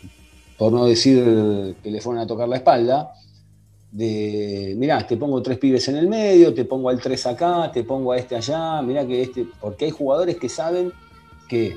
por 0.59 0.73
no 0.73 0.85
decir 0.85 1.77
que 1.83 1.91
le 1.91 2.01
fueron 2.01 2.23
a 2.23 2.27
tocar 2.27 2.49
la 2.49 2.57
espalda, 2.57 3.13
de, 3.93 4.75
mirá, 4.77 5.07
te 5.07 5.17
pongo 5.17 5.43
tres 5.43 5.59
pibes 5.59 5.89
en 5.89 5.97
el 5.97 6.09
medio, 6.09 6.53
te 6.53 6.65
pongo 6.65 6.89
al 6.89 7.01
tres 7.01 7.27
acá, 7.27 7.71
te 7.73 7.85
pongo 7.85 8.13
a 8.13 8.19
este 8.19 8.37
allá, 8.37 8.83
mirá 8.83 9.07
que 9.07 9.23
este, 9.23 9.47
porque 9.61 9.87
hay 9.87 9.91
jugadores 9.93 10.37
que 10.37 10.49
saben 10.49 10.93
que 11.49 11.77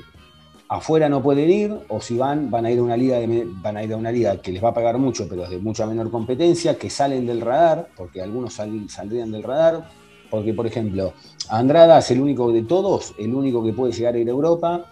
afuera 0.74 1.08
no 1.08 1.22
pueden 1.22 1.52
ir, 1.52 1.72
o 1.88 2.02
si 2.02 2.18
van, 2.18 2.50
van 2.50 2.66
a 2.66 2.72
ir 2.72 2.80
a 2.80 2.82
una 2.82 2.98
liga, 2.98 3.20
van 3.62 3.78
a 3.78 3.84
ir 3.84 3.94
a 3.94 3.98
una 3.98 4.12
liga 4.12 4.42
que 4.42 4.52
les 4.52 4.64
va 4.64 4.70
a 4.70 4.74
pagar 4.74 4.98
mucho, 4.98 5.28
pero 5.30 5.44
es 5.44 5.52
de 5.52 5.60
mucha 5.60 5.86
menor 5.86 6.10
competencia, 6.10 6.80
que 6.80 6.90
salen 6.90 7.28
del 7.28 7.42
radar, 7.42 7.90
porque 7.96 8.24
algunos 8.24 8.56
saldrían 8.56 9.32
del 9.32 9.44
radar, 9.44 9.88
porque 10.32 10.52
por 10.52 10.66
ejemplo, 10.66 11.14
Andrada 11.50 12.00
es 12.00 12.10
el 12.10 12.20
único 12.20 12.52
de 12.52 12.64
todos, 12.64 13.14
el 13.20 13.36
único 13.36 13.64
que 13.64 13.72
puede 13.72 13.94
llegar 13.94 14.16
a 14.16 14.18
ir 14.18 14.28
a 14.28 14.32
Europa. 14.32 14.86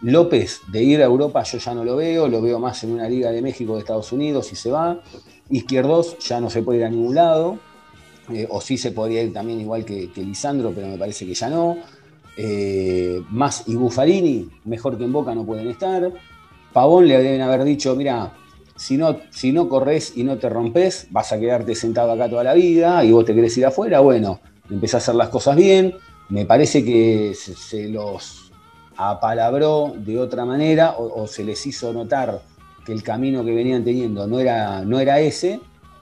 López, 0.00 0.60
de 0.72 0.82
ir 0.82 1.02
a 1.02 1.04
Europa 1.04 1.42
yo 1.42 1.58
ya 1.58 1.74
no 1.74 1.84
lo 1.84 1.96
veo, 1.96 2.26
lo 2.28 2.40
veo 2.40 2.58
más 2.58 2.82
en 2.84 2.92
una 2.92 3.06
liga 3.06 3.30
de 3.30 3.42
México, 3.42 3.74
de 3.74 3.80
Estados 3.80 4.10
Unidos, 4.12 4.50
y 4.52 4.56
se 4.56 4.70
va. 4.70 5.02
Izquierdos 5.50 6.16
ya 6.20 6.40
no 6.40 6.48
se 6.48 6.62
puede 6.62 6.78
ir 6.78 6.84
a 6.86 6.88
ningún 6.88 7.14
lado, 7.16 7.58
eh, 8.32 8.46
o 8.48 8.62
sí 8.62 8.78
se 8.78 8.92
podría 8.92 9.22
ir 9.22 9.34
también 9.34 9.60
igual 9.60 9.84
que, 9.84 10.10
que 10.10 10.22
Lisandro, 10.22 10.72
pero 10.74 10.86
me 10.88 10.96
parece 10.96 11.26
que 11.26 11.34
ya 11.34 11.50
no. 11.50 11.76
Eh, 12.40 13.20
más 13.30 13.64
y 13.66 13.74
Buffarini, 13.74 14.48
mejor 14.64 14.96
que 14.96 15.02
en 15.02 15.12
Boca 15.12 15.34
no 15.34 15.44
pueden 15.44 15.66
estar. 15.66 16.12
Pavón 16.72 17.08
le 17.08 17.20
deben 17.20 17.40
haber 17.40 17.64
dicho, 17.64 17.96
mira, 17.96 18.32
si 18.76 18.96
no, 18.96 19.16
si 19.30 19.50
no 19.50 19.68
corres 19.68 20.12
y 20.16 20.22
no 20.22 20.38
te 20.38 20.48
rompes, 20.48 21.08
vas 21.10 21.32
a 21.32 21.40
quedarte 21.40 21.74
sentado 21.74 22.12
acá 22.12 22.30
toda 22.30 22.44
la 22.44 22.54
vida 22.54 23.02
y 23.02 23.10
vos 23.10 23.24
te 23.24 23.34
querés 23.34 23.58
ir 23.58 23.66
afuera. 23.66 23.98
Bueno, 23.98 24.38
empecé 24.70 24.96
a 24.96 24.98
hacer 24.98 25.16
las 25.16 25.30
cosas 25.30 25.56
bien. 25.56 25.96
Me 26.28 26.46
parece 26.46 26.84
que 26.84 27.34
se, 27.34 27.88
los 27.88 28.52
apalabró 28.96 29.92
de 29.96 30.20
otra 30.20 30.44
manera 30.44 30.94
o, 30.96 31.26
se 31.26 31.42
les 31.42 31.66
hizo 31.66 31.92
notar 31.92 32.40
que 32.86 32.92
el 32.92 33.02
camino 33.02 33.44
que 33.44 33.52
venían 33.52 33.82
teniendo 33.82 34.28
no 34.28 34.38
era, 34.38 34.84
no 34.84 35.00
era 35.00 35.18
ese 35.18 35.58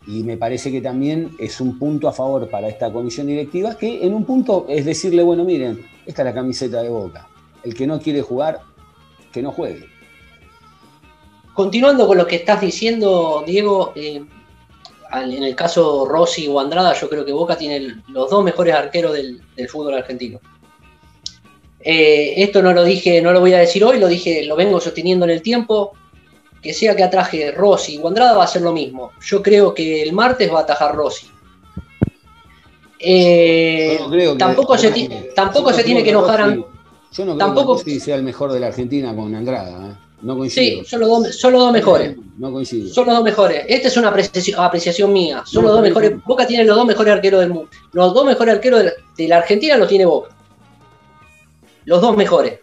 y 0.06 0.22
me 0.22 0.36
parece 0.36 0.70
que 0.70 0.82
también 0.82 1.30
es 1.38 1.62
un 1.62 1.78
punto 1.78 2.08
a 2.08 2.12
favor 2.12 2.50
para 2.50 2.68
esta 2.68 2.92
comisión 2.92 3.26
directiva, 3.26 3.78
que 3.78 4.04
en 4.04 4.12
un 4.12 4.24
punto 4.24 4.66
es 4.68 4.84
decirle, 4.84 5.22
bueno, 5.22 5.44
miren, 5.44 5.95
esta 6.06 6.22
es 6.22 6.26
la 6.26 6.34
camiseta 6.34 6.82
de 6.82 6.88
Boca. 6.88 7.28
El 7.62 7.74
que 7.74 7.86
no 7.86 8.00
quiere 8.00 8.22
jugar, 8.22 8.60
que 9.32 9.42
no 9.42 9.50
juegue. 9.50 9.86
Continuando 11.52 12.06
con 12.06 12.18
lo 12.18 12.26
que 12.26 12.36
estás 12.36 12.60
diciendo, 12.60 13.42
Diego, 13.46 13.92
eh, 13.96 14.24
en 15.12 15.42
el 15.42 15.56
caso 15.56 16.06
Rossi 16.06 16.46
o 16.48 16.60
Andrada, 16.60 16.94
yo 16.94 17.08
creo 17.08 17.24
que 17.24 17.32
Boca 17.32 17.56
tiene 17.56 18.02
los 18.08 18.30
dos 18.30 18.44
mejores 18.44 18.74
arqueros 18.74 19.14
del, 19.14 19.40
fútbol 19.68 19.94
argentino. 19.94 20.40
Eh, 21.80 22.34
esto 22.36 22.62
no 22.62 22.72
lo 22.72 22.84
dije, 22.84 23.22
no 23.22 23.32
lo 23.32 23.40
voy 23.40 23.54
a 23.54 23.58
decir 23.58 23.84
hoy, 23.84 23.98
lo 23.98 24.08
dije, 24.08 24.44
lo 24.44 24.56
vengo 24.56 24.80
sosteniendo 24.80 25.24
en 25.24 25.30
el 25.30 25.42
tiempo 25.42 25.92
que 26.62 26.74
sea 26.74 26.96
que 26.96 27.04
atraje 27.04 27.52
Rossi 27.52 27.98
o 28.02 28.08
Andrada 28.08 28.36
va 28.36 28.44
a 28.44 28.48
ser 28.48 28.62
lo 28.62 28.72
mismo. 28.72 29.12
Yo 29.20 29.42
creo 29.42 29.72
que 29.72 30.02
el 30.02 30.12
martes 30.12 30.52
va 30.52 30.60
a 30.60 30.62
atajar 30.62 30.94
Rossi. 30.94 31.28
Eh, 32.98 33.98
tampoco 34.38 34.76
se, 34.78 34.90
tampoco 35.34 35.72
se 35.72 35.84
tiene 35.84 36.02
que 36.02 36.10
enojar. 36.10 36.56
Yo 37.12 37.24
no 37.24 37.36
creo 37.36 37.36
tampoco, 37.36 37.82
que 37.82 38.00
sea 38.00 38.16
el 38.16 38.22
mejor 38.22 38.52
de 38.52 38.60
la 38.60 38.68
Argentina 38.68 39.14
con 39.14 39.34
Andrada. 39.34 39.90
¿eh? 39.90 39.94
No 40.22 40.36
coincido. 40.36 40.82
Sí, 40.82 40.88
son 40.88 41.00
los, 41.00 41.08
dos, 41.08 41.36
son 41.36 41.52
los 41.52 41.60
dos 41.62 41.72
mejores. 41.72 42.16
No, 42.38 42.50
coincido. 42.52 42.88
Son 42.92 43.06
los 43.06 43.14
dos 43.14 43.24
mejores. 43.24 43.64
Esta 43.68 43.88
es 43.88 43.96
una 43.96 44.08
apreciación, 44.08 45.12
mía. 45.12 45.42
Son 45.46 45.62
los 45.62 45.72
dos 45.72 45.82
mejores. 45.82 46.12
Boca 46.24 46.46
tiene 46.46 46.64
los 46.64 46.76
dos 46.76 46.86
mejores 46.86 47.14
arqueros 47.14 47.40
del 47.40 47.50
mundo. 47.50 47.70
Los 47.92 48.14
dos 48.14 48.24
mejores 48.24 48.54
arqueros 48.54 48.84
de 49.16 49.28
la, 49.28 49.38
Argentina 49.38 49.76
los 49.76 49.88
tiene 49.88 50.06
Boca. 50.06 50.30
Los 51.84 52.00
dos 52.00 52.16
mejores. 52.16 52.58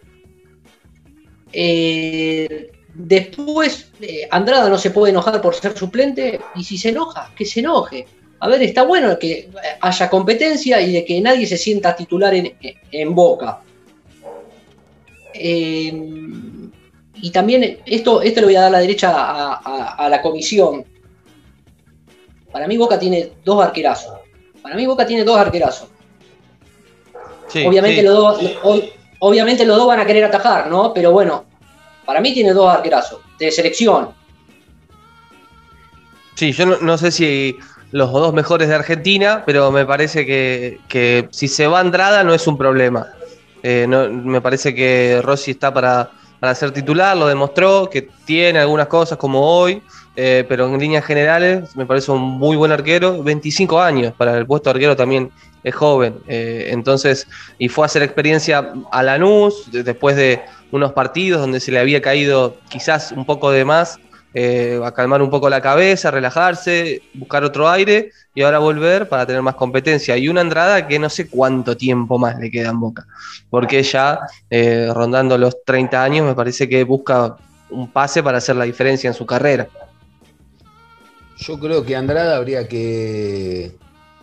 Eh, 1.52 2.70
Después, 2.94 3.90
eh, 4.00 4.28
Andrada 4.30 4.68
no 4.68 4.78
se 4.78 4.90
puede 4.90 5.10
enojar 5.10 5.40
por 5.42 5.54
ser 5.54 5.76
suplente, 5.76 6.40
y 6.54 6.62
si 6.62 6.78
se 6.78 6.90
enoja, 6.90 7.32
que 7.36 7.44
se 7.44 7.60
enoje. 7.60 8.06
A 8.44 8.48
ver, 8.48 8.62
está 8.62 8.82
bueno 8.82 9.18
que 9.18 9.48
haya 9.80 10.10
competencia 10.10 10.78
y 10.78 10.92
de 10.92 11.02
que 11.06 11.18
nadie 11.18 11.46
se 11.46 11.56
sienta 11.56 11.96
titular 11.96 12.34
en, 12.34 13.14
boca. 13.14 13.60
Em, 15.32 16.70
y 17.22 17.30
también, 17.30 17.78
esto, 17.86 18.20
esto 18.20 18.40
le 18.40 18.46
voy 18.48 18.56
a 18.56 18.60
dar 18.60 18.72
la 18.72 18.80
derecha 18.80 19.14
a, 19.14 20.08
la 20.10 20.20
comisión. 20.20 20.84
Para 22.52 22.68
mí, 22.68 22.76
Boca 22.76 22.98
tiene 22.98 23.32
dos 23.42 23.64
arquerazos. 23.64 24.12
Para 24.60 24.74
mí, 24.74 24.84
Boca 24.84 25.06
tiene 25.06 25.24
dos 25.24 25.38
arquerazos. 25.38 25.88
obviamente, 27.66 28.02
Los 28.02 28.14
dos, 28.14 28.42
obviamente 29.20 29.64
los 29.64 29.78
dos 29.78 29.86
van 29.86 30.00
a 30.00 30.04
querer 30.04 30.24
atajar, 30.24 30.68
¿no? 30.68 30.92
Pero 30.92 31.12
bueno, 31.12 31.46
para 32.04 32.20
mí 32.20 32.34
tiene 32.34 32.52
dos 32.52 32.68
arquerazos 32.68 33.22
de 33.38 33.50
selección. 33.50 34.10
Sí, 36.34 36.52
yo 36.52 36.66
no, 36.66 36.98
sé 36.98 37.10
si 37.10 37.56
los 37.94 38.10
dos 38.10 38.34
mejores 38.34 38.66
de 38.66 38.74
Argentina, 38.74 39.44
pero 39.46 39.70
me 39.70 39.86
parece 39.86 40.26
que, 40.26 41.28
si 41.30 41.46
se 41.46 41.68
va 41.68 41.78
Andrada 41.78 42.24
no 42.24 42.34
es 42.34 42.44
un 42.48 42.58
problema. 42.58 43.06
Eh, 43.62 43.86
me 43.86 44.40
parece 44.40 44.74
que 44.74 45.20
Rossi 45.22 45.52
está 45.52 45.72
para, 45.72 46.10
ser 46.56 46.72
titular, 46.72 47.16
lo 47.16 47.28
demostró, 47.28 47.88
que 47.88 48.08
tiene 48.24 48.58
algunas 48.58 48.88
cosas 48.88 49.16
como 49.16 49.40
hoy, 49.42 49.80
eh, 50.16 50.44
pero 50.48 50.66
en 50.66 50.76
líneas 50.80 51.04
generales 51.04 51.76
me 51.76 51.86
parece 51.86 52.10
un 52.10 52.20
muy 52.20 52.56
buen 52.56 52.72
arquero, 52.72 53.22
25 53.22 53.80
años, 53.80 54.12
para 54.14 54.36
el 54.38 54.44
puesto 54.44 54.70
de 54.70 54.74
arquero 54.74 54.96
también 54.96 55.30
es 55.62 55.74
joven, 55.74 56.16
eh, 56.26 56.70
entonces, 56.72 57.28
y 57.58 57.68
fue 57.68 57.84
a 57.84 57.86
hacer 57.86 58.02
experiencia 58.02 58.72
a 58.90 59.02
Lanús, 59.04 59.68
después 59.70 60.16
de, 60.16 60.42
unos 60.72 60.92
partidos 60.92 61.40
donde 61.40 61.60
se 61.60 61.70
le 61.70 61.78
había 61.78 62.02
caído 62.02 62.56
quizás 62.68 63.12
un 63.12 63.24
poco 63.24 63.52
de 63.52 63.64
más, 63.64 64.00
eh, 64.34 64.80
a 64.84 64.92
calmar 64.92 65.22
un 65.22 65.30
poco 65.30 65.48
la 65.48 65.60
cabeza, 65.60 66.10
relajarse, 66.10 67.02
buscar 67.14 67.44
otro 67.44 67.68
aire 67.68 68.10
y 68.34 68.42
ahora 68.42 68.58
volver 68.58 69.08
para 69.08 69.24
tener 69.24 69.42
más 69.42 69.54
competencia. 69.54 70.16
Y 70.16 70.28
una 70.28 70.40
Andrada 70.40 70.88
que 70.88 70.98
no 70.98 71.08
sé 71.08 71.28
cuánto 71.28 71.76
tiempo 71.76 72.18
más 72.18 72.38
le 72.38 72.50
queda 72.50 72.70
en 72.70 72.80
boca, 72.80 73.06
porque 73.48 73.82
ya 73.82 74.18
eh, 74.50 74.90
rondando 74.92 75.38
los 75.38 75.64
30 75.64 76.02
años 76.02 76.26
me 76.26 76.34
parece 76.34 76.68
que 76.68 76.82
busca 76.82 77.36
un 77.70 77.90
pase 77.90 78.22
para 78.22 78.38
hacer 78.38 78.56
la 78.56 78.64
diferencia 78.64 79.08
en 79.08 79.14
su 79.14 79.24
carrera. 79.24 79.68
Yo 81.38 81.58
creo 81.58 81.84
que 81.84 81.94
Andrada 81.96 82.36
habría 82.36 82.66
que 82.68 83.76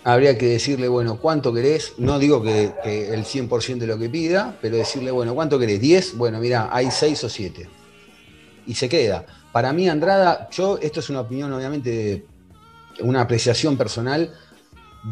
habría 0.03 0.38
que 0.38 0.47
decirle, 0.47 0.88
bueno, 0.88 1.18
¿cuánto 1.18 1.53
querés? 1.53 1.93
No 1.97 2.20
digo 2.20 2.41
que, 2.41 2.74
el 2.86 3.24
100% 3.24 3.78
de 3.78 3.88
lo 3.88 3.97
que 3.97 4.09
pida, 4.09 4.57
pero 4.62 4.78
decirle, 4.78 5.12
bueno, 5.12 5.36
¿cuánto 5.36 5.59
querés? 5.59 5.82
¿10? 5.82 6.14
Bueno, 6.16 6.39
mira, 6.39 6.70
hay 6.72 6.89
6 6.91 7.24
o 7.24 7.30
7. 7.30 7.70
Y 8.68 8.74
se 8.76 8.89
queda. 8.89 9.26
Para 9.52 9.74
mí, 9.74 9.89
Andrada, 9.89 10.49
yo, 10.52 10.78
esto 10.82 10.99
es 10.99 11.10
una 11.10 11.22
opinión, 11.22 11.52
obviamente, 11.52 12.26
una 13.02 13.22
apreciación 13.22 13.78
personal. 13.78 14.32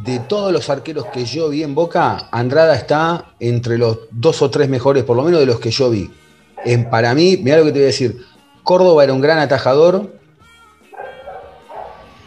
De 0.03 0.19
todos 0.19 0.53
los 0.53 0.69
arqueros 0.69 1.05
que 1.07 1.25
yo 1.25 1.49
vi 1.49 1.63
en 1.63 1.73
Boca, 1.73 2.29
Andrada 2.31 2.75
está 2.75 3.33
entre 3.39 3.77
los 3.77 3.99
dos 4.11 4.41
o 4.41 4.49
tres 4.49 4.69
mejores, 4.69 5.03
por 5.03 5.17
lo 5.17 5.23
menos 5.23 5.39
de 5.39 5.47
los 5.47 5.59
que 5.59 5.71
yo 5.71 5.89
vi. 5.89 6.11
En, 6.63 6.89
para 6.89 7.15
mí, 7.15 7.37
mira 7.41 7.57
lo 7.57 7.65
que 7.65 7.71
te 7.71 7.79
voy 7.79 7.83
a 7.83 7.87
decir, 7.87 8.23
Córdoba 8.63 9.03
era 9.03 9.13
un 9.13 9.21
gran 9.21 9.39
atajador, 9.39 10.13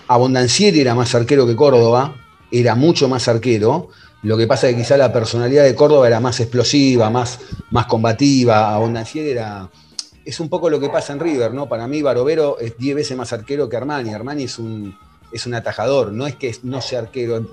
Abondancieri 0.09 0.81
era 0.81 0.95
más 0.95 1.15
arquero 1.15 1.47
que 1.47 1.57
Córdoba, 1.57 2.17
era 2.51 2.75
mucho 2.75 3.09
más 3.09 3.29
arquero. 3.29 3.89
Lo 4.23 4.37
que 4.37 4.47
pasa 4.47 4.69
es 4.69 4.75
que 4.75 4.83
quizá 4.83 4.97
la 4.97 5.13
personalidad 5.13 5.65
de 5.65 5.75
Córdoba 5.75 6.07
era 6.07 6.21
más 6.21 6.39
explosiva, 6.41 7.11
más, 7.11 7.39
más 7.71 7.87
combativa. 7.87 8.75
Abondancier 8.75 9.27
era. 9.27 9.71
Es 10.25 10.41
un 10.41 10.49
poco 10.49 10.70
lo 10.70 10.79
que 10.79 10.89
pasa 10.89 11.12
en 11.12 11.20
River, 11.20 11.53
¿no? 11.53 11.68
Para 11.68 11.87
mí, 11.87 12.03
Barovero 12.03 12.59
es 12.59 12.77
10 12.77 12.97
veces 12.97 13.16
más 13.16 13.33
arquero 13.33 13.68
que 13.68 13.77
Armani. 13.77 14.12
Armani 14.14 14.45
es 14.45 14.59
un, 14.59 14.97
es 15.33 15.47
un 15.47 15.55
atajador, 15.55 16.12
no 16.12 16.27
es 16.27 16.37
que 16.37 16.55
no 16.62 16.81
sea 16.81 17.01
arquero, 17.01 17.45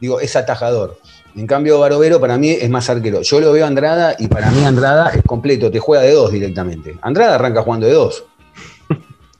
digo, 0.00 0.20
es 0.20 0.36
atajador. 0.36 0.98
En 1.36 1.46
cambio, 1.46 1.78
Barovero 1.78 2.20
para 2.20 2.36
mí 2.36 2.50
es 2.50 2.68
más 2.68 2.90
arquero. 2.90 3.22
Yo 3.22 3.40
lo 3.40 3.52
veo 3.52 3.64
a 3.64 3.68
Andrada 3.68 4.16
y 4.18 4.26
para 4.28 4.50
mí 4.50 4.64
Andrada 4.64 5.10
es 5.10 5.22
completo, 5.24 5.70
te 5.70 5.78
juega 5.78 6.02
de 6.02 6.12
dos 6.12 6.32
directamente. 6.32 6.98
Andrada 7.02 7.36
arranca 7.36 7.62
jugando 7.62 7.86
de 7.86 7.92
dos. 7.92 8.24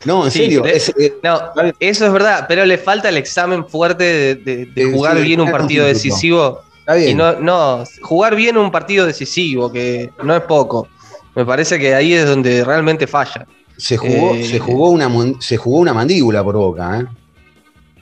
No, 0.05 0.25
en 0.25 0.31
serio. 0.31 0.65
Eh, 0.65 1.19
no, 1.23 1.53
eso 1.79 2.07
es 2.07 2.13
verdad, 2.13 2.47
pero 2.49 2.65
le 2.65 2.79
falta 2.79 3.11
el 3.11 3.19
examen 3.19 3.67
fuerte 3.67 4.35
de, 4.35 4.93
jugar 4.93 5.21
bien 5.21 5.41
un 5.41 5.51
partido 5.51 5.87
decisivo. 5.87 6.63
Y 7.07 7.15
no, 7.15 7.39
no, 7.39 7.85
jugar 8.01 8.35
bien 8.35 8.57
un 8.57 8.71
partido 8.71 9.07
decisivo, 9.07 9.71
que 9.71 10.11
no 10.25 10.35
es 10.35 10.43
poco. 10.43 10.89
Me 11.35 11.45
parece 11.45 11.79
que 11.79 11.95
ahí 11.95 12.15
es 12.15 12.27
donde 12.27 12.65
realmente 12.65 13.07
falla. 13.07 13.47
Se 13.77 13.97
jugó, 13.97 14.35
se 14.35 14.57
eh, 14.57 14.59
jugó, 14.59 14.91
una, 14.91 15.09
se 15.41 15.57
jugó 15.57 15.79
una 15.79 15.95
mandíbula 15.95 16.45
por 16.45 16.57
boca, 16.57 17.01
¿eh? 17.01 17.07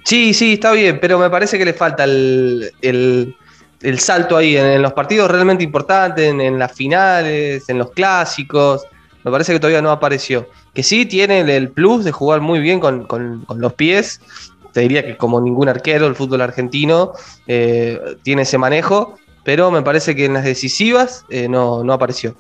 Sí, 0.05 0.33
sí, 0.33 0.55
está 0.55 0.72
bien, 0.72 0.99
pero 1.01 1.18
me 1.18 1.29
parece 1.29 1.59
que 1.59 1.66
le 1.66 1.74
falta 1.74 2.05
el, 2.05 2.72
el 3.83 3.99
salto 3.99 4.37
ahí 4.37 4.57
en, 4.57 4.83
los 4.83 4.93
partidos 4.93 5.31
realmente 5.31 5.64
importantes, 5.64 6.29
en, 6.29 6.59
las 6.59 6.72
finales, 6.72 7.68
en 7.68 7.79
los 7.79 7.91
clásicos. 7.91 8.85
Me 9.24 9.31
parece 9.31 9.53
que 9.53 9.61
todavía 9.61 9.83
no 9.83 9.91
apareció. 9.91 10.49
Que 10.74 10.83
sí 10.83 11.07
tiene 11.07 11.41
el, 11.41 11.70
plus 11.70 12.05
de 12.05 12.12
jugar 12.12 12.41
muy 12.41 12.61
bien 12.61 12.81
con, 12.81 13.47
los 13.57 13.72
pies. 13.74 14.20
Te 14.72 14.81
diría 14.81 15.05
que 15.05 15.16
como 15.16 15.41
ningún 15.41 15.68
arquero, 15.68 16.07
el 16.07 16.14
fútbol 16.14 16.41
argentino 16.41 17.12
eh, 17.47 17.99
tiene 18.22 18.43
ese 18.43 18.59
manejo, 18.59 19.16
pero 19.45 19.70
me 19.70 19.83
parece 19.83 20.14
que 20.14 20.26
en 20.26 20.35
las 20.35 20.45
decisivas 20.45 21.24
eh, 21.31 21.49
no, 21.49 21.81
apareció. 21.93 22.35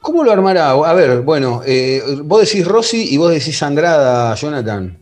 ¿Cómo 0.00 0.24
lo 0.24 0.32
armará? 0.32 0.70
A 0.70 0.94
ver, 0.94 1.20
bueno, 1.20 1.62
eh, 1.66 2.02
vos 2.24 2.40
decís 2.40 2.66
Rossi 2.66 3.12
y 3.12 3.16
vos 3.16 3.30
decís 3.30 3.62
Andrada, 3.62 4.34
Jonathan. 4.34 4.98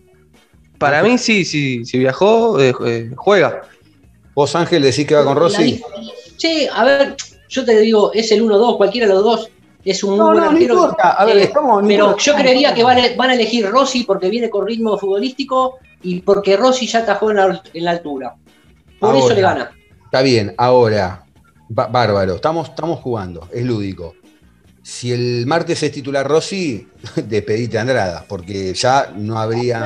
Para 0.79 1.03
mí 1.03 1.19
sí, 1.19 1.45
sí, 1.45 1.85
si 1.85 1.99
viajó, 1.99 2.59
juega. 3.17 3.63
¿Vos, 4.35 4.55
Ángel, 4.55 4.83
decís 4.83 5.07
que 5.07 5.15
va 5.15 5.25
con 5.25 5.37
Rossi? 5.37 5.83
Sí, 6.37 6.69
a 6.73 6.85
ver, 6.85 7.17
yo 7.49 7.65
te 7.65 7.81
digo, 7.81 8.13
es 8.13 8.31
el 8.31 8.45
1-2, 8.45 8.77
cualquiera 8.77 9.09
de 9.09 9.15
los 9.15 9.25
dos 9.25 9.51
es 9.91 10.05
un 10.05 10.17
muy 10.17 10.27
buen 10.27 10.45
arquero. 10.45 10.97
A 11.01 11.25
ver, 11.25 11.39
eh, 11.39 11.53
pero 11.87 12.17
yo 12.17 12.35
creería 12.35 12.75
que 12.75 12.83
van 12.85 12.99
a, 12.99 13.35
elegir 13.35 13.69
Rossi 13.71 14.05
porque 14.05 14.29
viene 14.29 14.51
con 14.51 14.67
ritmo 14.67 14.99
futbolístico 14.99 15.79
y 16.03 16.21
porque 16.21 16.57
Rossi 16.57 16.87
ya 16.87 17.01
atajó 17.01 17.31
en 17.31 17.37
la, 17.37 17.91
altura. 17.91 18.37
Por 18.99 19.17
eso 19.17 19.33
le 19.33 19.41
gana. 19.41 19.71
Está 20.05 20.23
bien, 20.23 20.55
ahora, 20.57 21.25
bárbaro, 21.69 22.35
estamos, 22.35 22.69
estamos 22.69 23.01
jugando, 23.01 23.49
es 23.53 23.65
lúdico. 23.65 24.15
Si 24.89 25.13
el 25.13 25.45
martes 25.45 25.83
es 25.83 25.93
titular 25.93 26.27
Rossi, 26.27 26.89
despedite 27.27 27.77
a 27.77 27.83
Andrada, 27.83 28.25
porque 28.27 28.73
ya 28.73 29.13
no 29.15 29.39
habría. 29.39 29.81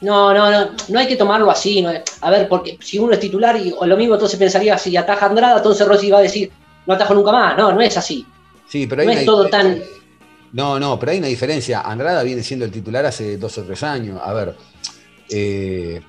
No, 0.00 0.32
no, 0.32 0.50
no, 0.52 0.70
no 0.88 0.98
hay 1.00 1.08
que 1.08 1.16
tomarlo 1.16 1.50
así. 1.50 1.84
a 2.20 2.30
ver, 2.30 2.48
porque 2.48 2.78
si 2.80 3.00
uno 3.00 3.12
es 3.12 3.18
titular 3.18 3.56
y 3.56 3.74
o 3.76 3.84
lo 3.86 3.96
mismo, 3.96 4.14
entonces 4.14 4.38
pensaría 4.38 4.78
si 4.78 4.96
ataja 4.96 5.26
Andrada, 5.26 5.56
entonces 5.56 5.84
Rossi 5.84 6.12
va 6.12 6.18
a 6.18 6.22
decir, 6.22 6.48
no 6.86 6.94
atajo 6.94 7.12
nunca 7.12 7.32
más. 7.32 7.58
No, 7.58 7.72
no 7.72 7.80
es 7.80 7.96
así. 7.96 8.24
Sí, 8.68 8.86
pero 8.86 9.02
no 9.02 9.10
es 9.10 9.24
todo 9.24 9.48
tan. 9.48 9.82
No, 10.52 10.78
no, 10.78 10.96
pero 11.00 11.10
hay 11.10 11.18
una 11.18 11.26
diferencia. 11.26 11.80
Andrada 11.80 12.22
viene 12.22 12.44
siendo 12.44 12.64
el 12.64 12.70
titular 12.70 13.04
hace 13.04 13.36
dos 13.36 13.58
o 13.58 13.64
tres 13.64 13.82
años. 13.82 14.20
A 14.22 14.32
ver, 14.32 14.54
eh, 15.28 16.00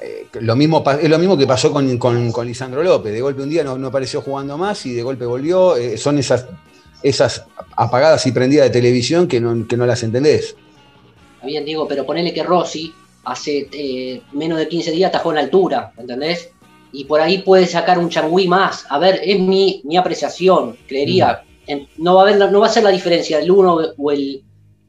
eh, 0.00 0.26
lo 0.40 0.56
mismo, 0.56 0.82
es 1.00 1.08
lo 1.08 1.18
mismo 1.20 1.38
que 1.38 1.46
pasó 1.46 1.72
con, 1.72 1.96
con, 1.96 2.44
Lisandro 2.44 2.82
López. 2.82 3.12
De 3.12 3.20
golpe 3.20 3.42
un 3.42 3.50
día 3.50 3.62
no, 3.62 3.86
apareció 3.86 4.20
jugando 4.20 4.58
más 4.58 4.84
y 4.84 4.94
de 4.94 5.02
golpe 5.04 5.24
volvió. 5.24 5.76
Eh, 5.76 5.96
son 5.96 6.18
esas, 6.18 6.44
esas 7.02 7.44
apagadas 7.76 8.26
y 8.26 8.32
prendidas 8.32 8.66
de 8.66 8.70
televisión 8.70 9.28
que 9.28 9.40
no, 9.40 9.66
que 9.66 9.76
no 9.76 9.86
las 9.86 10.02
entendés. 10.02 10.56
Bien, 11.44 11.64
digo, 11.64 11.88
pero 11.88 12.06
ponele 12.06 12.32
que 12.32 12.42
Rossi 12.42 12.92
hace 13.24 13.68
eh, 13.72 14.22
menos 14.32 14.58
de 14.58 14.68
15 14.68 14.90
días 14.92 15.08
atajó 15.08 15.30
en 15.30 15.36
la 15.36 15.42
altura, 15.42 15.92
¿entendés? 15.96 16.50
Y 16.92 17.04
por 17.04 17.20
ahí 17.20 17.38
puede 17.38 17.66
sacar 17.66 17.98
un 17.98 18.10
changüí 18.10 18.46
más. 18.46 18.86
A 18.90 18.98
ver, 18.98 19.20
es 19.24 19.40
mi, 19.40 19.82
apreciación, 19.98 20.76
creería. 20.86 21.42
Mm. 21.66 22.02
no, 22.02 22.14
va 22.14 22.22
a 22.22 22.28
haber, 22.28 22.50
no 22.52 22.60
va 22.60 22.66
a 22.66 22.70
ser 22.70 22.84
la 22.84 22.90
diferencia 22.90 23.38
el 23.38 23.50
uno 23.50 23.78
o 23.96 24.10
el 24.10 24.44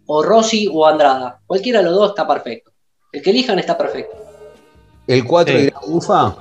o 0.05 0.23
Rossi 0.23 0.67
o 0.71 0.85
Andrada. 0.85 1.39
Cualquiera 1.45 1.79
de 1.79 1.85
los 1.85 1.95
dos 1.95 2.09
está 2.09 2.27
perfecto. 2.27 2.71
El 3.11 3.21
que 3.21 3.29
elijan 3.29 3.59
está 3.59 3.77
perfecto. 3.77 4.15
¿El 5.07 5.23
4 5.25 5.59
irá 5.59 5.79
UFA? 5.85 6.35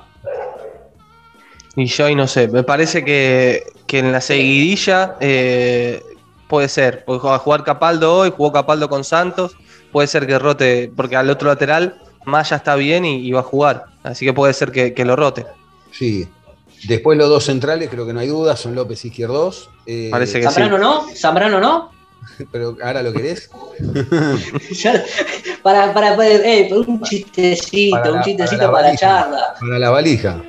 Y 1.75 1.85
yo 1.85 2.05
ahí 2.05 2.15
no 2.15 2.27
sé. 2.27 2.47
Me 2.47 2.63
parece 2.63 3.03
que, 3.03 3.63
en 3.99 4.11
la 4.11 4.21
seguidilla 4.21 5.15
eh, 5.19 6.01
puede 6.47 6.69
ser. 6.69 7.05
Puede 7.05 7.19
jugar 7.19 7.63
Capaldo 7.63 8.15
hoy, 8.17 8.33
jugó 8.35 8.51
Capaldo 8.51 8.89
con 8.89 9.03
Santos 9.03 9.55
puede 9.93 10.07
ser 10.07 10.27
que 10.27 10.37
rote, 10.37 10.91
porque 10.93 11.15
al 11.15 11.29
otro 11.29 11.47
lateral 11.47 12.01
Maya 12.25 12.57
está 12.57 12.75
bien 12.75 13.05
y, 13.05 13.31
va 13.31 13.41
a 13.41 13.43
jugar. 13.43 13.85
Así 14.01 14.25
que 14.25 14.33
puede 14.33 14.53
ser 14.53 14.71
que, 14.71 15.05
lo 15.05 15.15
rote. 15.15 15.45
Sí. 15.91 16.27
Después 16.87 17.17
los 17.17 17.29
dos 17.29 17.45
centrales, 17.45 17.89
creo 17.89 18.05
que 18.05 18.11
no 18.11 18.19
hay 18.19 18.27
duda, 18.27 18.57
son 18.57 18.75
López 18.75 19.05
Izquierdos. 19.05 19.69
Eh, 19.85 20.09
Parece 20.11 20.41
que 20.41 20.49
Zambrano 20.49 20.77
no, 20.77 21.05
Zambrano 21.15 21.59
no. 21.59 21.91
Pero 22.51 22.75
ahora 22.83 23.03
lo 23.03 23.13
querés. 23.13 23.49
para, 25.63 25.93
para, 25.93 26.15
eh, 26.25 26.69
un 26.73 27.01
chistecito, 27.01 28.13
un 28.13 28.21
chistecito 28.21 28.71
para 28.71 28.89
la, 28.89 28.95
charla. 28.95 29.55
Para 29.59 29.79
la 29.79 29.89
valija. 29.89 30.41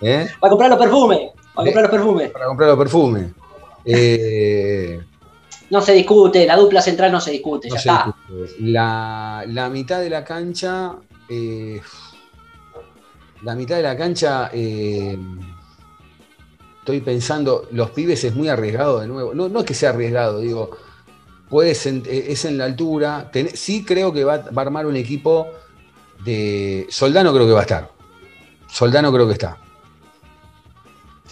¿Eh? 0.00 0.28
Para 0.38 0.50
comprar 0.50 0.70
los 0.70 0.78
perfumes. 0.78 1.20
Para 1.54 1.66
comprar 1.66 1.82
los 1.84 1.90
perfumes. 1.90 2.30
Para 2.30 2.46
comprar 2.46 2.68
los 2.70 2.78
perfumes. 2.78 3.26
Eh, 3.84 5.00
no 5.70 5.80
se 5.80 5.92
discute, 5.92 6.46
la 6.46 6.56
dupla 6.56 6.80
central 6.82 7.12
no 7.12 7.20
se 7.20 7.30
discute, 7.30 7.68
ya 7.68 7.76
está. 7.76 8.14
La, 8.60 9.68
mitad 9.70 10.00
de 10.00 10.10
la 10.10 10.24
cancha, 10.24 10.96
eh, 11.28 11.80
la 13.42 13.54
mitad 13.54 13.76
de 13.76 13.82
la 13.82 13.96
cancha, 13.96 14.50
eh, 14.52 15.16
estoy 16.80 17.00
pensando, 17.00 17.68
los 17.72 17.90
pibes 17.90 18.24
es 18.24 18.34
muy 18.34 18.48
arriesgado 18.48 19.00
de 19.00 19.06
nuevo. 19.06 19.34
No, 19.34 19.48
no 19.48 19.60
es 19.60 19.66
que 19.66 19.74
sea 19.74 19.90
arriesgado, 19.90 20.40
digo, 20.40 20.70
puedes 21.48 21.86
es 21.86 22.44
en 22.44 22.58
la 22.58 22.64
altura. 22.64 23.30
sí 23.54 23.84
creo 23.84 24.12
que 24.12 24.24
va, 24.24 24.38
va, 24.38 24.62
a 24.62 24.64
armar 24.64 24.86
un 24.86 24.96
equipo 24.96 25.48
de. 26.24 26.86
Soldano 26.90 27.32
creo 27.32 27.46
que 27.46 27.52
va 27.52 27.60
a 27.60 27.62
estar. 27.62 27.90
Soldano 28.68 29.12
creo 29.12 29.26
que 29.26 29.34
está. 29.34 29.63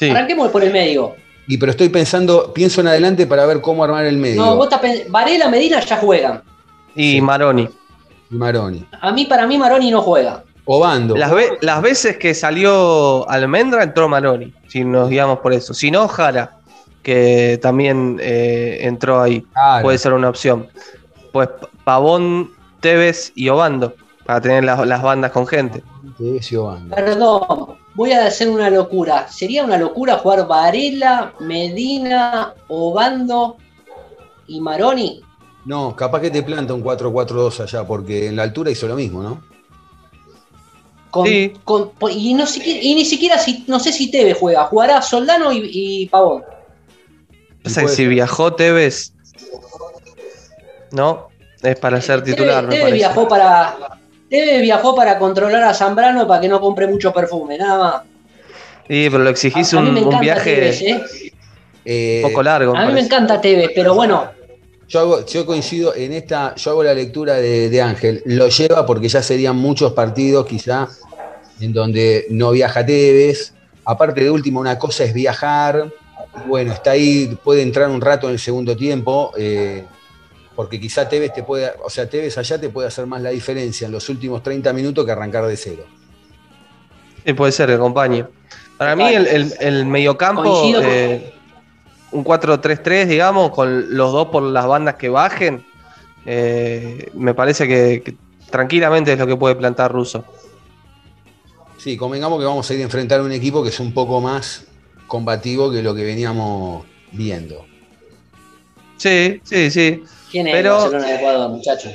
Sí. 0.02 0.10
Arranquemos 0.10 0.50
por 0.50 0.64
el 0.64 0.72
medio. 0.72 1.14
Y 1.46 1.58
pero 1.58 1.70
estoy 1.70 1.88
pensando, 1.88 2.52
pienso 2.52 2.80
en 2.80 2.88
adelante 2.88 3.24
para 3.24 3.46
ver 3.46 3.60
cómo 3.60 3.84
armar 3.84 4.04
el 4.04 4.16
medio. 4.16 4.44
No, 4.44 4.56
vos 4.56 4.68
Varela, 5.08 5.48
Medina 5.48 5.78
ya 5.78 5.96
juegan. 5.96 6.42
Y 6.96 7.20
Maroni. 7.20 7.68
Y 8.28 8.34
Maroni. 8.34 8.84
A 9.00 9.12
mí, 9.12 9.26
para 9.26 9.46
mí, 9.46 9.58
Maroni 9.58 9.92
no 9.92 10.02
juega. 10.02 10.42
Obando. 10.64 11.16
Las, 11.16 11.32
las 11.60 11.82
veces 11.82 12.16
que 12.16 12.34
salió 12.34 13.28
Almendra 13.28 13.84
entró 13.84 14.08
Maroni, 14.08 14.52
si 14.66 14.84
nos 14.84 15.08
guiamos 15.08 15.38
por 15.38 15.52
eso. 15.52 15.72
Si 15.72 15.90
no, 15.92 16.08
Jara, 16.08 16.56
que 17.04 17.60
también 17.62 18.18
eh, 18.20 18.78
entró 18.82 19.20
ahí. 19.20 19.44
Puede 19.82 19.98
ser 19.98 20.14
una 20.14 20.28
opción. 20.28 20.66
Pues 21.30 21.48
Pavón, 21.84 22.50
Tevez 22.80 23.30
y 23.36 23.48
Obando, 23.48 23.94
para 24.26 24.40
tener 24.40 24.64
las, 24.64 24.84
las 24.84 25.00
bandas 25.00 25.30
con 25.30 25.46
gente. 25.46 25.82
Tevez 26.18 26.50
y 26.50 26.56
Obando. 26.56 26.94
Perdón, 26.94 27.76
voy 27.94 28.12
a 28.12 28.26
hacer 28.26 28.48
una 28.48 28.70
locura. 28.70 29.28
¿Sería 29.28 29.64
una 29.64 29.78
locura 29.78 30.18
jugar 30.18 30.46
Varela, 30.46 31.34
Medina, 31.40 32.54
Obando 32.68 33.56
y 34.46 34.60
Maroni? 34.60 35.22
No, 35.64 35.94
capaz 35.94 36.20
que 36.20 36.30
te 36.30 36.42
planta 36.42 36.74
un 36.74 36.82
4-4-2 36.82 37.60
allá, 37.60 37.86
porque 37.86 38.26
en 38.26 38.36
la 38.36 38.42
altura 38.42 38.70
hizo 38.70 38.88
lo 38.88 38.96
mismo, 38.96 39.22
¿no? 39.22 39.52
sí. 41.24 41.52
y, 42.10 42.34
no, 42.34 42.44
y, 42.64 42.94
ni 42.94 43.04
siquiera, 43.04 43.38
si, 43.38 43.64
no 43.66 43.78
sé 43.78 43.92
si 43.92 44.10
Tevez 44.10 44.38
juega, 44.38 44.64
jugará 44.64 45.02
Soldano 45.02 45.50
y, 45.52 46.08
Pavón. 46.10 46.42
O 47.64 47.68
sea, 47.68 47.86
si 47.86 48.06
viajó 48.06 48.54
Tevez, 48.54 49.12
no, 50.90 51.28
es 51.62 51.78
para 51.78 52.00
ser 52.00 52.24
titular. 52.24 52.68
Tevez 52.68 52.94
viajó 52.94 53.28
para, 53.28 54.00
Teve 54.32 54.62
viajó 54.62 54.94
para 54.94 55.18
controlar 55.18 55.62
a 55.62 55.74
Zambrano 55.74 56.26
para 56.26 56.40
que 56.40 56.48
no 56.48 56.58
compre 56.58 56.86
mucho 56.86 57.12
perfume, 57.12 57.58
nada 57.58 57.78
más. 57.78 58.02
Sí, 58.88 59.08
pero 59.10 59.18
lo 59.18 59.28
exigís 59.28 59.70
un, 59.74 60.18
viaje 60.20 60.70
¿eh? 60.70 61.02
Eh, 61.84 62.22
un 62.24 62.30
poco 62.30 62.42
largo. 62.42 62.74
A 62.74 62.86
mí 62.86 62.94
me 62.94 63.00
encanta 63.00 63.38
Tevez, 63.42 63.72
pero 63.74 63.94
bueno. 63.94 64.30
Yo, 64.88 65.26
yo 65.26 65.44
coincido 65.44 65.94
en 65.94 66.14
esta, 66.14 66.54
yo 66.54 66.70
hago 66.70 66.82
la 66.82 66.94
lectura 66.94 67.34
de, 67.34 67.82
Ángel, 67.82 68.22
lo 68.24 68.48
lleva 68.48 68.86
porque 68.86 69.06
ya 69.06 69.22
serían 69.22 69.56
muchos 69.56 69.92
partidos 69.92 70.46
quizá 70.46 70.88
en 71.60 71.74
donde 71.74 72.24
no 72.30 72.52
viaja 72.52 72.86
Tevez. 72.86 73.52
Aparte 73.84 74.24
de 74.24 74.30
último, 74.30 74.60
una 74.60 74.78
cosa 74.78 75.04
es 75.04 75.12
viajar, 75.12 75.92
bueno, 76.46 76.72
está 76.72 76.92
ahí, 76.92 77.36
puede 77.44 77.60
entrar 77.60 77.90
un 77.90 78.00
rato 78.00 78.28
en 78.28 78.32
el 78.32 78.38
segundo 78.38 78.78
tiempo. 78.78 79.34
Eh, 79.36 79.84
porque 80.54 80.80
quizá 80.80 81.08
Tevez 81.08 81.32
te 81.32 81.42
puede, 81.42 81.72
o 81.84 81.90
sea, 81.90 82.08
Tevez 82.08 82.36
allá 82.38 82.60
te 82.60 82.68
puede 82.68 82.88
hacer 82.88 83.06
más 83.06 83.22
la 83.22 83.30
diferencia 83.30 83.86
en 83.86 83.92
los 83.92 84.08
últimos 84.08 84.42
30 84.42 84.72
minutos 84.72 85.04
que 85.04 85.12
arrancar 85.12 85.46
de 85.46 85.56
cero. 85.56 85.84
Sí, 87.24 87.32
puede 87.32 87.52
ser, 87.52 87.68
que 87.68 87.74
acompañe. 87.74 88.26
Para 88.76 88.96
mí 88.96 89.04
el, 89.04 89.52
el, 89.60 89.86
mediocampo, 89.86 90.72
eh, 90.82 91.32
un 92.10 92.24
4-3-3, 92.24 93.06
digamos, 93.06 93.50
con 93.52 93.96
los 93.96 94.12
dos 94.12 94.28
por 94.28 94.42
las 94.42 94.66
bandas 94.66 94.96
que 94.96 95.08
bajen, 95.08 95.64
eh, 96.26 97.10
me 97.14 97.34
parece 97.34 97.68
que, 97.68 98.16
tranquilamente 98.50 99.12
es 99.12 99.18
lo 99.18 99.26
que 99.26 99.36
puede 99.36 99.54
plantar 99.54 99.92
Russo. 99.92 100.24
Sí, 101.78 101.96
convengamos 101.96 102.38
que 102.38 102.44
vamos 102.44 102.70
a 102.70 102.74
ir 102.74 102.80
a 102.80 102.84
enfrentar 102.84 103.20
un 103.22 103.32
equipo 103.32 103.62
que 103.62 103.70
es 103.70 103.80
un 103.80 103.92
poco 103.92 104.20
más 104.20 104.66
combativo 105.06 105.70
que 105.70 105.82
lo 105.82 105.94
que 105.94 106.04
veníamos 106.04 106.84
viendo. 107.12 107.66
Sí, 108.96 109.40
sí, 109.42 109.70
sí. 109.70 110.02
¿Quién 110.32 110.48
es 110.48 110.54
el 110.54 110.68
Barcelona 110.70 111.06
de 111.06 111.14
Ecuador, 111.16 111.50
muchachos? 111.50 111.92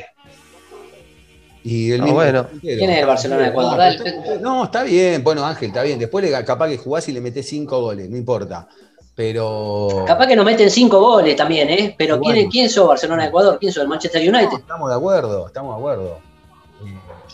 Y 1.64 1.92
el 1.92 2.02
ah, 2.02 2.06
bueno. 2.06 2.48
¿Quién 2.62 2.90
es 2.92 3.00
el 3.00 3.06
Barcelona 3.08 3.42
de 3.42 3.48
Ecuador? 3.50 4.40
No, 4.40 4.66
está 4.66 4.84
bien, 4.84 5.24
bueno 5.24 5.44
Ángel, 5.44 5.70
está 5.70 5.82
bien. 5.82 5.98
Después 5.98 6.24
le, 6.24 6.46
capaz 6.46 6.70
que 6.70 6.78
jugás 6.78 7.10
y 7.10 7.14
le 7.14 7.20
metés 7.20 7.50
cinco 7.50 7.82
goles, 7.82 8.08
no 8.08 8.16
importa. 8.16 8.68
Pero. 9.16 10.04
Capaz 10.06 10.28
que 10.28 10.36
nos 10.36 10.46
meten 10.46 10.70
cinco 10.70 11.00
goles 11.00 11.36
también, 11.36 11.68
¿eh? 11.70 11.96
Pero 11.98 12.22
¿quién, 12.22 12.48
¿quién 12.50 12.70
sos 12.70 12.88
Barcelona 12.88 13.24
de 13.24 13.30
Ecuador? 13.30 13.58
¿Quién 13.60 13.74
sos 13.74 13.82
el 13.82 13.90
Manchester 13.90 14.22
United? 14.22 14.60
estamos 14.60 14.90
de 14.90 14.96
acuerdo, 14.96 15.48
estamos 15.48 15.76
de 15.76 15.80
acuerdo. 15.80 16.20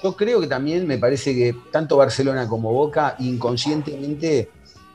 yo 0.01 0.15
creo 0.15 0.39
que 0.39 0.47
también 0.47 0.87
me 0.87 0.97
parece 0.97 1.35
que 1.35 1.53
tanto 1.69 1.97
Barcelona 1.97 2.47
como 2.47 2.71
Boca 2.71 3.17
inconscientemente 3.19 4.49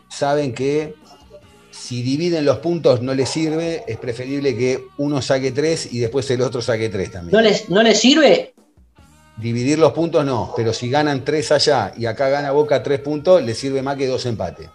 saben 0.09 0.55
que 0.55 0.95
si 1.79 2.03
dividen 2.03 2.45
los 2.45 2.59
puntos 2.59 3.01
no 3.03 3.15
les 3.15 3.29
sirve, 3.29 3.85
es 3.87 3.97
preferible 3.99 4.57
que 4.57 4.85
uno 4.99 5.23
saque 5.23 5.53
tres 5.53 5.93
y 5.93 6.01
después 6.01 6.29
el 6.31 6.43
otro 6.43 6.61
saque 6.61 6.89
tres 6.89 7.13
también. 7.13 7.33
¿No 7.33 7.41
les, 7.41 7.69
no 7.71 7.83
les 7.83 8.01
sirve? 8.01 8.53
Dividir 9.37 9.79
los 9.79 9.93
puntos 9.93 10.25
no, 10.25 10.53
pero 10.57 10.73
si 10.73 10.91
ganan 10.91 11.25
tres 11.25 11.53
allá 11.53 11.93
y 11.97 12.07
acá 12.07 12.29
gana 12.29 12.51
Boca 12.51 12.83
tres 12.83 13.01
puntos, 13.01 13.43
les 13.43 13.57
sirve 13.57 13.81
más 13.81 13.97
que 13.97 14.09
dos 14.09 14.27
empates. 14.27 14.69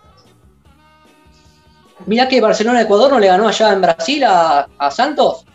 Mirá 2.05 2.27
que 2.27 2.41
Barcelona-Ecuador 2.41 3.11
no 3.11 3.19
le 3.19 3.27
ganó 3.27 3.47
allá 3.47 3.73
en 3.73 3.81
Brasil 3.81 4.23
a, 4.23 4.67
a 4.77 4.91
Santos. 4.91 5.45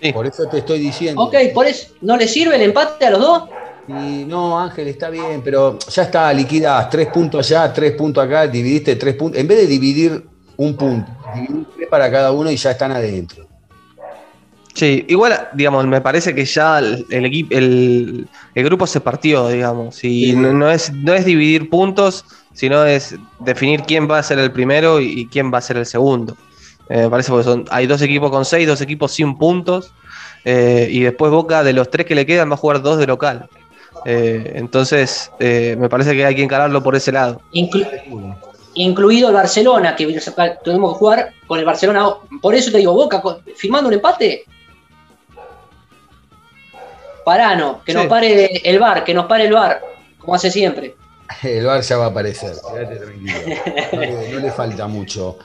Sí. 0.00 0.12
Por 0.12 0.26
eso 0.26 0.48
te 0.48 0.58
estoy 0.58 0.80
diciendo. 0.80 1.22
Ok, 1.22 1.34
por 1.54 1.66
eso, 1.66 1.92
¿no 2.00 2.16
le 2.16 2.26
sirve 2.26 2.56
el 2.56 2.62
empate 2.62 3.06
a 3.06 3.10
los 3.10 3.20
dos? 3.20 3.42
Y 3.88 4.24
no, 4.24 4.58
Ángel, 4.58 4.88
está 4.88 5.10
bien, 5.10 5.42
pero 5.44 5.78
ya 5.78 6.04
está, 6.04 6.32
liquidas 6.32 6.88
tres 6.88 7.08
puntos 7.08 7.46
allá, 7.46 7.72
tres 7.72 7.92
puntos 7.92 8.24
acá, 8.24 8.46
dividiste 8.46 8.96
tres 8.96 9.14
puntos. 9.14 9.38
En 9.40 9.46
vez 9.46 9.58
de 9.58 9.66
dividir 9.66 10.31
un 10.56 10.76
punto, 10.76 11.10
dividir 11.34 11.66
tres 11.74 11.88
para 11.88 12.10
cada 12.10 12.32
uno 12.32 12.50
y 12.50 12.56
ya 12.56 12.70
están 12.72 12.92
adentro. 12.92 13.46
Sí, 14.74 15.04
igual, 15.08 15.48
digamos, 15.52 15.86
me 15.86 16.00
parece 16.00 16.34
que 16.34 16.46
ya 16.46 16.78
el, 16.78 17.04
el, 17.10 17.46
el, 17.50 18.28
el 18.54 18.64
grupo 18.64 18.86
se 18.86 19.00
partió, 19.00 19.48
digamos, 19.48 20.02
y 20.02 20.30
sí. 20.30 20.32
no, 20.32 20.52
no, 20.52 20.70
es, 20.70 20.90
no 20.92 21.12
es 21.12 21.26
dividir 21.26 21.68
puntos, 21.68 22.24
sino 22.54 22.84
es 22.84 23.14
definir 23.40 23.82
quién 23.82 24.10
va 24.10 24.18
a 24.18 24.22
ser 24.22 24.38
el 24.38 24.50
primero 24.50 24.98
y, 24.98 25.20
y 25.20 25.26
quién 25.26 25.52
va 25.52 25.58
a 25.58 25.60
ser 25.60 25.76
el 25.76 25.84
segundo. 25.84 26.36
Eh, 26.88 27.02
me 27.02 27.10
parece 27.10 27.30
porque 27.30 27.44
son, 27.44 27.64
hay 27.70 27.86
dos 27.86 28.00
equipos 28.00 28.30
con 28.30 28.46
seis, 28.46 28.66
dos 28.66 28.80
equipos 28.80 29.12
sin 29.12 29.36
puntos, 29.36 29.92
eh, 30.44 30.88
y 30.90 31.00
después 31.00 31.30
Boca, 31.30 31.62
de 31.62 31.74
los 31.74 31.90
tres 31.90 32.06
que 32.06 32.14
le 32.14 32.24
quedan, 32.24 32.50
va 32.50 32.54
a 32.54 32.56
jugar 32.56 32.80
dos 32.80 32.98
de 32.98 33.06
local. 33.06 33.48
Eh, 34.06 34.52
entonces, 34.54 35.30
eh, 35.38 35.76
me 35.78 35.90
parece 35.90 36.14
que 36.14 36.24
hay 36.24 36.34
que 36.34 36.42
encararlo 36.42 36.82
por 36.82 36.96
ese 36.96 37.12
lado. 37.12 37.42
Inclu 37.52 37.84
incluido 38.74 39.28
el 39.28 39.34
Barcelona, 39.34 39.94
que 39.94 40.06
tenemos 40.64 40.92
que 40.92 40.98
jugar 40.98 41.32
con 41.46 41.58
el 41.58 41.64
Barcelona. 41.64 42.14
Por 42.40 42.54
eso 42.54 42.70
te 42.70 42.78
digo, 42.78 42.92
Boca, 42.92 43.22
firmando 43.56 43.88
un 43.88 43.94
empate. 43.94 44.44
Parano, 47.24 47.82
que 47.84 47.92
sí. 47.92 47.98
nos 47.98 48.06
pare 48.06 48.68
el 48.68 48.78
bar, 48.80 49.04
que 49.04 49.14
nos 49.14 49.26
pare 49.26 49.44
el 49.44 49.52
bar, 49.52 49.80
como 50.18 50.34
hace 50.34 50.50
siempre. 50.50 50.96
El 51.42 51.64
bar 51.64 51.80
ya 51.80 51.96
va 51.96 52.06
a 52.06 52.08
aparecer, 52.08 52.56
tranquilo. 52.58 53.38
No 53.92 54.00
le, 54.00 54.28
no 54.32 54.40
le 54.40 54.50
falta 54.50 54.86
mucho. 54.86 55.38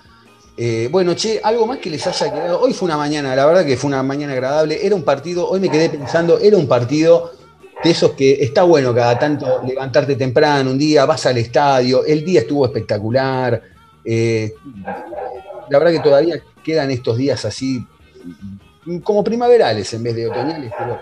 Eh, 0.57 0.89
bueno, 0.91 1.13
che, 1.13 1.39
algo 1.43 1.67
más 1.67 1.78
que 1.78 1.89
les 1.89 2.05
haya 2.07 2.34
quedado. 2.34 2.59
Hoy 2.59 2.73
fue 2.73 2.88
una 2.88 2.97
mañana, 2.97 3.36
la 3.36 3.45
verdad 3.45 3.63
que 3.63 3.78
fue 3.78 3.89
una 3.89 4.01
mañana 4.01 4.34
agradable. 4.34 4.86
Era 4.86 4.95
un 4.95 5.03
partido, 5.03 5.47
hoy 5.47 5.59
me 5.59 5.69
quedé 5.69 5.89
pensando, 5.89 6.39
era 6.39 6.57
un 6.57 6.67
partido 6.67 7.36
de 7.84 7.91
esos 7.91 8.11
que 8.11 8.43
está 8.43 8.63
bueno 8.63 8.93
cada 8.93 9.17
tanto 9.17 9.61
levantarte 9.65 10.15
temprano 10.15 10.71
un 10.71 10.78
día, 10.78 11.05
vas 11.05 11.25
al 11.25 11.38
estadio, 11.38 12.05
el 12.05 12.23
día 12.25 12.41
estuvo 12.41 12.65
espectacular. 12.65 13.61
Eh, 14.03 14.53
la 15.69 15.80
verdad 15.80 15.91
que 15.91 15.99
todavía 15.99 16.41
quedan 16.63 16.91
estos 16.91 17.17
días 17.17 17.43
así 17.45 17.86
como 19.03 19.23
primaverales 19.23 19.93
en 19.93 20.03
vez 20.03 20.15
de 20.15 20.28
otoñales, 20.28 20.71
pero 20.78 20.99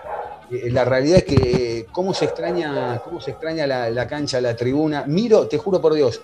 eh, 0.51 0.69
la 0.71 0.85
realidad 0.85 1.19
es 1.19 1.23
que 1.23 1.85
cómo 1.91 2.13
se 2.13 2.25
extraña, 2.25 2.99
cómo 3.03 3.21
se 3.21 3.31
extraña 3.31 3.67
la, 3.67 3.89
la 3.89 4.07
cancha, 4.07 4.41
la 4.41 4.55
tribuna. 4.55 5.03
Miro, 5.07 5.47
te 5.47 5.57
juro 5.57 5.81
por 5.81 5.93
Dios, 5.93 6.21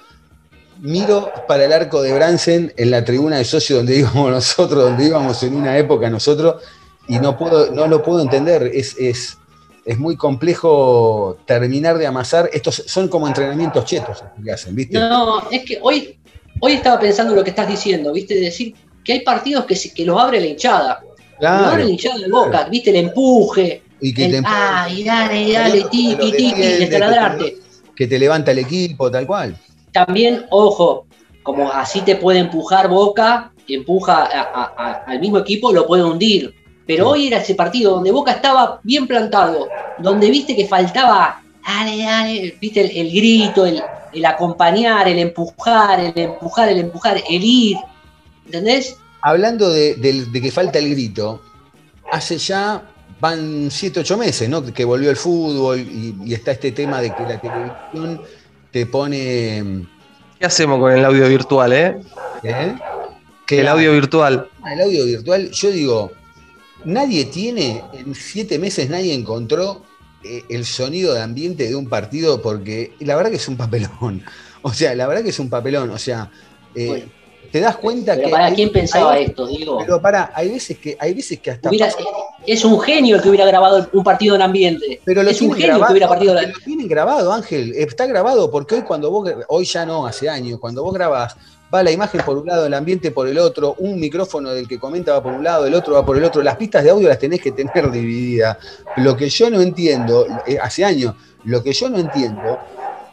miro 0.82 1.32
para 1.48 1.66
el 1.66 1.74
arco 1.74 2.02
de 2.02 2.14
Bransen 2.14 2.74
en 2.76 2.92
la 2.92 3.06
tribuna 3.06 3.38
de 3.38 3.46
socio 3.46 3.78
donde 3.78 3.96
íbamos 4.00 4.32
nosotros, 4.32 4.84
donde 4.84 5.06
íbamos 5.06 5.42
en 5.44 5.56
una 5.56 5.78
época 5.78 6.10
nosotros, 6.10 6.62
y 7.08 7.20
no, 7.20 7.38
puedo, 7.38 7.72
no 7.72 7.88
lo 7.88 8.02
puedo 8.04 8.22
entender. 8.22 8.72
Es, 8.74 8.96
es, 8.98 9.38
es 9.86 9.98
muy 9.98 10.16
complejo 10.16 11.38
terminar 11.46 11.98
de 11.98 12.08
amasar. 12.08 12.50
Estos 12.54 12.84
son 12.88 13.08
como 13.08 13.28
entrenamientos 13.28 13.86
chetos 13.86 14.24
que 14.44 14.52
hacen, 14.52 14.76
¿viste? 14.76 15.00
No, 15.00 15.50
es 15.50 15.64
que 15.64 15.80
hoy, 15.82 16.20
hoy 16.60 16.74
estaba 16.74 17.00
pensando 17.00 17.36
lo 17.36 17.44
que 17.44 17.50
estás 17.50 17.68
diciendo, 17.68 18.14
¿viste? 18.14 18.36
De 18.36 18.42
decir 18.42 18.76
que 19.04 19.14
hay 19.14 19.22
partidos 19.22 19.66
que, 19.66 19.76
que 19.94 20.06
los 20.06 20.20
abre 20.20 20.40
la 20.40 20.48
hinchada. 20.48 21.02
Claro, 21.40 21.64
los 21.64 21.74
abre 21.74 21.84
la 21.86 21.90
hinchada 21.90 22.20
de 22.20 22.30
boca, 22.30 22.50
claro. 22.50 22.72
¿viste? 22.72 22.90
El 22.92 22.96
empuje. 22.98 23.84
Y 24.00 24.14
que 24.14 24.26
el, 24.26 24.32
te 24.32 24.42
ay, 24.46 25.04
dale, 25.04 25.54
dale. 25.54 25.86
Que 27.96 28.08
te 28.08 28.18
levanta 28.18 28.52
el 28.52 28.60
equipo, 28.60 29.12
tal 29.12 29.28
cual 29.28 29.56
también, 29.92 30.46
ojo, 30.50 31.06
como 31.44 31.72
así 31.72 32.02
te 32.02 32.16
puede 32.16 32.40
empujar 32.40 32.88
Boca, 32.88 33.54
empuja 33.68 34.24
a, 34.24 34.42
a, 34.42 34.74
a, 34.78 34.92
al 35.08 35.20
mismo 35.20 35.38
equipo, 35.38 35.72
lo 35.72 35.88
puede 35.88 36.04
hundir. 36.04 36.54
Pero 36.92 37.08
hoy 37.08 37.28
era 37.28 37.38
ese 37.38 37.56
partido 37.56 37.92
donde 37.92 38.12
Boca 38.12 38.34
estaba 38.34 38.82
bien 38.84 39.08
plantado, 39.08 39.70
donde 40.00 40.30
viste 40.30 40.58
que 40.58 40.68
faltaba, 40.68 41.42
dale, 41.66 42.04
dale, 42.04 42.58
viste 42.60 42.82
el, 42.82 43.08
el 43.08 43.16
grito, 43.16 43.66
el, 43.66 43.82
el, 44.12 44.26
acompañar, 44.26 45.08
el 45.08 45.18
empujar, 45.20 46.02
el 46.02 46.12
empujar, 46.14 46.68
el 46.68 46.80
empujar, 46.80 47.16
el 47.16 47.42
ir. 47.42 47.78
¿Entendés? 48.46 48.98
Hablando 49.22 49.70
de, 49.70 49.96
de, 49.96 50.26
de 50.26 50.42
que 50.42 50.52
falta 50.52 50.80
el 50.80 50.90
grito, 50.90 51.42
hace 52.12 52.38
ya 52.38 52.84
van 53.22 53.72
7, 53.72 54.02
8 54.02 54.18
meses, 54.18 54.50
¿no? 54.50 54.62
Que 54.62 54.84
volvió 54.84 55.12
el 55.12 55.16
fútbol 55.16 55.80
y, 55.80 56.14
y 56.26 56.34
está 56.34 56.52
este 56.52 56.74
tema 56.74 57.00
de 57.00 57.16
que 57.16 57.24
la 57.24 57.40
televisión 57.40 58.22
te 58.70 58.86
pone. 58.86 59.88
¿Qué 60.38 60.46
hacemos 60.46 60.78
con 60.78 60.92
el 60.92 61.06
audio 61.06 61.26
virtual, 61.30 61.72
eh? 61.72 62.02
¿Eh? 62.44 62.76
El 63.48 63.68
audio 63.70 63.94
virtual. 63.94 64.50
El 64.70 64.82
audio 64.82 65.06
virtual, 65.06 65.52
yo 65.52 65.72
digo, 65.72 66.12
nadie 66.86 67.26
tiene, 67.26 67.84
en 67.94 68.16
siete 68.16 68.60
meses 68.60 68.90
nadie 68.90 69.14
encontró 69.14 69.84
eh, 70.24 70.44
el 70.50 70.66
sonido 70.66 71.14
de 71.14 71.22
ambiente 71.22 71.68
de 71.68 71.76
un 71.76 71.90
partido 71.90 72.42
porque 72.42 72.94
la 73.00 73.16
verdad 73.16 73.32
que 73.32 73.38
es 73.38 73.48
un 73.48 73.58
papelón. 73.58 74.24
O 74.64 74.72
sea, 74.72 74.94
la 74.94 75.08
verdad 75.08 75.24
que 75.24 75.32
es 75.32 75.40
un 75.40 75.50
papelón. 75.50 75.90
O 75.90 75.98
sea, 75.98 76.30
eh, 76.76 76.86
bueno, 76.86 77.06
te 77.52 77.60
das 77.60 77.78
cuenta 77.78 78.14
pero 78.14 78.28
que. 78.28 78.32
¿Para 78.32 78.46
hay, 78.46 78.54
quién 78.54 78.72
pensaba 78.72 79.14
hay, 79.14 79.26
esto, 79.26 79.48
digo? 79.48 79.80
Pero 79.80 80.02
para, 80.02 80.32
hay 80.34 80.50
veces 80.50 80.78
que, 80.78 80.96
hay 81.00 81.14
veces 81.14 81.40
que 81.40 81.52
hasta. 81.52 81.70
Hubiera, 81.70 81.90
es 82.46 82.64
un 82.64 82.80
genio 82.80 83.16
el 83.16 83.22
que 83.22 83.30
hubiera 83.30 83.46
grabado 83.46 83.90
un 83.92 84.04
partido 84.04 84.36
en 84.36 84.42
ambiente. 84.42 85.02
Pero 85.04 85.22
es 85.22 85.42
un 85.42 85.52
genio 85.54 85.68
grabado, 85.68 85.88
que 85.88 85.94
hubiera 85.94 86.08
partido. 86.08 86.34
Lo 86.34 86.60
tienen 86.64 86.88
grabado, 86.88 87.34
Ángel. 87.34 87.74
Está 87.76 88.06
grabado 88.06 88.50
porque 88.52 88.76
hoy 88.76 88.82
cuando 88.84 89.12
vos, 89.12 89.30
hoy 89.48 89.66
ya 89.66 89.86
no, 89.86 90.06
hace 90.06 90.30
años, 90.30 90.60
cuando 90.60 90.84
vos 90.84 90.94
grabás, 90.94 91.36
va 91.74 91.84
la 91.84 91.92
imagen 91.92 92.22
por 92.26 92.38
un 92.38 92.48
lado, 92.48 92.66
el 92.66 92.74
ambiente 92.74 93.12
por 93.12 93.28
el 93.28 93.38
otro, 93.38 93.76
un 93.80 94.00
micrófono 94.00 94.52
del 94.52 94.68
que 94.68 94.80
comenta 94.80 95.14
va 95.14 95.24
por 95.24 95.34
un 95.34 95.44
lado, 95.44 95.66
el 95.66 95.74
otro 95.74 95.94
va 95.94 96.06
por 96.06 96.18
el 96.18 96.24
otro. 96.24 96.42
Las 96.42 96.58
pistas 96.58 96.84
de 96.84 96.90
audio 96.90 97.08
las 97.08 97.20
tenés 97.20 97.42
que 97.42 97.52
tener 97.52 97.92
divididas. 97.92 98.58
Lo 98.98 99.16
que 99.16 99.30
yo 99.30 99.50
no 99.50 99.62
entiendo, 99.62 100.28
eh, 100.46 100.58
hace 100.62 100.84
años, 100.84 101.16
lo 101.46 101.64
que 101.64 101.74
yo 101.74 101.90
no 101.90 101.98
entiendo, 101.98 102.60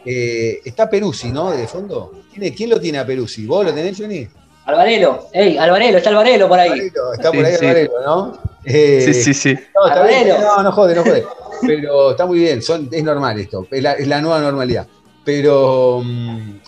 eh, 0.04 0.60
está 0.64 0.88
Peruzzi, 0.88 1.30
¿no? 1.30 1.50
De 1.50 1.66
fondo. 1.66 2.12
¿Quién, 2.34 2.54
¿Quién, 2.54 2.70
lo 2.70 2.80
tiene 2.80 2.98
a 2.98 3.06
Peruzzi? 3.06 3.46
¿Vos 3.46 3.64
lo 3.64 3.72
tenés, 3.72 3.96
Johnny? 3.98 4.28
Alvarelo, 4.64 5.28
ey, 5.32 5.56
Alvarelo, 5.56 5.98
está 5.98 6.10
Alvarelo 6.10 6.48
por 6.48 6.58
ahí. 6.58 6.70
Alvarelo, 6.70 7.12
está 7.14 7.32
por 7.32 7.44
ahí 7.44 7.56
sí, 7.56 7.64
Alvarelo, 7.64 7.92
¿no? 8.04 8.38
Eh, 8.64 9.02
sí, 9.04 9.14
sí, 9.14 9.34
sí. 9.34 9.58
No, 9.74 9.88
está 9.88 10.06
bien, 10.06 10.28
no, 10.28 10.62
no 10.62 10.72
jode, 10.72 10.94
no 10.94 11.04
jode. 11.04 11.24
Pero 11.66 12.10
está 12.10 12.26
muy 12.26 12.38
bien, 12.38 12.62
son, 12.62 12.88
es 12.92 13.02
normal 13.02 13.38
esto, 13.38 13.66
es 13.70 13.82
la, 13.82 13.92
es 13.94 14.06
la 14.06 14.20
nueva 14.20 14.40
normalidad. 14.40 14.86
Pero, 15.24 16.02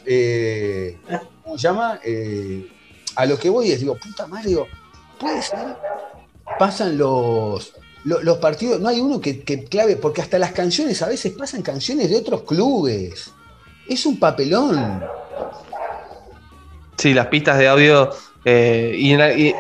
eh, 0.06 0.98
¿cómo 1.50 1.58
se 1.58 1.66
llama? 1.66 1.98
Eh, 2.04 2.70
a 3.16 3.26
lo 3.26 3.36
que 3.36 3.50
voy 3.50 3.72
es, 3.72 3.80
digo, 3.80 3.96
puta 3.96 4.28
madre, 4.28 4.50
digo, 4.50 4.68
puede 5.18 5.42
ser. 5.42 5.76
Pasan 6.60 6.96
los, 6.96 7.74
los, 8.04 8.38
partidos, 8.38 8.80
no 8.80 8.88
hay 8.88 9.00
uno 9.00 9.20
que, 9.20 9.42
clave, 9.68 9.96
porque 9.96 10.22
hasta 10.22 10.38
las 10.38 10.52
canciones 10.52 11.02
a 11.02 11.08
veces 11.08 11.32
pasan 11.32 11.62
canciones 11.62 12.08
de 12.08 12.18
otros 12.18 12.42
clubes. 12.42 13.32
Es 13.88 14.06
un 14.06 14.20
papelón. 14.20 15.02
Sí, 16.96 17.14
las 17.14 17.26
pistas 17.26 17.58
de 17.58 17.66
audio 17.66 18.10
eh, 18.44 18.94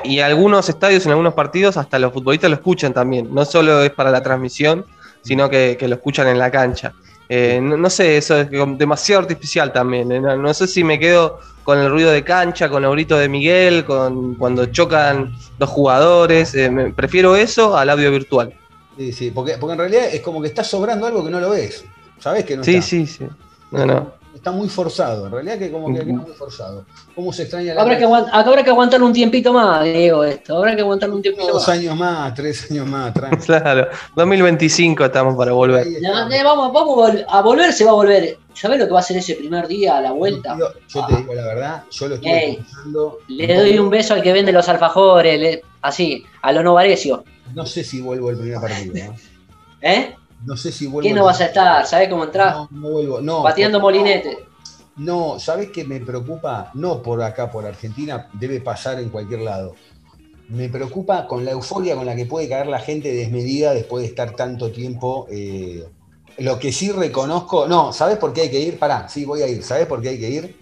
y, 0.04 0.20
algunos 0.20 0.68
estadios, 0.68 1.04
en 1.06 1.10
algunos 1.10 1.34
partidos, 1.34 1.76
hasta 1.76 1.98
los 1.98 2.12
futbolistas 2.12 2.50
lo 2.50 2.54
escuchan 2.54 2.94
también. 2.94 3.34
No 3.34 3.44
solo 3.44 3.82
es 3.82 3.90
para 3.90 4.12
la 4.12 4.22
transmisión, 4.22 4.86
sino 5.22 5.50
que 5.50 5.76
lo 5.80 5.96
escuchan 5.96 6.28
en 6.28 6.38
la 6.38 6.52
cancha. 6.52 6.92
Eh, 7.32 7.60
no, 7.62 7.76
no, 7.76 7.88
sé, 7.88 8.16
eso 8.16 8.40
es 8.40 8.50
demasiado 8.50 9.22
artificial 9.22 9.72
también. 9.72 10.10
Eh. 10.10 10.20
No, 10.20 10.36
no, 10.36 10.52
sé 10.52 10.66
si 10.66 10.82
me 10.82 10.98
quedo 10.98 11.38
con 11.62 11.78
el 11.78 11.88
ruido 11.88 12.10
de 12.10 12.24
cancha, 12.24 12.68
con 12.68 12.84
el 12.84 12.90
grito 12.90 13.16
de 13.16 13.28
Miguel, 13.28 13.84
con 13.84 14.34
cuando 14.34 14.66
chocan 14.66 15.32
los 15.56 15.70
jugadores. 15.70 16.56
Eh, 16.56 16.68
me, 16.68 16.92
prefiero 16.92 17.36
eso 17.36 17.76
al 17.76 17.88
audio 17.90 18.10
virtual. 18.10 18.52
Sí, 18.98 19.12
sí, 19.12 19.30
porque, 19.30 19.58
porque 19.58 19.74
en 19.74 19.78
realidad 19.78 20.06
es 20.12 20.22
como 20.22 20.42
que 20.42 20.48
está 20.48 20.64
sobrando 20.64 21.06
algo 21.06 21.24
que 21.24 21.30
no 21.30 21.38
lo 21.38 21.50
ves. 21.50 21.84
¿Sabes 22.18 22.44
que 22.44 22.56
no 22.56 22.64
sí, 22.64 22.74
está? 22.74 22.86
Sí, 22.86 23.06
sí, 23.06 23.18
sí. 23.18 23.26
No, 23.70 23.86
no 23.86 24.19
está 24.34 24.50
muy 24.50 24.68
forzado, 24.68 25.26
en 25.26 25.32
realidad 25.32 25.58
que 25.58 25.70
como 25.70 25.92
que 25.92 26.04
queda 26.04 26.18
muy 26.18 26.32
forzado. 26.32 26.84
¿Cómo 27.14 27.32
se 27.32 27.42
extraña 27.42 27.74
la 27.74 27.82
habrá 27.82 27.98
que, 27.98 28.04
habrá 28.04 28.62
que 28.64 28.70
aguantar 28.70 29.02
un 29.02 29.12
tiempito 29.12 29.52
más, 29.52 29.84
Diego, 29.84 30.24
esto. 30.24 30.56
Habrá 30.56 30.74
que 30.74 30.82
aguantar 30.82 31.10
un 31.10 31.22
tiempito 31.22 31.46
Dos 31.46 31.66
más. 31.66 31.68
años 31.68 31.96
más, 31.96 32.34
tres 32.34 32.70
años 32.70 32.86
más, 32.86 33.12
tranquilo. 33.12 33.42
claro, 33.60 33.88
2025 34.16 35.04
estamos 35.04 35.36
para 35.36 35.52
volver. 35.52 35.86
No, 36.00 36.28
vamos, 36.44 36.72
vamos 36.72 37.24
a 37.28 37.42
volver, 37.42 37.72
se 37.72 37.84
va 37.84 37.90
a 37.90 37.94
volver. 37.94 38.38
¿Sabés 38.54 38.78
lo 38.78 38.86
que 38.86 38.92
va 38.92 39.00
a 39.00 39.02
ser 39.02 39.16
ese 39.16 39.34
primer 39.34 39.68
día 39.68 39.98
a 39.98 40.00
la 40.00 40.12
vuelta? 40.12 40.56
Yo, 40.58 40.68
yo 40.88 41.06
te 41.06 41.16
digo 41.16 41.34
la 41.34 41.44
verdad, 41.46 41.84
yo 41.90 42.08
lo 42.08 42.14
estoy 42.16 42.30
Ey, 42.30 42.52
escuchando. 42.60 43.18
Le 43.28 43.54
doy 43.56 43.78
un 43.78 43.90
beso 43.90 44.14
al 44.14 44.22
que 44.22 44.32
vende 44.32 44.52
los 44.52 44.68
alfajores, 44.68 45.40
le, 45.40 45.62
así, 45.82 46.24
a 46.42 46.52
lo 46.52 46.62
Novarecio. 46.62 47.24
No 47.54 47.66
sé 47.66 47.84
si 47.84 48.00
vuelvo 48.00 48.30
el 48.30 48.38
primer 48.38 48.60
partido. 48.60 49.06
¿no? 49.06 49.14
¿Eh? 49.82 50.14
No 50.44 50.56
sé 50.56 50.72
si 50.72 50.86
vuelvo. 50.86 51.08
¿Qué 51.08 51.14
no 51.14 51.24
vas 51.24 51.40
a 51.40 51.46
estar? 51.46 51.86
¿Sabés 51.86 52.08
cómo 52.08 52.24
entrar? 52.24 52.54
No, 52.54 52.68
no 52.70 52.90
vuelvo. 52.90 53.20
No, 53.20 53.42
Pateando 53.42 53.80
molinete. 53.80 54.38
No, 54.96 55.38
¿sabés 55.38 55.70
qué 55.70 55.84
me 55.84 56.00
preocupa? 56.00 56.70
No 56.74 57.02
por 57.02 57.22
acá, 57.22 57.50
por 57.50 57.64
Argentina, 57.66 58.28
debe 58.34 58.60
pasar 58.60 59.00
en 59.00 59.08
cualquier 59.08 59.40
lado. 59.40 59.74
Me 60.48 60.68
preocupa 60.68 61.26
con 61.26 61.44
la 61.44 61.52
euforia 61.52 61.94
con 61.94 62.04
la 62.06 62.16
que 62.16 62.26
puede 62.26 62.48
caer 62.48 62.66
la 62.66 62.80
gente 62.80 63.12
desmedida 63.12 63.72
después 63.72 64.02
de 64.02 64.08
estar 64.08 64.34
tanto 64.34 64.70
tiempo. 64.70 65.26
eh, 65.30 65.84
lo 66.38 66.58
que 66.58 66.72
sí 66.72 66.90
reconozco, 66.90 67.66
no, 67.66 67.92
¿sabés 67.92 68.16
por 68.16 68.32
qué 68.32 68.42
hay 68.42 68.50
que 68.50 68.60
ir? 68.60 68.78
Pará, 68.78 69.08
sí, 69.08 69.24
voy 69.24 69.42
a 69.42 69.46
ir. 69.48 69.62
¿Sabés 69.62 69.86
por 69.86 70.00
qué 70.00 70.10
hay 70.10 70.18
que 70.20 70.30
ir? 70.30 70.56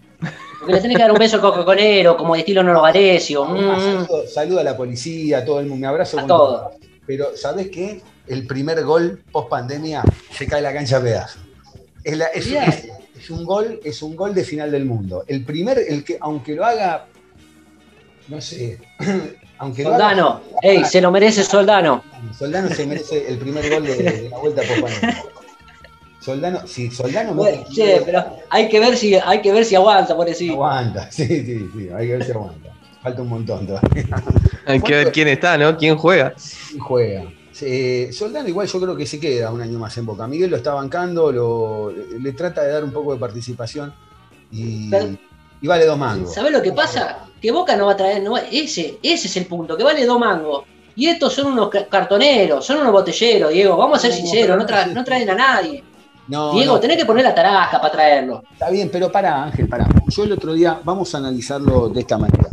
Porque 0.58 0.72
le 0.74 0.80
tenés 0.80 0.96
que 0.96 1.02
dar 1.02 1.12
un 1.12 1.18
beso 1.18 1.36
al 1.36 1.42
coconero, 1.42 2.16
como 2.16 2.34
de 2.34 2.40
estilo 2.40 2.62
Novarecio. 2.62 3.44
Ah, 3.44 3.76
Mm, 3.76 3.80
saludo, 4.06 4.26
saludo 4.26 4.60
a 4.60 4.64
la 4.64 4.76
policía, 4.76 5.38
a 5.38 5.44
todo 5.44 5.60
el 5.60 5.66
mundo, 5.66 5.80
me 5.82 5.86
abrazo 5.86 6.18
A 6.18 6.22
con 6.22 6.28
todo. 6.28 6.72
Pero, 7.06 7.36
¿sabés 7.36 7.68
qué? 7.70 8.00
El 8.28 8.46
primer 8.46 8.82
gol 8.84 9.22
post 9.32 9.48
pandemia 9.48 10.02
se 10.32 10.46
cae 10.46 10.60
la 10.62 10.72
cancha 10.72 10.98
a 10.98 11.00
pedazos. 11.02 11.40
Es, 12.04 12.16
la- 12.16 12.26
es- 12.26 12.46
es- 12.46 12.88
es 13.18 13.30
un 13.30 13.44
gol, 13.44 13.80
es 13.84 14.00
un 14.02 14.14
gol 14.16 14.34
de 14.34 14.44
final 14.44 14.70
del 14.70 14.84
mundo. 14.84 15.24
El 15.26 15.44
primer, 15.44 15.78
el 15.78 16.04
que, 16.04 16.16
aunque 16.20 16.54
lo 16.54 16.64
haga, 16.64 17.06
no 18.28 18.40
sé, 18.40 18.78
aunque 19.58 19.82
lo 19.82 19.90
haga- 19.94 19.98
Soldano. 20.10 20.40
Ey, 20.62 20.84
se 20.84 21.00
lo 21.00 21.10
merece 21.10 21.42
Soldano. 21.42 22.04
Soldano 22.38 22.68
se 22.68 22.86
merece 22.86 23.28
el 23.28 23.38
primer 23.38 23.68
gol 23.70 23.84
de, 23.84 23.96
de 23.96 24.28
la 24.30 24.38
vuelta 24.38 24.62
post 24.62 24.80
pandemia. 24.82 25.22
Soldano, 26.20 26.66
si 26.66 26.90
Soldano 26.90 27.32
Bueno, 27.34 27.64
che, 27.74 28.02
pero 28.04 28.24
hay 28.50 28.68
que 28.68 28.80
ver 28.80 28.96
si, 28.96 29.14
hay 29.14 29.40
que 29.40 29.52
ver 29.52 29.64
si 29.64 29.74
aguanta, 29.74 30.14
por 30.14 30.26
decir. 30.26 30.50
Aguanta, 30.52 31.08
sí, 31.10 31.26
sí, 31.26 31.68
sí, 31.74 31.88
hay 31.94 32.06
que 32.08 32.16
ver 32.16 32.24
si 32.24 32.32
aguanta. 32.32 32.68
Falta 33.02 33.22
un 33.22 33.28
montón 33.28 33.66
todavía. 33.66 34.04
Hay 34.66 34.80
que 34.80 34.94
ver 34.94 35.12
quién 35.12 35.28
está, 35.28 35.56
¿no? 35.56 35.76
¿Quién 35.76 35.96
juega? 35.96 36.34
Y 36.74 36.78
juega. 36.78 37.24
Eh, 37.62 38.10
Soldano 38.12 38.48
igual 38.48 38.66
yo 38.68 38.80
creo 38.80 38.96
que 38.96 39.06
se 39.06 39.18
queda 39.18 39.50
un 39.50 39.60
año 39.60 39.78
más 39.78 39.96
en 39.98 40.06
Boca. 40.06 40.26
Miguel 40.26 40.50
lo 40.50 40.56
está 40.56 40.74
bancando, 40.74 41.32
lo, 41.32 41.90
le 41.92 42.32
trata 42.32 42.62
de 42.62 42.72
dar 42.72 42.84
un 42.84 42.92
poco 42.92 43.12
de 43.14 43.18
participación 43.18 43.92
y, 44.50 44.90
vale 45.62 45.84
dos 45.86 45.98
mangos. 45.98 46.34
¿Sabés 46.34 46.52
lo 46.52 46.62
que 46.62 46.72
pasa? 46.72 47.18
Que 47.40 47.50
Boca 47.52 47.76
no 47.76 47.86
va 47.86 47.92
a 47.92 47.96
traer. 47.96 48.22
no 48.22 48.32
va- 48.32 48.40
ese, 48.50 48.98
ese 49.02 49.26
es 49.28 49.36
el 49.36 49.46
punto, 49.46 49.76
que 49.76 49.84
vale 49.84 50.04
dos 50.06 50.18
mangos. 50.18 50.64
Y 50.96 51.06
estos 51.06 51.32
son 51.32 51.52
unos 51.52 51.68
ca- 51.70 51.86
cartoneros, 51.86 52.64
son 52.66 52.78
unos 52.80 52.92
botelleros, 52.92 53.52
Diego. 53.52 53.76
Vamos 53.76 53.98
a 53.98 54.02
ser 54.02 54.10
No, 54.10 54.16
sinceros, 54.16 54.56
no, 54.56 54.66
tra- 54.66 54.92
no 54.92 55.04
traen 55.04 55.30
a 55.30 55.34
nadie. 55.34 55.84
No, 56.26 56.52
Diego, 56.54 56.74
no, 56.74 56.80
tenés 56.80 56.96
que 56.96 57.06
poner 57.06 57.24
la 57.24 57.34
tarasca 57.34 57.80
para 57.80 57.92
traerlo. 57.92 58.42
está 58.52 58.68
bien, 58.70 58.90
pero 58.92 59.10
pará, 59.10 59.44
Ángel, 59.44 59.68
pará. 59.68 59.86
Yo 60.08 60.24
el 60.24 60.32
otro 60.32 60.52
día, 60.52 60.80
vamos 60.84 61.14
a 61.14 61.18
analizarlo 61.18 61.88
de 61.88 62.00
esta 62.00 62.18
manera. 62.18 62.48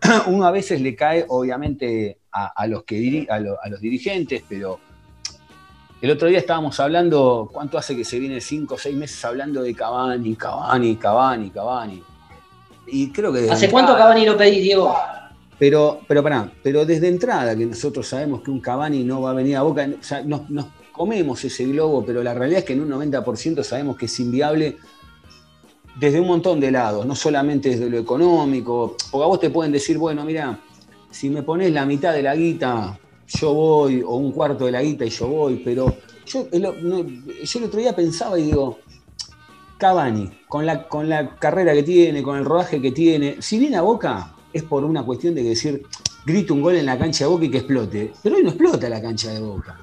Uno 0.26 0.44
a 0.46 0.50
veces 0.50 0.80
le 0.80 0.94
cae, 0.94 1.24
obviamente, 1.28 2.18
a, 2.46 2.52
a 2.54 2.66
los, 2.66 2.84
que 2.84 2.96
diri- 2.98 3.26
a, 3.30 3.38
lo- 3.40 3.56
a 3.62 3.68
los 3.68 3.80
dirigentes, 3.80 4.42
pero 4.48 4.78
el 6.00 6.10
otro 6.10 6.28
día 6.28 6.38
estábamos 6.38 6.78
hablando, 6.80 7.48
¿cuánto 7.52 7.76
hace 7.78 7.96
que 7.96 8.04
se 8.04 8.18
viene 8.18 8.40
cinco 8.40 8.74
o 8.74 8.78
seis 8.78 8.96
meses 8.96 9.24
hablando 9.24 9.62
de 9.62 9.74
Cavani, 9.74 10.36
Cavani, 10.36 10.96
Cavani, 10.96 11.50
Cavani? 11.50 12.02
Y 12.86 13.10
creo 13.10 13.32
que... 13.32 13.50
¿Hace 13.50 13.68
cuánto 13.70 13.96
Cavani 13.96 14.24
lo 14.24 14.36
pedís, 14.36 14.62
Diego? 14.62 14.94
Pero, 15.58 16.00
pero 16.06 16.22
pará, 16.22 16.50
pero 16.62 16.86
desde 16.86 17.08
entrada 17.08 17.56
que 17.56 17.66
nosotros 17.66 18.06
sabemos 18.06 18.42
que 18.42 18.50
un 18.52 18.60
Cavani 18.60 19.02
no 19.02 19.20
va 19.22 19.30
a 19.30 19.34
venir 19.34 19.56
a 19.56 19.62
Boca, 19.62 19.88
o 20.00 20.02
sea, 20.02 20.22
nos, 20.22 20.48
nos 20.48 20.66
comemos 20.92 21.42
ese 21.44 21.64
globo, 21.66 22.04
pero 22.06 22.22
la 22.22 22.32
realidad 22.32 22.60
es 22.60 22.64
que 22.64 22.74
en 22.74 22.80
un 22.82 22.90
90% 22.90 23.64
sabemos 23.64 23.96
que 23.96 24.06
es 24.06 24.20
inviable 24.20 24.76
desde 25.96 26.20
un 26.20 26.28
montón 26.28 26.60
de 26.60 26.70
lados, 26.70 27.04
no 27.06 27.16
solamente 27.16 27.70
desde 27.70 27.90
lo 27.90 27.98
económico, 27.98 28.96
porque 29.10 29.24
a 29.24 29.26
vos 29.26 29.40
te 29.40 29.50
pueden 29.50 29.72
decir, 29.72 29.98
bueno, 29.98 30.24
mira, 30.24 30.56
si 31.10 31.30
me 31.30 31.42
pones 31.42 31.72
la 31.72 31.86
mitad 31.86 32.12
de 32.12 32.22
la 32.22 32.34
guita, 32.34 32.98
yo 33.26 33.52
voy, 33.52 34.02
o 34.02 34.16
un 34.16 34.32
cuarto 34.32 34.66
de 34.66 34.72
la 34.72 34.82
guita 34.82 35.04
y 35.04 35.10
yo 35.10 35.28
voy, 35.28 35.62
pero 35.64 35.96
yo 36.26 36.46
el, 36.52 36.62
no, 36.62 36.98
el 36.98 37.64
otro 37.64 37.80
día 37.80 37.94
pensaba 37.94 38.38
y 38.38 38.44
digo, 38.44 38.78
Cavani, 39.78 40.30
con 40.48 40.66
la, 40.66 40.88
con 40.88 41.08
la 41.08 41.36
carrera 41.36 41.72
que 41.72 41.82
tiene, 41.82 42.22
con 42.22 42.36
el 42.36 42.44
rodaje 42.44 42.80
que 42.80 42.92
tiene, 42.92 43.36
si 43.40 43.58
viene 43.58 43.76
a 43.76 43.82
Boca 43.82 44.34
es 44.52 44.62
por 44.62 44.84
una 44.84 45.02
cuestión 45.04 45.34
de 45.34 45.42
decir, 45.42 45.82
grita 46.24 46.52
un 46.52 46.62
gol 46.62 46.76
en 46.76 46.86
la 46.86 46.98
cancha 46.98 47.24
de 47.24 47.30
Boca 47.30 47.44
y 47.44 47.50
que 47.50 47.58
explote, 47.58 48.12
pero 48.22 48.36
hoy 48.36 48.42
no 48.42 48.50
explota 48.50 48.88
la 48.88 49.00
cancha 49.00 49.30
de 49.32 49.40
Boca. 49.40 49.78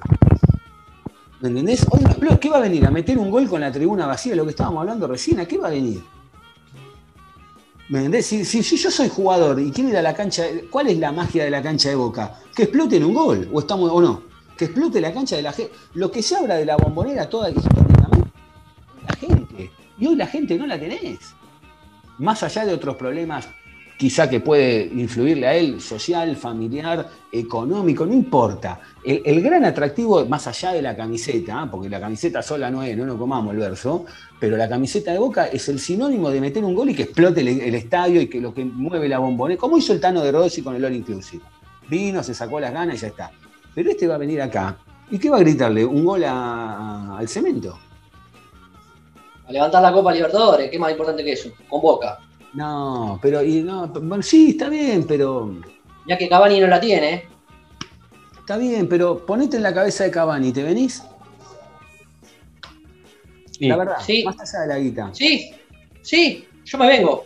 ¿Me 1.40 1.48
entendés? 1.48 1.86
Hoy 1.90 2.00
no 2.02 2.08
explota. 2.08 2.40
¿Qué 2.40 2.48
va 2.48 2.56
a 2.56 2.60
venir? 2.60 2.86
¿A 2.86 2.90
meter 2.90 3.18
un 3.18 3.30
gol 3.30 3.46
con 3.46 3.60
la 3.60 3.70
tribuna 3.70 4.06
vacía? 4.06 4.34
Lo 4.34 4.44
que 4.44 4.50
estábamos 4.50 4.80
hablando 4.80 5.06
recién, 5.06 5.38
¿a 5.38 5.44
qué 5.46 5.58
va 5.58 5.68
a 5.68 5.70
venir? 5.70 6.02
¿Me 7.88 7.98
entendés? 7.98 8.26
Si, 8.26 8.62
yo 8.62 8.90
soy 8.90 9.08
jugador 9.08 9.60
y 9.60 9.70
quiero 9.70 9.90
ir 9.90 9.96
a 9.96 10.02
la 10.02 10.12
cancha, 10.12 10.44
¿cuál 10.70 10.88
es 10.88 10.98
la 10.98 11.12
magia 11.12 11.44
de 11.44 11.50
la 11.50 11.62
cancha 11.62 11.88
de 11.88 11.94
Boca? 11.94 12.40
Que 12.54 12.64
explote 12.64 12.96
en 12.96 13.04
un 13.04 13.14
gol, 13.14 13.48
o 13.52 13.60
estamos, 13.60 13.90
o 13.92 14.00
no. 14.00 14.22
Que 14.56 14.64
explote 14.64 15.00
la 15.00 15.12
cancha 15.12 15.36
de 15.36 15.42
la 15.42 15.52
gente. 15.52 15.72
Lo 15.94 16.10
que 16.10 16.20
se 16.20 16.34
habla 16.34 16.56
de 16.56 16.64
la 16.64 16.76
bombonera 16.76 17.28
toda 17.28 17.50
históricamente, 17.50 18.30
la 19.08 19.16
gente. 19.16 19.70
Y 19.98 20.06
hoy 20.06 20.16
la 20.16 20.26
gente 20.26 20.58
no 20.58 20.66
la 20.66 20.80
tenés. 20.80 21.20
Más 22.18 22.42
allá 22.42 22.64
de 22.64 22.74
otros 22.74 22.96
problemas, 22.96 23.48
quizá 23.96 24.28
que 24.28 24.40
puede 24.40 24.90
influirle 24.94 25.46
a 25.46 25.54
él, 25.54 25.80
social, 25.80 26.36
familiar, 26.36 27.08
económico, 27.32 28.04
no 28.04 28.12
importa. 28.12 28.80
El, 29.02 29.40
gran 29.40 29.64
atractivo, 29.64 30.24
más 30.26 30.46
allá 30.46 30.72
de 30.72 30.82
la 30.82 30.94
camiseta, 30.94 31.62
¿ah? 31.62 31.68
porque 31.70 31.88
la 31.88 32.00
camiseta 32.00 32.42
sola 32.42 32.70
no 32.70 32.82
es, 32.82 32.96
no 32.96 33.06
nos 33.06 33.16
comamos 33.16 33.54
el 33.54 33.60
verso, 33.60 34.04
pero 34.38 34.56
la 34.56 34.68
camiseta 34.68 35.12
de 35.12 35.18
Boca 35.18 35.46
es 35.46 35.68
el 35.68 35.78
sinónimo 35.78 36.30
de 36.30 36.40
meter 36.40 36.64
un 36.64 36.74
gol 36.74 36.90
y 36.90 36.94
que 36.94 37.04
explote 37.04 37.40
el, 37.40 37.74
estadio 37.74 38.20
y 38.20 38.28
que 38.28 38.40
lo 38.40 38.52
que 38.52 38.64
mueve 38.64 39.08
la 39.08 39.18
bombonera, 39.18 39.58
como 39.58 39.78
hizo 39.78 39.92
el 39.92 40.00
Tano 40.00 40.22
de 40.22 40.32
Rossi 40.32 40.62
con 40.62 40.76
el 40.76 40.84
All 40.84 40.94
Inclusive. 40.94 41.42
Vino, 41.88 42.22
se 42.22 42.34
sacó 42.34 42.60
las 42.60 42.72
ganas 42.72 42.96
y 42.96 42.98
ya 42.98 43.08
está. 43.08 43.30
Pero 43.74 43.90
este 43.90 44.06
va 44.06 44.16
a 44.16 44.18
venir 44.18 44.42
acá. 44.42 44.76
¿Y 45.10 45.18
qué 45.18 45.30
va 45.30 45.36
a 45.36 45.40
gritarle? 45.40 45.84
¿Un 45.84 46.04
gol 46.04 46.24
al 46.24 47.28
cemento? 47.28 47.78
A 49.46 49.52
levantar 49.52 49.80
la 49.80 49.92
Copa 49.92 50.12
Libertadores, 50.12 50.68
¿qué 50.68 50.78
más 50.78 50.90
importante 50.90 51.22
que 51.22 51.32
eso? 51.32 51.50
Con 51.68 51.80
Boca. 51.80 52.18
No, 52.56 53.18
pero 53.20 53.42
y 53.42 53.62
no, 53.62 53.86
bueno, 53.88 54.22
sí, 54.22 54.50
está 54.50 54.68
bien, 54.70 55.04
pero 55.06 55.54
Ya 56.06 56.16
que 56.16 56.28
Cavani 56.28 56.58
no 56.58 56.66
la 56.66 56.80
tiene, 56.80 57.24
está 58.38 58.56
bien, 58.56 58.88
pero 58.88 59.24
ponete 59.26 59.58
en 59.58 59.62
la 59.62 59.74
cabeza 59.74 60.04
de 60.04 60.10
Cavani, 60.10 60.52
¿te 60.52 60.62
venís? 60.62 61.02
La 63.60 63.76
verdad, 63.76 63.96
Sí. 64.04 64.22
más 64.24 64.36
allá 64.40 64.62
de 64.62 64.68
la 64.68 64.78
guita. 64.78 65.10
Sí, 65.12 65.50
sí, 66.02 66.46
yo 66.64 66.78
me 66.78 66.88
vengo. 66.88 67.24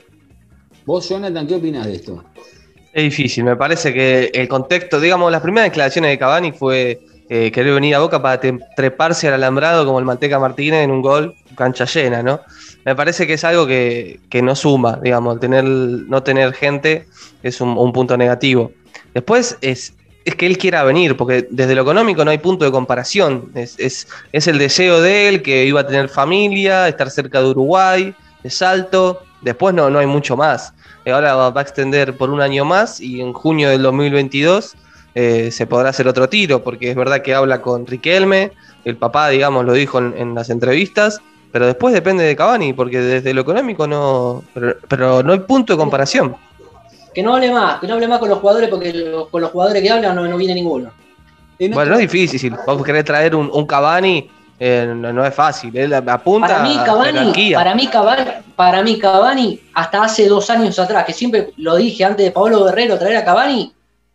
Vos, 0.84 1.08
Jonathan, 1.08 1.46
¿qué 1.46 1.54
opinás 1.54 1.86
de 1.86 1.94
esto? 1.96 2.24
Es 2.92 3.04
difícil, 3.04 3.44
me 3.44 3.54
parece 3.56 3.92
que 3.94 4.30
el 4.34 4.48
contexto, 4.48 4.98
digamos, 4.98 5.30
las 5.30 5.42
primeras 5.42 5.70
declaraciones 5.70 6.10
de 6.10 6.18
Cavani 6.18 6.52
fue 6.52 7.00
eh, 7.28 7.52
querer 7.52 7.74
venir 7.74 7.94
a 7.94 8.00
Boca 8.00 8.20
para 8.20 8.40
treparse 8.74 9.28
al 9.28 9.34
alambrado 9.34 9.86
como 9.86 10.00
el 10.00 10.04
Manteca 10.04 10.40
Martínez 10.40 10.82
en 10.82 10.90
un 10.90 11.00
gol, 11.02 11.36
cancha 11.54 11.84
llena, 11.84 12.22
¿no? 12.22 12.40
Me 12.84 12.94
parece 12.94 13.26
que 13.26 13.34
es 13.34 13.44
algo 13.44 13.66
que, 13.66 14.20
que 14.30 14.42
no 14.42 14.56
suma, 14.56 14.98
digamos, 15.02 15.38
tener, 15.40 15.64
no 15.64 16.22
tener 16.22 16.52
gente 16.54 17.06
es 17.42 17.60
un, 17.60 17.76
un 17.76 17.92
punto 17.92 18.16
negativo. 18.16 18.72
Después 19.12 19.58
es, 19.60 19.94
es 20.24 20.34
que 20.34 20.46
él 20.46 20.56
quiera 20.56 20.82
venir, 20.84 21.16
porque 21.16 21.46
desde 21.50 21.74
lo 21.74 21.82
económico 21.82 22.24
no 22.24 22.30
hay 22.30 22.38
punto 22.38 22.64
de 22.64 22.70
comparación, 22.70 23.50
es, 23.54 23.78
es, 23.78 24.08
es 24.32 24.46
el 24.46 24.58
deseo 24.58 25.00
de 25.00 25.28
él 25.28 25.42
que 25.42 25.64
iba 25.66 25.80
a 25.80 25.86
tener 25.86 26.08
familia, 26.08 26.88
estar 26.88 27.10
cerca 27.10 27.40
de 27.40 27.48
Uruguay, 27.48 28.14
de 28.42 28.50
Salto, 28.50 29.22
después 29.42 29.74
no, 29.74 29.90
no 29.90 29.98
hay 29.98 30.06
mucho 30.06 30.36
más. 30.36 30.72
Eh, 31.04 31.12
Ahora 31.12 31.34
va 31.34 31.60
a 31.60 31.62
extender 31.62 32.16
por 32.16 32.30
un 32.30 32.40
año 32.40 32.64
más 32.64 33.00
y 33.00 33.20
en 33.20 33.32
junio 33.32 33.68
del 33.68 33.82
2022 33.82 34.76
eh, 35.14 35.50
se 35.50 35.66
podrá 35.66 35.90
hacer 35.90 36.08
otro 36.08 36.28
tiro, 36.28 36.62
porque 36.62 36.90
es 36.90 36.96
verdad 36.96 37.22
que 37.22 37.34
habla 37.34 37.60
con 37.60 37.86
Riquelme, 37.86 38.52
el 38.84 38.96
papá, 38.96 39.28
digamos, 39.28 39.66
lo 39.66 39.74
dijo 39.74 39.98
en 39.98 40.34
las 40.34 40.48
entrevistas, 40.48 41.20
pero 41.53 41.66
después 41.66 41.92
depende 41.94 42.24
de 42.24 42.36
Cavani, 42.36 42.72
porque 42.72 42.98
desde 43.01 43.32
lo 43.34 43.40
económico 43.42 43.86
no. 43.86 44.42
Pero, 44.55 44.76
pero 44.88 45.22
no 45.22 45.32
hay 45.32 45.40
punto 45.40 45.72
de 45.72 45.78
comparación. 45.78 46.36
Que 47.14 47.22
no 47.22 47.34
hable 47.34 47.51
más, 47.51 47.80
que 47.80 47.86
no 47.88 47.94
hable 47.94 48.07
más 48.09 48.18
con 48.20 48.28
los 48.28 48.38
jugadores, 48.38 48.68
porque 48.68 48.92
lo- 48.92 49.28
con 49.28 49.40
los 49.42 49.51
jugadores 49.51 49.82
que 49.82 49.90
hablan 49.90 50.14
no, 50.14 50.26
no 50.26 50.36
viene 50.36 50.55
ninguno. 50.55 50.90
En 51.59 51.72
Bueno, 51.72 51.90
no 51.90 51.96
es 51.96 52.03
difícil, 52.03 52.38
si 52.40 52.48
vos 52.51 52.82
querés 52.84 53.05
traer 53.05 53.34
un, 53.34 53.51
un 53.53 53.66
Cavani, 53.66 54.30
eh, 54.59 54.92
no, 54.96 55.12
no 55.12 55.24
es 55.26 55.34
fácil, 55.34 55.76
él 55.76 55.92
apunta 55.92 56.46
Para 56.48 56.62
mí, 56.62 56.76
Cavani, 56.84 57.53
para 57.55 57.74
mí, 57.74 57.86
Cavani, 57.88 58.24
para 58.57 58.82
mí, 58.82 58.98
Cavani, 58.98 59.61
hasta 59.74 60.05
hace 60.05 60.26
dos 60.28 60.48
años 60.51 60.78
atrás, 60.78 61.05
que 61.05 61.12
siempre 61.12 61.51
lo 61.57 61.76
dije 61.76 62.05
antes 62.05 62.24
de 62.24 62.30
Pablo 62.30 62.64
Guerrero, 62.64 62.98
traer 62.98 63.16
a 63.16 63.24
Cavani, 63.24 63.72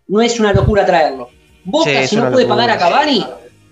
no 0.07 0.21
es 0.21 0.39
una 0.39 0.53
locura 0.53 0.85
traerlo. 0.85 1.29
Boca, 1.65 1.89
Sí, 2.01 2.07
si 2.07 2.15
no 2.15 2.31
puede 2.31 2.45
locura. 2.47 2.63
pagar 2.65 2.69
a 2.77 2.79
Cavani, 2.79 3.25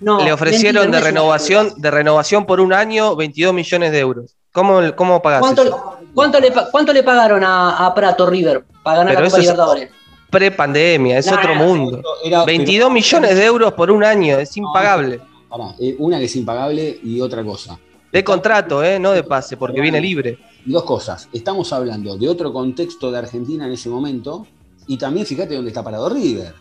no. 0.04 0.24
Le 0.24 0.32
ofrecieron 0.34 0.92
de 0.92 1.00
renovación, 1.00 1.74
de 1.78 1.90
renovación 1.92 2.46
por 2.46 2.60
un 2.60 2.74
año 2.74 3.16
22 3.16 3.54
millones 3.54 3.92
de 3.92 4.00
euros. 4.00 4.36
¿Cómo, 4.52 4.82
cómo 4.96 5.22
pagás 5.22 5.44
eso? 5.44 5.56
¿Cuánto, 5.56 5.98
cuánto 6.14 6.40
le, 6.40 6.52
pa- 6.52 6.70
cuánto 6.70 6.94
le 6.94 7.02
pagaron 7.04 7.44
a, 7.44 7.86
a 7.86 7.94
Prato 7.96 8.26
River 8.28 8.64
para 8.84 9.00
ganar 9.00 9.14
Pero 9.16 9.24
la 9.26 9.30
Copa 9.30 9.38
es- 9.40 9.44
Libertadores? 9.44 9.90
Pre-pandemia, 10.30 11.18
es 11.20 11.28
Nah, 11.28 11.38
otro 11.38 11.56
mundo. 11.56 12.02
era- 12.24 12.44
22 12.44 12.86
pero- 12.88 12.90
millones 12.94 13.36
de 13.36 13.46
euros 13.46 13.74
por 13.74 13.92
un 13.92 14.04
año, 14.04 14.38
es 14.40 14.56
impagable. 14.58 15.22
Pará, 15.50 15.76
eh, 15.80 15.96
una 16.00 16.18
que 16.20 16.26
es 16.26 16.36
impagable 16.36 17.00
y 17.04 17.22
otra 17.22 17.44
cosa. 17.44 17.80
De 18.12 18.24
contrato, 18.24 18.84
¿eh? 18.84 19.00
no 19.00 19.12
de 19.12 19.24
pase, 19.24 19.58
porque 19.58 19.80
viene 19.82 20.02
libre. 20.02 20.38
Dos 20.66 20.84
cosas. 20.84 21.28
Estamos 21.34 21.72
hablando 21.74 22.16
de 22.18 22.28
otro 22.30 22.52
contexto 22.52 23.12
de 23.12 23.18
Argentina 23.20 23.66
en 23.68 23.74
ese 23.74 23.90
momento 23.90 24.46
y 24.88 24.98
también 24.98 25.26
fíjate 25.26 25.56
dónde 25.56 25.70
está 25.70 25.84
parado 25.84 26.10
River. 26.10 26.54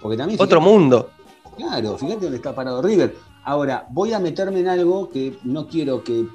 Porque 0.00 0.16
también 0.16 0.40
Otro 0.40 0.60
fíjate- 0.60 0.72
mundo. 0.78 1.10
Claro, 1.56 1.96
fíjate 1.98 2.20
dónde 2.22 2.36
está 2.36 2.54
parado 2.54 2.82
River. 2.82 3.14
Ahora, 3.44 3.86
voy 3.90 4.12
a 4.12 4.18
meterme 4.18 4.60
en 4.60 4.68
algo 4.68 5.10
que 5.10 5.38
no 5.44 5.68
quiero 5.68 6.02
que 6.02 6.26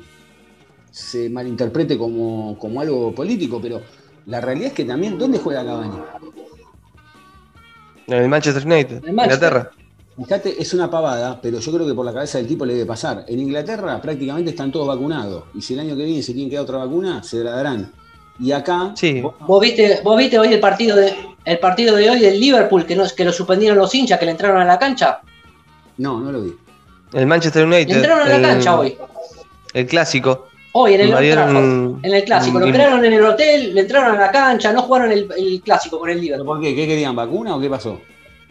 se 0.91 1.29
malinterprete 1.29 1.97
como, 1.97 2.57
como 2.57 2.81
algo 2.81 3.13
político, 3.13 3.59
pero 3.61 3.81
la 4.25 4.41
realidad 4.41 4.69
es 4.69 4.73
que 4.73 4.85
también, 4.85 5.17
¿dónde 5.17 5.39
juega 5.39 5.65
Cavani? 5.65 5.97
En 8.07 8.23
el 8.23 8.29
Manchester 8.29 8.65
United, 8.65 9.03
En. 9.05 9.09
Inglaterra. 9.09 9.71
Fíjate, 10.17 10.61
es 10.61 10.73
una 10.73 10.91
pavada, 10.91 11.39
pero 11.41 11.59
yo 11.59 11.71
creo 11.71 11.87
que 11.87 11.93
por 11.93 12.05
la 12.05 12.13
cabeza 12.13 12.39
del 12.39 12.47
tipo 12.47 12.65
le 12.65 12.73
debe 12.73 12.85
pasar. 12.85 13.23
En 13.27 13.39
Inglaterra 13.39 14.01
prácticamente 14.01 14.51
están 14.51 14.69
todos 14.69 14.87
vacunados. 14.87 15.45
Y 15.53 15.61
si 15.61 15.73
el 15.75 15.79
año 15.79 15.95
que 15.95 16.03
viene 16.03 16.21
se 16.21 16.33
tienen 16.33 16.49
que 16.49 16.57
dar 16.57 16.63
otra 16.63 16.79
vacuna, 16.79 17.23
se 17.23 17.41
la 17.41 17.51
darán. 17.51 17.93
Y 18.39 18.51
acá. 18.51 18.91
Sí. 18.95 19.21
vos- 19.21 19.35
¿Vos 19.39 19.61
viste, 19.61 19.99
vos 20.03 20.17
viste 20.17 20.39
hoy 20.39 20.53
el 20.53 20.59
partido 20.59 20.95
de 20.95 21.13
el 21.45 21.59
partido 21.59 21.95
de 21.95 22.09
hoy 22.09 22.19
del 22.19 22.39
Liverpool 22.39 22.85
que, 22.85 22.95
nos, 22.95 23.13
que 23.13 23.25
lo 23.25 23.31
suspendieron 23.33 23.77
los 23.77 23.93
hinchas 23.95 24.19
que 24.19 24.25
le 24.25 24.31
entraron 24.31 24.61
a 24.61 24.65
la 24.65 24.77
cancha? 24.77 25.21
No, 25.97 26.19
no 26.19 26.31
lo 26.31 26.41
vi. 26.41 26.53
El 27.13 27.25
Manchester 27.27 27.67
Le 27.67 27.75
United. 27.77 27.95
entraron 27.97 28.21
a 28.21 28.29
la 28.29 28.35
el- 28.35 28.41
cancha 28.43 28.79
hoy. 28.79 28.97
El 29.73 29.85
clásico. 29.87 30.47
Hoy 30.71 30.93
en 30.93 31.01
el 31.01 31.09
Trafford, 31.09 32.05
en 32.05 32.13
el 32.13 32.23
clásico. 32.23 32.59
Lo 32.59 32.65
esperaron 32.67 33.03
en 33.03 33.13
el 33.13 33.23
hotel, 33.25 33.73
le 33.73 33.81
entraron 33.81 34.15
a 34.15 34.19
la 34.19 34.31
cancha, 34.31 34.71
no 34.71 34.83
jugaron 34.83 35.11
el, 35.11 35.27
el 35.35 35.61
clásico 35.61 35.97
con 35.99 36.09
el 36.09 36.17
¿Pero 36.17 36.23
Liverpool. 36.23 36.45
por 36.45 36.61
qué? 36.61 36.75
¿Qué 36.75 36.87
querían? 36.87 37.15
¿Vacuna 37.15 37.55
o 37.55 37.59
qué 37.59 37.69
pasó? 37.69 37.99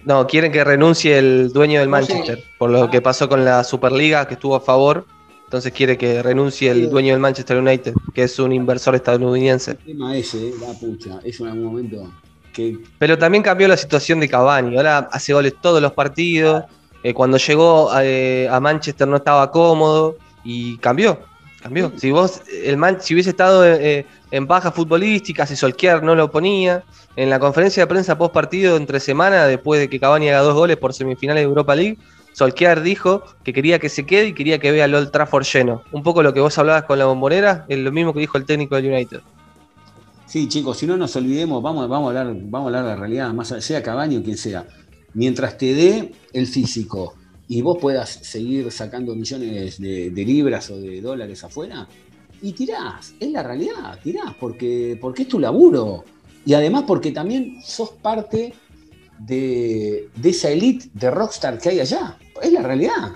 No, 0.05 0.26
quieren 0.26 0.51
que 0.51 0.64
renuncie 0.64 1.16
el 1.18 1.53
dueño 1.53 1.78
del. 1.80 1.89
Manchester, 1.89 2.43
por 2.59 2.70
lo 2.70 2.91
que 2.91 3.01
pasó 3.01 3.28
con 3.28 3.45
la 3.45 3.62
Superliga, 3.62 4.26
que 4.26 4.34
estuvo 4.34 4.57
a 4.57 4.61
favor. 4.61 5.07
Entonces 5.49 5.73
quiere 5.73 5.97
que 5.97 6.23
renuncie 6.23 6.71
el 6.71 6.91
dueño 6.91 7.15
del 7.15 7.21
Manchester 7.21 7.57
United, 7.57 7.95
que 8.13 8.25
es 8.25 8.39
un 8.39 8.53
inversor 8.53 8.95
estadounidense. 8.95 9.71
El 9.71 9.79
tema 9.79 10.15
ese, 10.15 10.49
eh, 10.51 10.53
la 10.61 10.75
pucha. 10.75 11.21
Eso 11.25 11.45
en 11.45 11.53
algún 11.53 11.65
momento. 11.69 12.13
Que 12.53 12.77
Pero 12.99 13.17
también 13.17 13.43
cambió 13.43 13.67
la 13.67 13.79
situación 13.79 14.21
de 14.21 14.29
Cavani. 14.29 14.77
Ahora 14.77 15.09
hace 15.11 15.33
goles 15.33 15.55
todos 15.59 15.81
los 15.81 15.93
partidos. 15.93 16.65
Eh, 17.03 17.15
cuando 17.15 17.39
llegó 17.39 17.91
eh, 17.99 18.47
a 18.51 18.61
Manchester 18.61 19.09
no 19.09 19.17
estaba 19.17 19.51
cómodo 19.51 20.19
y 20.45 20.77
cambió. 20.79 21.19
Cambió. 21.63 21.93
Si 21.97 22.11
vos, 22.11 22.43
el 22.63 22.77
Man- 22.77 22.99
si 23.01 23.15
hubiese 23.15 23.31
estado 23.31 23.65
en 23.65 24.47
baja 24.47 24.71
futbolística, 24.71 25.47
si 25.47 25.57
Solskjaer 25.57 26.03
no 26.03 26.15
lo 26.15 26.31
ponía, 26.31 26.85
en 27.17 27.31
la 27.31 27.39
conferencia 27.39 27.85
de 27.85 27.87
prensa 27.87 28.19
post 28.19 28.35
partido 28.35 28.77
entre 28.77 29.01
semana, 29.01 29.47
después 29.47 29.81
de 29.81 29.89
que 29.89 29.99
Cavani 29.99 30.29
haga 30.29 30.43
dos 30.43 30.55
goles 30.55 30.77
por 30.77 30.93
semifinales 30.93 31.41
de 31.41 31.45
Europa 31.49 31.75
League, 31.75 31.97
Solskjaer 32.39 32.82
dijo 32.82 33.24
que 33.43 33.53
quería 33.53 33.80
que 33.80 33.89
se 33.89 34.07
quede 34.07 34.28
y 34.28 34.32
quería 34.32 34.61
que 34.61 34.70
vea 34.70 34.84
el 34.84 34.95
Old 34.95 35.11
Trafford 35.11 35.45
lleno. 35.45 35.82
Un 35.91 36.05
poco 36.05 36.22
lo 36.22 36.32
que 36.32 36.39
vos 36.39 36.57
hablabas 36.57 36.84
con 36.84 36.97
la 36.97 37.07
bombonera, 37.07 37.66
lo 37.68 37.91
mismo 37.91 38.14
que 38.14 38.20
dijo 38.20 38.39
el 38.39 38.45
técnico 38.45 38.76
del 38.76 38.93
United. 38.93 39.20
Sí, 40.24 40.47
chicos, 40.47 40.78
si 40.78 40.86
no 40.86 40.97
nos 40.97 41.16
olvidemos, 41.16 41.61
vamos, 41.61 41.89
vamos, 41.89 42.14
a, 42.14 42.20
hablar, 42.20 42.36
vamos 42.45 42.66
a 42.66 42.66
hablar 42.66 42.84
de 42.84 42.91
la 42.91 42.97
realidad, 42.97 43.32
más 43.34 43.53
sea 43.59 43.82
Cabaño 43.82 44.20
o 44.20 44.22
quien 44.22 44.36
sea. 44.36 44.68
Mientras 45.14 45.59
te 45.59 45.74
dé 45.74 46.12
el 46.32 46.47
físico 46.47 47.14
y 47.49 47.61
vos 47.61 47.78
puedas 47.80 48.09
seguir 48.09 48.70
sacando 48.70 49.16
millones 49.16 49.80
de, 49.80 50.11
de 50.11 50.24
libras 50.24 50.70
o 50.70 50.78
de 50.78 51.01
dólares 51.01 51.43
afuera, 51.43 51.89
y 52.41 52.53
tirás, 52.53 53.14
es 53.18 53.32
la 53.32 53.43
realidad, 53.43 53.99
tirás, 54.01 54.32
porque, 54.39 54.97
porque 55.01 55.22
es 55.22 55.28
tu 55.28 55.41
laburo. 55.41 56.05
Y 56.47 56.55
además 56.55 56.84
porque 56.86 57.11
también 57.11 57.61
sos 57.64 57.91
parte 57.91 58.55
de, 59.19 60.09
de 60.14 60.29
esa 60.31 60.49
elite 60.51 60.89
de 60.95 61.11
rockstar 61.11 61.59
que 61.59 61.71
hay 61.71 61.81
allá. 61.81 62.16
Es 62.43 62.53
la 62.53 62.62
realidad. 62.62 63.12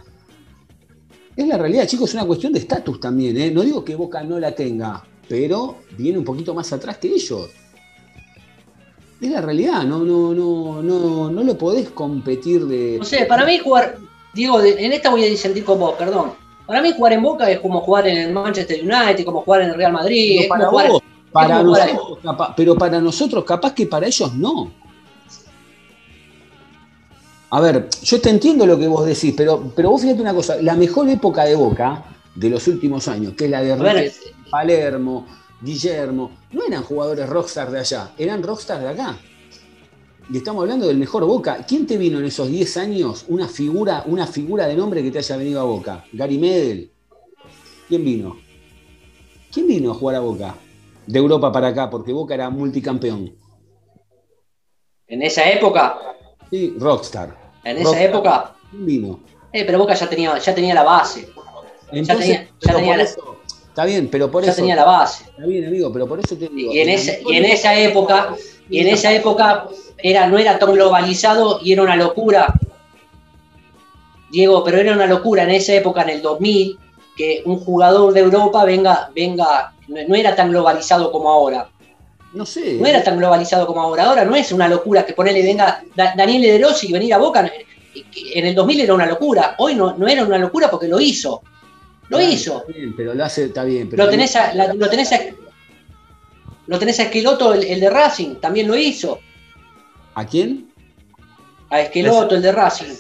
Es 1.36 1.46
la 1.46 1.57
realidad, 1.57 1.86
chicos, 1.86 2.11
es 2.11 2.14
una 2.14 2.26
cuestión 2.26 2.53
de 2.53 2.59
estatus 2.59 3.00
también. 3.00 3.36
¿eh? 3.38 3.50
No 3.50 3.62
digo 3.62 3.84
que 3.84 3.94
Boca 3.94 4.22
no 4.22 4.38
la 4.38 4.55
tenga, 4.55 5.03
pero 5.28 5.76
viene 5.96 6.18
un 6.18 6.24
poquito 6.24 6.55
más 6.55 6.72
atrás 6.72 6.98
que 6.98 7.09
ellos. 7.09 7.48
Es 9.20 9.30
la 9.30 9.40
realidad, 9.40 9.84
no, 9.84 10.00
no, 10.00 10.34
no, 10.34 10.82
no, 10.82 11.30
no 11.30 11.42
lo 11.44 11.57
podés 11.57 11.90
competir 11.90 12.66
de. 12.66 12.96
No 12.98 13.05
sé, 13.05 13.24
para 13.26 13.46
mí 13.46 13.57
jugar, 13.59 13.96
Diego, 14.34 14.61
en 14.61 14.92
esta 14.92 15.11
voy 15.11 15.24
a 15.24 15.28
disentir 15.28 15.64
con 15.64 15.78
vos, 15.78 15.94
perdón. 15.96 16.32
Para 16.66 16.82
mí 16.82 16.92
jugar 16.96 17.12
en 17.12 17.22
Boca 17.22 17.48
es 17.50 17.61
como 17.61 17.80
jugar 17.80 18.09
en 18.09 18.16
el 18.16 18.32
Manchester 18.32 18.80
United, 18.82 19.24
como 19.24 19.42
jugar 19.42 19.62
en 19.62 19.70
el 19.70 19.74
Real 19.76 19.92
Madrid, 19.92 20.32
Pero 20.38 20.42
es 20.42 20.48
para 20.48 20.64
como 20.66 20.70
jugar- 20.72 20.90
vos, 20.90 21.03
para 21.30 21.59
como 21.59 21.68
jugar- 21.70 21.92
nosotros, 21.94 22.18
capaz- 22.22 22.55
pero 22.57 22.74
para 22.76 23.00
nosotros, 23.00 23.44
capaz 23.44 23.74
que 23.74 23.86
para 23.86 24.07
ellos 24.09 24.34
no. 24.34 24.72
A 27.55 27.61
ver, 27.61 27.90
yo 28.03 28.18
te 28.18 28.30
entiendo 28.30 28.64
lo 28.64 28.78
que 28.78 28.88
vos 28.88 29.05
decís, 29.05 29.34
pero, 29.36 29.70
pero 29.76 29.90
vos 29.90 30.00
fíjate 30.00 30.22
una 30.22 30.32
cosa, 30.32 30.57
la 30.62 30.74
mejor 30.74 31.07
época 31.11 31.44
de 31.44 31.55
Boca 31.55 32.03
de 32.34 32.48
los 32.48 32.66
últimos 32.66 33.09
años, 33.09 33.34
que 33.34 33.44
es 33.44 33.50
la 33.50 33.61
de 33.61 33.72
Enrique 33.72 34.11
Palermo, 34.50 35.26
Guillermo, 35.61 36.30
no 36.50 36.64
eran 36.64 36.82
jugadores 36.82 37.28
rockstar 37.28 37.70
de 37.70 37.80
allá, 37.80 38.12
eran 38.16 38.42
rockstar 38.42 38.80
de 38.80 38.88
acá. 38.88 39.18
Y 40.30 40.38
estamos 40.38 40.62
hablando 40.62 40.86
del 40.86 40.96
mejor 40.96 41.26
Boca. 41.26 41.62
¿Quién 41.68 41.86
te 41.86 41.98
vino 41.98 42.20
en 42.20 42.24
esos 42.24 42.48
10 42.48 42.76
años 42.78 43.26
una 43.28 43.46
figura, 43.48 44.03
una 44.07 44.26
figura 44.26 44.66
de 44.66 44.74
nombre 44.74 45.03
que 45.03 45.11
te 45.11 45.18
haya 45.18 45.36
venido 45.36 45.61
a 45.61 45.64
Boca? 45.64 46.07
Gary 46.11 46.38
Medel. 46.38 46.90
¿Quién 47.86 48.03
vino? 48.03 48.38
¿Quién 49.53 49.66
vino 49.66 49.90
a 49.90 49.94
jugar 49.94 50.16
a 50.16 50.20
Boca? 50.20 50.55
De 51.07 51.18
Europa 51.18 51.53
para 51.53 51.68
acá, 51.68 51.90
porque 51.90 52.14
Boca 52.14 52.32
era 52.32 52.48
multicampeón. 52.48 53.36
en 55.07 55.20
esa 55.20 55.50
época, 55.50 55.98
Sí, 56.53 56.74
Rockstar. 56.78 57.41
En 57.64 57.78
esa 57.78 58.02
época, 58.02 58.54
¿Quién 58.70 58.86
vino? 58.86 59.20
eh, 59.52 59.64
pero 59.64 59.78
Boca 59.78 59.94
ya 59.94 60.08
tenía, 60.08 60.36
ya 60.38 60.54
tenía 60.54 60.74
la 60.74 60.82
base, 60.82 61.28
Entonces, 61.90 62.26
tenía- 62.26 62.42
ya 62.44 62.50
pero 62.60 62.74
tenía 62.76 62.90
por 62.92 62.96
la- 62.98 63.02
eso- 63.04 63.36
está 63.68 63.84
bien, 63.84 64.08
pero 64.10 64.30
por 64.30 64.44
ya 64.44 64.50
eso. 64.50 64.56
tenía 64.60 64.76
la 64.76 64.84
base. 64.84 65.24
Está 65.24 65.46
bien, 65.46 65.66
amigo, 65.66 65.92
pero 65.92 66.06
por 66.08 66.18
eso 66.20 66.36
te 66.36 66.48
digo. 66.48 66.72
Y 66.72 66.80
en, 66.80 66.86
mejor 66.88 67.32
y 67.32 67.36
en 67.36 67.44
esa 67.44 67.78
época, 67.78 68.34
y 68.70 68.78
en 68.80 68.88
esa 68.88 69.12
época 69.12 69.66
era, 69.98 70.26
no 70.26 70.38
era 70.38 70.58
tan 70.58 70.72
globalizado 70.72 71.60
y 71.62 71.72
era 71.72 71.82
una 71.82 71.96
locura. 71.96 72.54
Diego, 74.30 74.64
pero 74.64 74.78
era 74.78 74.94
una 74.94 75.06
locura 75.06 75.42
en 75.44 75.50
esa 75.50 75.74
época, 75.74 76.02
en 76.02 76.10
el 76.10 76.22
2000, 76.22 76.78
que 77.16 77.42
un 77.44 77.60
jugador 77.60 78.14
de 78.14 78.20
Europa 78.20 78.64
venga, 78.64 79.10
venga, 79.14 79.74
no 79.88 80.14
era 80.14 80.34
tan 80.34 80.50
globalizado 80.50 81.12
como 81.12 81.28
ahora. 81.30 81.68
No 82.35 82.47
sé. 82.47 82.74
No 82.80 82.87
era 82.87 83.03
tan 83.05 83.18
globalizado 83.18 83.66
como 83.66 83.80
ahora. 83.83 84.05
Ahora 84.05 84.24
no 84.24 84.35
es 84.35 84.53
una 84.53 84.68
locura 84.68 85.05
que 85.05 85.12
ponerle 85.12 85.43
venga 85.43 85.83
Da- 85.95 86.14
Daniel 86.16 86.43
De 86.43 86.59
Rossi 86.59 86.89
y 86.89 86.93
venir 86.93 87.12
a 87.14 87.18
Boca. 87.18 87.51
En 88.35 88.47
el 88.47 88.55
2000 88.55 88.80
era 88.80 88.95
una 88.95 89.07
locura. 89.07 89.55
Hoy 89.59 89.74
no, 89.74 89.97
no 89.97 90.09
era 90.09 90.24
una 90.24 90.39
locura 90.39 90.70
porque 90.70 90.89
lo 90.89 90.99
hizo. 90.99 91.43
Lo 92.09 92.16
Claro, 92.18 92.33
hizo. 92.33 92.59
Está 92.66 92.72
bien, 92.78 92.97
pero 92.97 93.14
lo 93.14 93.24
hace, 93.24 93.45
está 93.45 93.64
bien. 93.64 93.89
Pero 93.91 94.05
Lo 94.05 94.11
tenés 94.11 94.35
a, 94.37 94.55
la- 94.55 94.72
lo 94.72 94.89
tenés 94.89 95.12
a, 95.12 95.20
lo 96.66 96.78
tenés 96.78 97.01
a 97.01 97.03
Esqueloto, 97.05 97.53
el, 97.55 97.64
el 97.64 97.80
de 97.80 97.91
Racing, 97.91 98.37
también 98.37 98.66
lo 98.68 98.76
hizo. 98.76 99.18
¿A 100.14 100.26
quién? 100.26 100.70
A 101.70 101.80
Esqueloto, 101.83 102.35
el 102.35 102.43
de 102.43 102.53
Racing. 102.53 102.95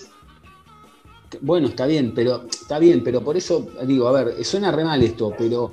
Bueno, 1.40 1.68
está 1.68 1.86
bien, 1.86 2.12
pero 2.14 2.44
está 2.50 2.78
bien, 2.78 3.02
pero 3.02 3.22
por 3.22 3.36
eso 3.36 3.66
digo, 3.84 4.08
a 4.08 4.12
ver, 4.24 4.44
suena 4.44 4.70
re 4.70 4.84
mal 4.84 5.02
esto, 5.02 5.34
pero 5.36 5.70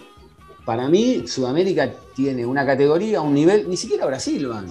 para 0.70 0.88
mí 0.88 1.28
Sudamérica 1.28 1.92
tiene 2.14 2.46
una 2.46 2.64
categoría, 2.64 3.22
un 3.22 3.34
nivel, 3.34 3.68
ni 3.68 3.76
siquiera 3.76 4.06
Brasil 4.06 4.46
van. 4.46 4.68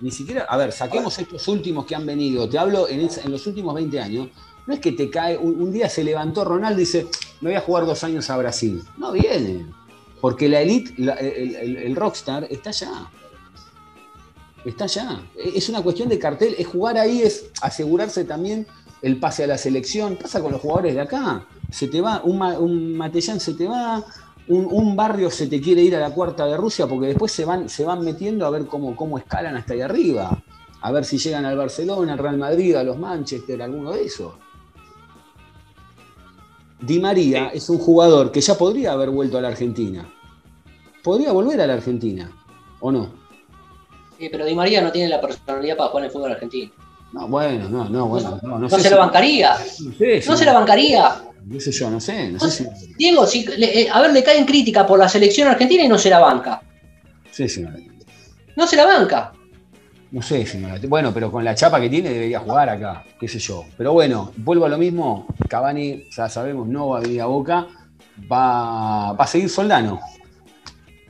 Ni 0.00 0.12
siquiera, 0.12 0.42
a 0.44 0.56
ver, 0.56 0.70
saquemos 0.70 1.18
estos 1.18 1.48
últimos 1.48 1.84
que 1.84 1.96
han 1.96 2.06
venido, 2.06 2.48
te 2.48 2.56
hablo 2.56 2.86
en, 2.88 3.08
los 3.24 3.44
últimos 3.48 3.74
20 3.74 3.98
años, 3.98 4.28
no 4.68 4.72
es 4.72 4.78
que 4.78 4.92
te 4.92 5.10
cae, 5.10 5.36
un, 5.36 5.72
día 5.72 5.88
se 5.88 6.04
levantó 6.04 6.44
Ronaldo 6.44 6.80
y 6.80 6.84
dice, 6.84 7.08
me 7.40 7.50
voy 7.50 7.56
a 7.56 7.60
jugar 7.60 7.86
dos 7.86 8.04
años 8.04 8.30
a 8.30 8.36
Brasil. 8.36 8.84
No 8.98 9.10
viene, 9.10 9.66
porque 10.20 10.48
la 10.48 10.60
elite, 10.60 10.94
el, 10.96 11.96
rockstar 11.96 12.46
está 12.48 12.70
allá. 12.70 13.10
Está 14.64 14.84
allá. 14.84 15.22
Es 15.34 15.68
una 15.68 15.82
cuestión 15.82 16.08
de 16.08 16.20
cartel, 16.20 16.54
es 16.56 16.68
jugar 16.68 16.96
ahí, 16.96 17.22
es 17.22 17.46
asegurarse 17.62 18.22
también 18.24 18.64
el 19.02 19.18
pase 19.18 19.42
a 19.42 19.48
la 19.48 19.58
selección. 19.58 20.14
Pasa 20.14 20.40
con 20.40 20.52
los 20.52 20.60
jugadores 20.60 20.94
de 20.94 21.00
acá. 21.00 21.48
Se 21.68 21.88
te 21.88 22.00
va, 22.00 22.22
un 22.22 22.96
Matellán 22.96 23.40
se 23.40 23.54
te 23.54 23.66
va, 23.66 24.04
un, 24.50 24.66
un 24.70 24.96
barrio 24.96 25.30
se 25.30 25.46
te 25.46 25.60
quiere 25.60 25.80
ir 25.82 25.96
a 25.96 26.00
la 26.00 26.10
cuarta 26.10 26.44
de 26.46 26.56
Rusia 26.56 26.86
porque 26.86 27.06
después 27.08 27.32
se 27.32 27.44
van, 27.44 27.68
se 27.68 27.84
van 27.84 28.04
metiendo 28.04 28.44
a 28.46 28.50
ver 28.50 28.66
cómo, 28.66 28.94
cómo 28.94 29.16
escalan 29.18 29.56
hasta 29.56 29.72
ahí 29.74 29.80
arriba. 29.80 30.42
A 30.82 30.92
ver 30.92 31.04
si 31.04 31.18
llegan 31.18 31.44
al 31.44 31.56
Barcelona, 31.56 32.12
al 32.14 32.18
Real 32.18 32.38
Madrid, 32.38 32.74
a 32.76 32.82
los 32.82 32.98
Manchester, 32.98 33.60
alguno 33.62 33.92
de 33.92 34.04
esos. 34.04 34.32
Di 36.80 36.98
María 36.98 37.48
es 37.48 37.68
un 37.68 37.78
jugador 37.78 38.32
que 38.32 38.40
ya 38.40 38.54
podría 38.56 38.92
haber 38.92 39.10
vuelto 39.10 39.36
a 39.38 39.40
la 39.42 39.48
Argentina. 39.48 40.08
Podría 41.02 41.32
volver 41.32 41.60
a 41.60 41.66
la 41.66 41.74
Argentina, 41.74 42.30
¿o 42.80 42.90
no? 42.90 43.10
Sí, 44.18 44.28
pero 44.30 44.44
Di 44.46 44.54
María 44.54 44.80
no 44.82 44.90
tiene 44.90 45.08
la 45.08 45.20
personalidad 45.20 45.76
para 45.76 45.90
jugar 45.90 46.04
en 46.04 46.06
el 46.08 46.12
fútbol 46.12 46.32
argentino. 46.32 46.72
No, 47.12 47.26
bueno, 47.28 47.68
no, 47.68 47.88
no, 47.88 48.06
bueno, 48.06 48.38
no, 48.42 48.58
no, 48.58 48.68
se 48.70 48.80
si- 48.80 48.90
lo 48.90 48.98
bancaría. 48.98 49.56
No 49.80 49.92
sé, 49.92 50.22
No 50.26 50.36
se 50.36 50.44
la 50.44 50.52
bancaría. 50.54 51.22
No 51.50 51.58
sé 51.58 51.72
yo, 51.72 51.90
no 51.90 51.98
sé, 52.00 52.30
no 52.30 52.38
sé 52.38 52.50
si. 52.50 52.94
Diego, 52.96 53.26
si, 53.26 53.44
le- 53.44 53.80
eh, 53.82 53.88
a 53.92 54.00
ver, 54.00 54.12
le 54.12 54.22
caen 54.22 54.44
crítica 54.46 54.86
por 54.86 54.98
la 55.00 55.08
selección 55.08 55.48
argentina 55.48 55.82
y 55.82 55.88
no 55.88 55.98
se 55.98 56.08
la 56.08 56.20
banca. 56.20 56.62
Sí, 57.32 57.48
sí, 57.48 57.62
no, 57.62 57.70
No 58.56 58.66
se 58.68 58.76
la 58.76 58.86
banca. 58.86 59.32
no 60.12 60.22
sé 60.22 60.46
si 60.46 60.58
no 60.58 60.68
la- 60.68 60.78
Bueno, 60.86 61.12
pero 61.12 61.30
con 61.30 61.44
la 61.44 61.54
chapa 61.56 61.80
que 61.80 61.88
tiene 61.90 62.10
debería 62.10 62.38
jugar 62.38 62.68
acá, 62.68 63.04
qué 63.18 63.26
sé 63.26 63.40
yo. 63.40 63.64
Pero 63.76 63.92
bueno, 63.92 64.32
vuelvo 64.36 64.66
a 64.66 64.68
lo 64.68 64.78
mismo. 64.78 65.26
Cavani, 65.48 66.04
ya 66.16 66.28
sabemos, 66.28 66.68
no 66.68 66.88
va 66.90 66.98
a 66.98 67.00
venir 67.00 67.20
a 67.22 67.26
Boca. 67.26 67.66
Va, 68.30 69.12
va 69.12 69.24
a 69.24 69.26
seguir 69.26 69.48
Soldano. 69.50 69.98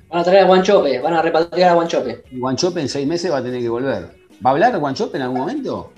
Van 0.08 0.20
a 0.20 0.24
traer 0.24 0.44
a 0.44 0.46
Guanchope, 0.46 1.00
van 1.00 1.14
a 1.14 1.22
repatriar 1.22 1.70
a 1.70 1.74
Guanchope. 1.74 2.24
Y 2.30 2.38
Guanchope 2.38 2.80
en 2.80 2.88
seis 2.88 3.06
meses 3.06 3.30
va 3.30 3.38
a 3.38 3.42
tener 3.42 3.60
que 3.60 3.68
volver. 3.68 4.16
¿Va 4.44 4.50
a 4.50 4.52
hablar 4.54 4.78
Guanchope 4.78 5.16
en 5.18 5.22
algún 5.24 5.40
momento? 5.40 5.92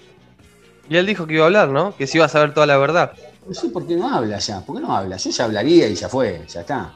Y 0.89 0.97
él 0.97 1.07
dijo 1.07 1.27
que 1.29 1.35
iba 1.35 1.45
a 1.45 1.47
hablar, 1.47 1.69
¿no? 1.69 1.95
Que 1.97 2.07
se 2.09 2.19
iba 2.19 2.27
a 2.27 2.29
saber 2.29 2.53
toda 2.55 2.67
la 2.67 2.77
verdad. 2.77 3.13
No 3.47 3.55
sé 3.55 3.69
por 3.69 3.87
qué 3.87 3.97
no 3.97 4.09
habla 4.09 4.39
ya. 4.39 4.61
¿Por 4.61 4.77
qué 4.77 4.83
no 4.83 4.95
habla? 4.95 5.17
Yo 5.17 5.31
ya 5.31 5.45
hablaría 5.45 5.89
y 5.89 5.95
ya 5.95 6.09
fue, 6.09 6.45
ya 6.49 6.61
está. 6.61 6.93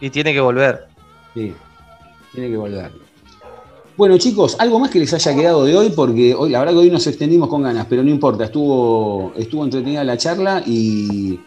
Y 0.00 0.10
tiene 0.10 0.32
que 0.32 0.40
volver. 0.40 0.88
Sí, 1.34 1.54
tiene 2.32 2.50
que 2.50 2.56
volver. 2.56 2.92
Bueno, 3.96 4.16
chicos, 4.18 4.56
algo 4.58 4.78
más 4.78 4.90
que 4.90 4.98
les 4.98 5.12
haya 5.12 5.34
quedado 5.34 5.64
de 5.64 5.76
hoy, 5.76 5.90
porque 5.90 6.34
hoy, 6.34 6.50
la 6.50 6.60
verdad 6.60 6.72
que 6.72 6.78
hoy 6.78 6.90
nos 6.90 7.06
extendimos 7.06 7.48
con 7.48 7.62
ganas, 7.62 7.86
pero 7.86 8.02
no 8.02 8.10
importa, 8.10 8.44
estuvo, 8.44 9.32
estuvo 9.36 9.64
entretenida 9.64 10.02
la 10.02 10.16
charla 10.16 10.62
y, 10.64 11.38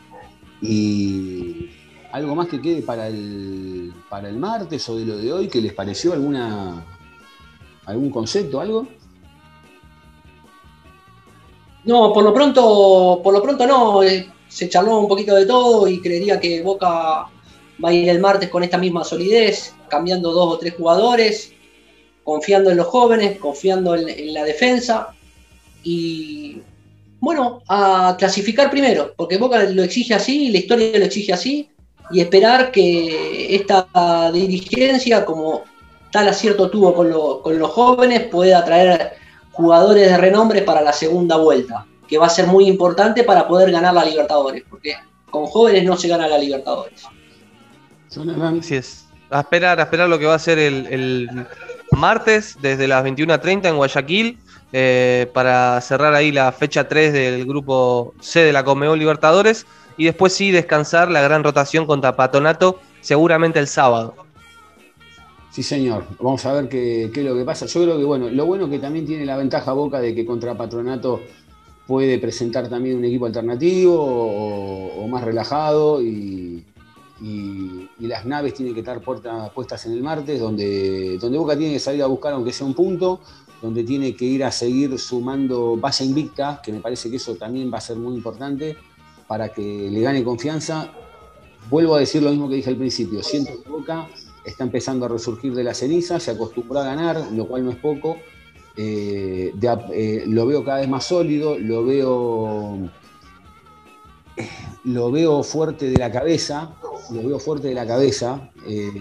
y 0.62 1.70
algo 2.12 2.36
más 2.36 2.48
que 2.48 2.62
quede 2.62 2.84
para 2.84 3.08
el, 3.08 3.94
para 4.10 4.30
el 4.30 4.38
martes 4.38 4.88
o 4.90 4.96
de 4.96 5.06
lo 5.06 5.18
de 5.18 5.34
hoy, 5.34 5.48
que 5.48 5.60
les 5.60 5.74
pareció 5.74 6.14
alguna 6.14 6.86
algún 7.86 8.10
concepto, 8.10 8.60
algo. 8.60 8.88
No, 11.86 12.12
por 12.14 12.24
lo 12.24 12.34
pronto, 12.34 13.22
por 13.24 13.34
lo 13.34 13.42
pronto 13.42 13.66
no. 13.68 14.04
eh, 14.04 14.28
Se 14.48 14.70
charló 14.70 15.00
un 15.00 15.08
poquito 15.08 15.36
de 15.36 15.46
todo 15.46 15.88
y 15.88 16.02
creería 16.02 16.40
que 16.40 16.62
Boca 16.62 16.88
va 17.84 17.90
a 17.90 17.94
ir 17.94 18.10
el 18.10 18.20
martes 18.20 18.50
con 18.50 18.64
esta 18.64 18.78
misma 18.78 19.04
solidez, 19.04 19.74
cambiando 19.90 20.32
dos 20.32 20.54
o 20.56 20.58
tres 20.58 20.76
jugadores, 20.76 21.54
confiando 22.24 22.72
en 22.72 22.78
los 22.78 22.88
jóvenes, 22.88 23.40
confiando 23.40 23.96
en, 23.96 24.10
en 24.10 24.34
la 24.34 24.44
defensa 24.44 25.16
y 25.84 26.62
bueno, 27.20 27.64
a 27.68 28.16
clasificar 28.20 28.70
primero, 28.72 29.14
porque 29.18 29.38
Boca 29.38 29.64
lo 29.64 29.84
exige 29.84 30.14
así, 30.16 30.50
la 30.52 30.60
historia 30.60 31.00
lo 31.00 31.06
exige 31.06 31.34
así, 31.34 31.70
y 32.12 32.22
esperar 32.22 32.72
que 32.72 33.56
esta 33.56 34.32
dirigencia, 34.32 35.26
como 35.26 35.64
tal 36.12 36.28
acierto 36.30 36.70
tuvo 36.70 36.94
con, 36.94 37.10
lo- 37.10 37.42
con 37.42 37.58
los 37.60 37.72
jóvenes, 37.72 38.28
pueda 38.28 38.64
traer 38.66 39.14
jugadores 39.56 40.10
de 40.10 40.18
renombre 40.18 40.62
para 40.62 40.82
la 40.82 40.91
segunda 40.91 41.38
vuelta, 41.38 41.86
que 42.08 42.18
va 42.18 42.28
a 42.28 42.30
ser 42.30 42.45
muy 42.47 42.68
importante 42.68 43.24
para 43.24 43.47
poder 43.47 43.72
ganar 43.72 43.93
la 43.93 44.03
Libertadores, 44.03 44.64
porque 44.70 44.95
con 45.30 45.45
jóvenes 45.45 45.86
no 45.86 45.95
se 45.95 46.10
gana 46.10 46.28
la 46.28 46.38
Libertadores. 46.38 47.03
Así 48.60 48.76
es. 48.76 49.08
A 49.30 49.39
esperar, 49.39 49.80
a 49.80 49.84
esperar 49.84 50.08
lo 50.10 50.20
que 50.20 50.26
va 50.26 50.36
a 50.36 50.39
ser 50.39 50.60
el, 50.60 50.86
el 50.88 51.47
martes 51.91 52.58
desde 52.62 52.88
las 52.88 53.03
21.30 53.03 53.70
en 53.70 53.78
Guayaquil 53.78 54.39
eh, 54.74 55.32
para 55.34 55.80
cerrar 55.80 56.14
ahí 56.14 56.32
la 56.32 56.51
fecha 56.51 56.88
3 56.88 57.14
del 57.14 57.45
grupo 57.45 58.14
C 58.20 58.41
de 58.41 58.51
la 58.51 58.64
Comebol 58.66 58.99
Libertadores 58.99 59.66
y 59.97 60.06
después 60.06 60.34
sí 60.34 60.51
descansar 60.51 61.10
la 61.10 61.22
gran 61.22 61.43
rotación 61.43 61.86
contra 61.86 62.16
Patonato 62.16 62.82
seguramente 62.99 63.60
el 63.60 63.68
sábado. 63.68 64.25
Sí, 65.56 65.64
señor. 65.64 66.03
Vamos 66.20 66.45
a 66.45 66.51
ver 66.51 66.68
qué, 66.68 67.06
es 67.06 67.18
lo 67.18 67.34
que 67.34 67.45
pasa. 67.45 67.66
Yo 67.66 67.84
creo 67.84 67.97
que, 67.97 68.03
bueno, 68.03 68.30
lo 68.30 68.45
bueno 68.45 68.70
que 68.70 68.78
también 68.78 69.06
tiene 69.06 69.26
la 69.26 69.38
ventaja 69.38 69.72
Boca 69.72 70.01
de 70.01 70.14
que 70.14 70.26
contra 70.26 70.58
Patronato 70.58 71.22
puede 71.88 72.20
presentar 72.20 72.68
también 72.68 72.97
un 72.97 73.06
equipo 73.06 73.26
alternativo 73.26 73.95
o, 73.97 75.08
más 75.08 75.24
relajado 75.24 76.01
y 76.01 76.66
las 77.99 78.26
naves 78.26 78.53
tienen 78.53 78.74
que 78.74 78.82
estar 78.82 78.99
puerta- 78.99 79.49
puestas 79.56 79.86
en 79.86 79.93
el 79.93 80.03
martes, 80.03 80.41
donde, 80.41 81.18
donde 81.20 81.38
Boca 81.38 81.58
tiene 81.58 81.76
que 81.76 81.80
salir 81.80 82.03
a 82.03 82.08
buscar 82.08 82.34
aunque 82.34 82.51
sea 82.51 82.68
un 82.68 82.74
punto, 82.74 83.22
donde 83.62 83.86
tiene 83.86 84.14
que 84.14 84.26
ir 84.26 84.43
a 84.43 84.51
seguir 84.51 84.99
sumando 84.99 85.78
base 85.78 86.03
invicta, 86.03 86.60
que 86.62 86.74
me 86.74 86.82
parece 86.82 87.10
que 87.10 87.16
eso 87.16 87.36
también 87.36 87.72
va 87.74 87.78
a 87.78 87.82
ser 87.82 87.95
muy 87.95 88.14
importante 88.14 88.76
para 89.26 89.47
que 89.53 89.89
le 89.89 90.01
gane 90.01 90.22
confianza. 90.22 90.91
Vuelvo 91.70 91.95
a 91.95 91.99
decir 91.99 92.22
lo 92.22 92.32
mismo 92.32 92.49
que 92.49 92.56
dije 92.56 92.72
al 92.72 92.76
principio, 92.76 93.24
siento 93.24 93.64
que 93.64 93.70
Boca 93.70 94.10
está 94.46 94.64
empezando 94.64 95.06
a 95.06 95.10
resurgir 95.10 95.54
de 95.54 95.64
la 95.64 95.74
ceniza, 95.74 96.20
se 96.20 96.32
acostumbró 96.32 96.80
a 96.80 96.86
ganar, 96.86 97.32
lo 97.32 97.48
cual 97.48 97.66
no 97.66 97.72
es 97.72 97.78
poco. 97.78 98.18
Eh, 98.78 99.54
eh, 99.93 100.24
lo 100.28 100.46
veo 100.46 100.64
cada 100.64 100.80
vez 100.80 100.89
más 100.89 101.06
sólido, 101.06 101.58
lo 101.58 101.86
veo, 101.86 102.89
lo 104.84 105.12
veo 105.12 105.43
fuerte 105.43 105.89
de 105.89 105.98
la 105.98 106.12
cabeza, 106.12 106.76
lo 107.12 107.28
veo 107.28 107.39
fuerte 107.39 107.70
de 107.70 107.74
la 107.74 107.88
cabeza 107.88 108.52
eh, 108.68 108.91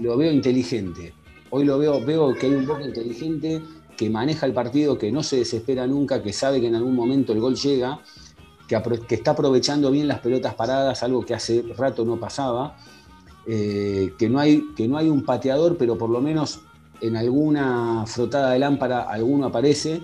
lo 0.00 0.16
veo 0.16 0.32
inteligente. 0.32 1.14
Hoy 1.50 1.64
lo 1.64 1.78
veo, 1.78 2.04
veo 2.04 2.34
que 2.34 2.46
hay 2.46 2.54
un 2.54 2.66
Boca 2.66 2.82
inteligente 2.82 3.62
que 3.96 4.10
maneja 4.10 4.46
el 4.46 4.52
partido, 4.52 4.98
que 4.98 5.10
no 5.10 5.22
se 5.22 5.36
desespera 5.36 5.86
nunca, 5.86 6.22
que 6.22 6.32
sabe 6.32 6.60
que 6.60 6.68
en 6.68 6.74
algún 6.74 6.94
momento 6.94 7.32
el 7.32 7.40
gol 7.40 7.56
llega, 7.56 8.00
que 8.68 9.14
está 9.14 9.32
aprovechando 9.32 9.90
bien 9.90 10.06
las 10.06 10.20
pelotas 10.20 10.54
paradas, 10.54 11.02
algo 11.02 11.24
que 11.24 11.34
hace 11.34 11.64
rato 11.76 12.04
no 12.04 12.18
pasaba 12.18 12.76
eh, 13.46 14.12
que, 14.18 14.28
no 14.28 14.38
hay, 14.38 14.64
que 14.76 14.86
no 14.88 14.96
hay 14.96 15.08
un 15.08 15.24
pateador, 15.24 15.76
pero 15.76 15.96
por 15.96 16.10
lo 16.10 16.20
menos 16.20 16.60
en 17.00 17.16
alguna 17.16 18.04
frotada 18.06 18.52
de 18.52 18.58
lámpara 18.58 19.02
alguno 19.02 19.46
aparece. 19.46 20.02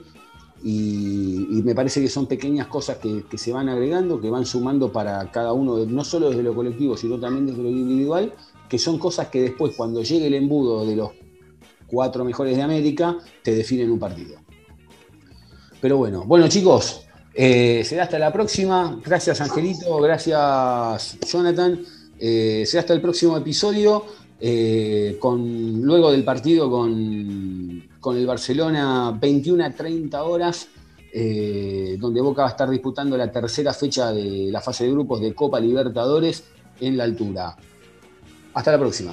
Y, 0.64 1.62
me 1.64 1.74
parece 1.74 2.00
que 2.00 2.08
son 2.08 2.26
pequeñas 2.26 2.66
cosas 2.66 2.96
que, 2.96 3.24
que 3.24 3.38
se 3.38 3.52
van 3.52 3.68
agregando, 3.68 4.20
que 4.20 4.30
van 4.30 4.46
sumando 4.46 4.90
para 4.90 5.30
cada 5.30 5.52
uno, 5.52 5.84
no 5.84 6.04
solo 6.04 6.30
desde 6.30 6.42
lo 6.42 6.54
colectivo, 6.54 6.96
sino 6.96 7.20
también 7.20 7.46
desde 7.46 7.62
lo 7.62 7.68
individual, 7.68 8.32
que 8.68 8.78
son 8.78 8.98
cosas 8.98 9.28
que 9.28 9.42
después, 9.42 9.74
cuando 9.76 10.02
llegue 10.02 10.26
el 10.26 10.34
embudo 10.34 10.86
de 10.86 10.96
los 10.96 11.10
cuatro 11.86 12.24
mejores 12.24 12.56
de 12.56 12.62
América, 12.62 13.16
te 13.42 13.54
definen 13.54 13.90
un 13.90 13.98
partido. 13.98 14.38
Pero 15.80 15.98
bueno, 15.98 16.24
bueno 16.24 16.48
chicos, 16.48 17.06
eh, 17.34 17.82
será 17.84 18.04
hasta 18.04 18.18
la 18.18 18.32
próxima. 18.32 18.98
Gracias 19.04 19.40
Angelito, 19.40 19.98
gracias 19.98 21.18
Jonathan. 21.30 21.80
Eh, 22.18 22.64
será 22.66 22.80
hasta 22.80 22.94
el 22.94 23.00
próximo 23.00 23.36
episodio, 23.36 24.04
eh, 24.40 25.16
con, 25.20 25.82
luego 25.82 26.10
del 26.10 26.24
partido 26.24 26.70
con, 26.70 27.82
con 28.00 28.16
el 28.16 28.26
Barcelona, 28.26 29.16
21 29.18 29.64
a 29.64 29.70
30 29.70 30.22
horas, 30.24 30.68
eh, 31.12 31.96
donde 31.98 32.20
Boca 32.20 32.42
va 32.42 32.48
a 32.48 32.50
estar 32.50 32.68
disputando 32.68 33.16
la 33.16 33.30
tercera 33.30 33.72
fecha 33.72 34.12
de 34.12 34.50
la 34.50 34.60
fase 34.60 34.84
de 34.84 34.90
grupos 34.90 35.20
de 35.20 35.34
Copa 35.34 35.58
Libertadores 35.58 36.44
en 36.80 36.96
la 36.96 37.04
altura. 37.04 37.56
Hasta 38.54 38.72
la 38.72 38.78
próxima. 38.78 39.12